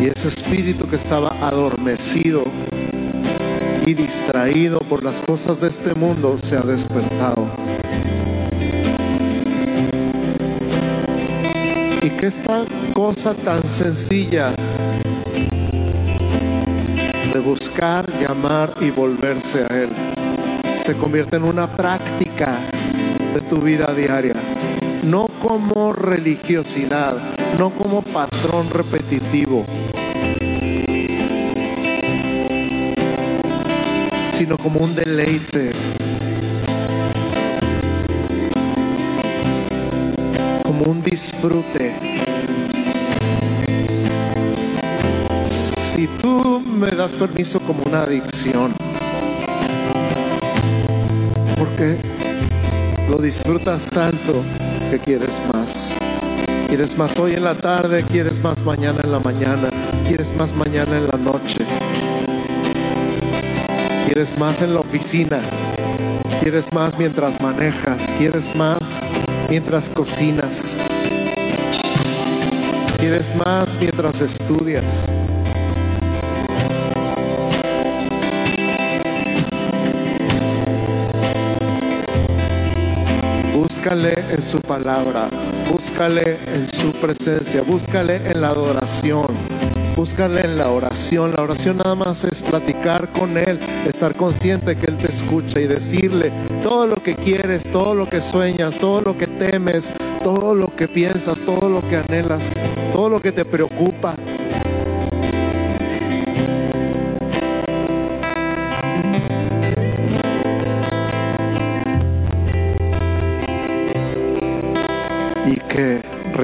Y 0.00 0.06
ese 0.06 0.28
espíritu 0.28 0.88
que 0.88 0.94
estaba 0.94 1.34
adormecido 1.40 2.44
y 3.84 3.94
distraído 3.94 4.78
por 4.78 5.02
las 5.02 5.20
cosas 5.22 5.60
de 5.60 5.66
este 5.66 5.96
mundo 5.96 6.38
se 6.38 6.56
ha 6.56 6.60
despertado. 6.60 7.48
Y 12.00 12.10
que 12.10 12.26
esta 12.28 12.64
cosa 12.94 13.34
tan 13.34 13.66
sencilla 13.66 14.54
de 17.32 17.40
buscar, 17.40 18.06
llamar 18.20 18.72
y 18.80 18.90
volverse 18.90 19.64
a 19.64 19.82
Él 19.82 19.88
se 20.78 20.94
convierte 20.94 21.38
en 21.38 21.42
una 21.42 21.66
práctica 21.66 22.60
de 23.34 23.40
tu 23.40 23.56
vida 23.56 23.92
diaria, 23.92 24.36
no 25.06 25.28
como 25.40 25.92
religiosidad, 25.92 27.16
no 27.58 27.70
como 27.70 28.02
patrón 28.02 28.68
repetitivo, 28.70 29.64
sino 34.32 34.58
como 34.58 34.80
un 34.80 34.96
deleite, 34.96 35.70
como 40.64 40.90
un 40.90 41.02
disfrute. 41.04 41.94
Si 45.48 46.08
tú 46.20 46.60
me 46.66 46.90
das 46.90 47.12
permiso 47.12 47.60
como 47.60 47.84
una 47.84 48.02
adicción, 48.02 48.74
porque 51.56 51.96
lo 53.08 53.18
disfrutas 53.18 53.88
tanto 53.88 54.44
que 54.90 54.98
quieres 54.98 55.40
más. 55.52 55.96
Quieres 56.68 56.96
más 56.96 57.18
hoy 57.18 57.34
en 57.34 57.44
la 57.44 57.54
tarde, 57.54 58.04
quieres 58.04 58.40
más 58.40 58.62
mañana 58.62 59.00
en 59.02 59.12
la 59.12 59.18
mañana, 59.18 59.70
quieres 60.06 60.34
más 60.36 60.52
mañana 60.54 60.98
en 60.98 61.06
la 61.06 61.16
noche. 61.16 61.64
Quieres 64.06 64.38
más 64.38 64.62
en 64.62 64.74
la 64.74 64.80
oficina, 64.80 65.40
quieres 66.40 66.72
más 66.72 66.98
mientras 66.98 67.40
manejas, 67.40 68.06
quieres 68.18 68.54
más 68.54 69.00
mientras 69.50 69.90
cocinas, 69.90 70.76
quieres 72.98 73.34
más 73.34 73.76
mientras 73.80 74.20
estudias. 74.20 75.06
Búscale 83.86 84.14
en 84.32 84.42
su 84.42 84.60
palabra, 84.62 85.28
búscale 85.70 86.38
en 86.52 86.66
su 86.66 86.90
presencia, 86.90 87.62
búscale 87.62 88.16
en 88.16 88.40
la 88.40 88.48
adoración, 88.48 89.28
búscale 89.94 90.40
en 90.40 90.58
la 90.58 90.70
oración. 90.70 91.32
La 91.36 91.44
oración 91.44 91.76
nada 91.76 91.94
más 91.94 92.24
es 92.24 92.42
platicar 92.42 93.06
con 93.12 93.38
Él, 93.38 93.60
estar 93.86 94.16
consciente 94.16 94.74
que 94.74 94.86
Él 94.86 94.96
te 94.96 95.12
escucha 95.12 95.60
y 95.60 95.68
decirle 95.68 96.32
todo 96.64 96.88
lo 96.88 96.96
que 96.96 97.14
quieres, 97.14 97.62
todo 97.70 97.94
lo 97.94 98.08
que 98.08 98.20
sueñas, 98.20 98.76
todo 98.76 99.02
lo 99.02 99.16
que 99.16 99.28
temes, 99.28 99.92
todo 100.24 100.56
lo 100.56 100.74
que 100.74 100.88
piensas, 100.88 101.42
todo 101.42 101.68
lo 101.68 101.80
que 101.88 101.98
anhelas, 101.98 102.42
todo 102.92 103.08
lo 103.08 103.20
que 103.20 103.30
te 103.30 103.44
preocupa. 103.44 104.16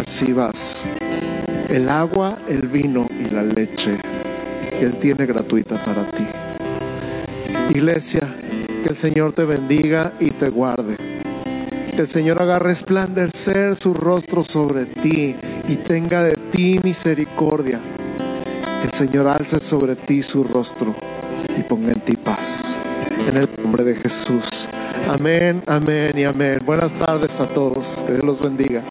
Recibas 0.03 0.84
el 1.68 1.88
agua, 1.88 2.36
el 2.48 2.66
vino 2.66 3.07
y 3.20 3.32
la 3.32 3.44
leche 3.44 3.98
que 4.68 4.84
Él 4.84 4.94
tiene 4.96 5.26
gratuita 5.26 5.76
para 5.84 6.11
ti. 6.11 6.26
Iglesia, 7.70 8.22
que 8.82 8.88
el 8.88 8.96
Señor 8.96 9.32
te 9.32 9.44
bendiga 9.44 10.12
y 10.18 10.30
te 10.30 10.48
guarde. 10.48 10.96
Que 11.94 12.00
el 12.00 12.09
Señor 12.09 12.42
haga 12.42 12.59
resplandecer 12.59 13.76
su 13.76 13.94
rostro 13.94 14.42
sobre 14.42 14.86
ti 14.86 15.36
y 15.68 15.76
tenga 15.76 16.24
de 16.24 16.36
ti 16.50 16.80
misericordia. 16.82 17.78
Que 18.80 18.88
el 18.88 18.92
Señor 18.92 19.28
alce 19.28 19.61
sobre 19.61 19.94
ti 19.94 20.20
su 20.20 20.42
rostro 20.42 20.96
y 21.57 21.62
ponga 21.62 21.92
en 21.92 22.00
ti 22.00 22.16
paz. 22.16 22.80
En 23.28 23.36
el 23.36 23.48
nombre 23.62 23.84
de 23.84 23.94
Jesús. 23.94 24.68
Amén, 25.09 25.62
amén 25.66 26.11
y 26.16 26.24
amén. 26.24 26.59
Buenas 26.66 26.92
tardes 26.94 27.38
a 27.38 27.46
todos. 27.46 28.03
Que 28.05 28.14
Dios 28.14 28.24
los 28.24 28.40
bendiga. 28.42 28.82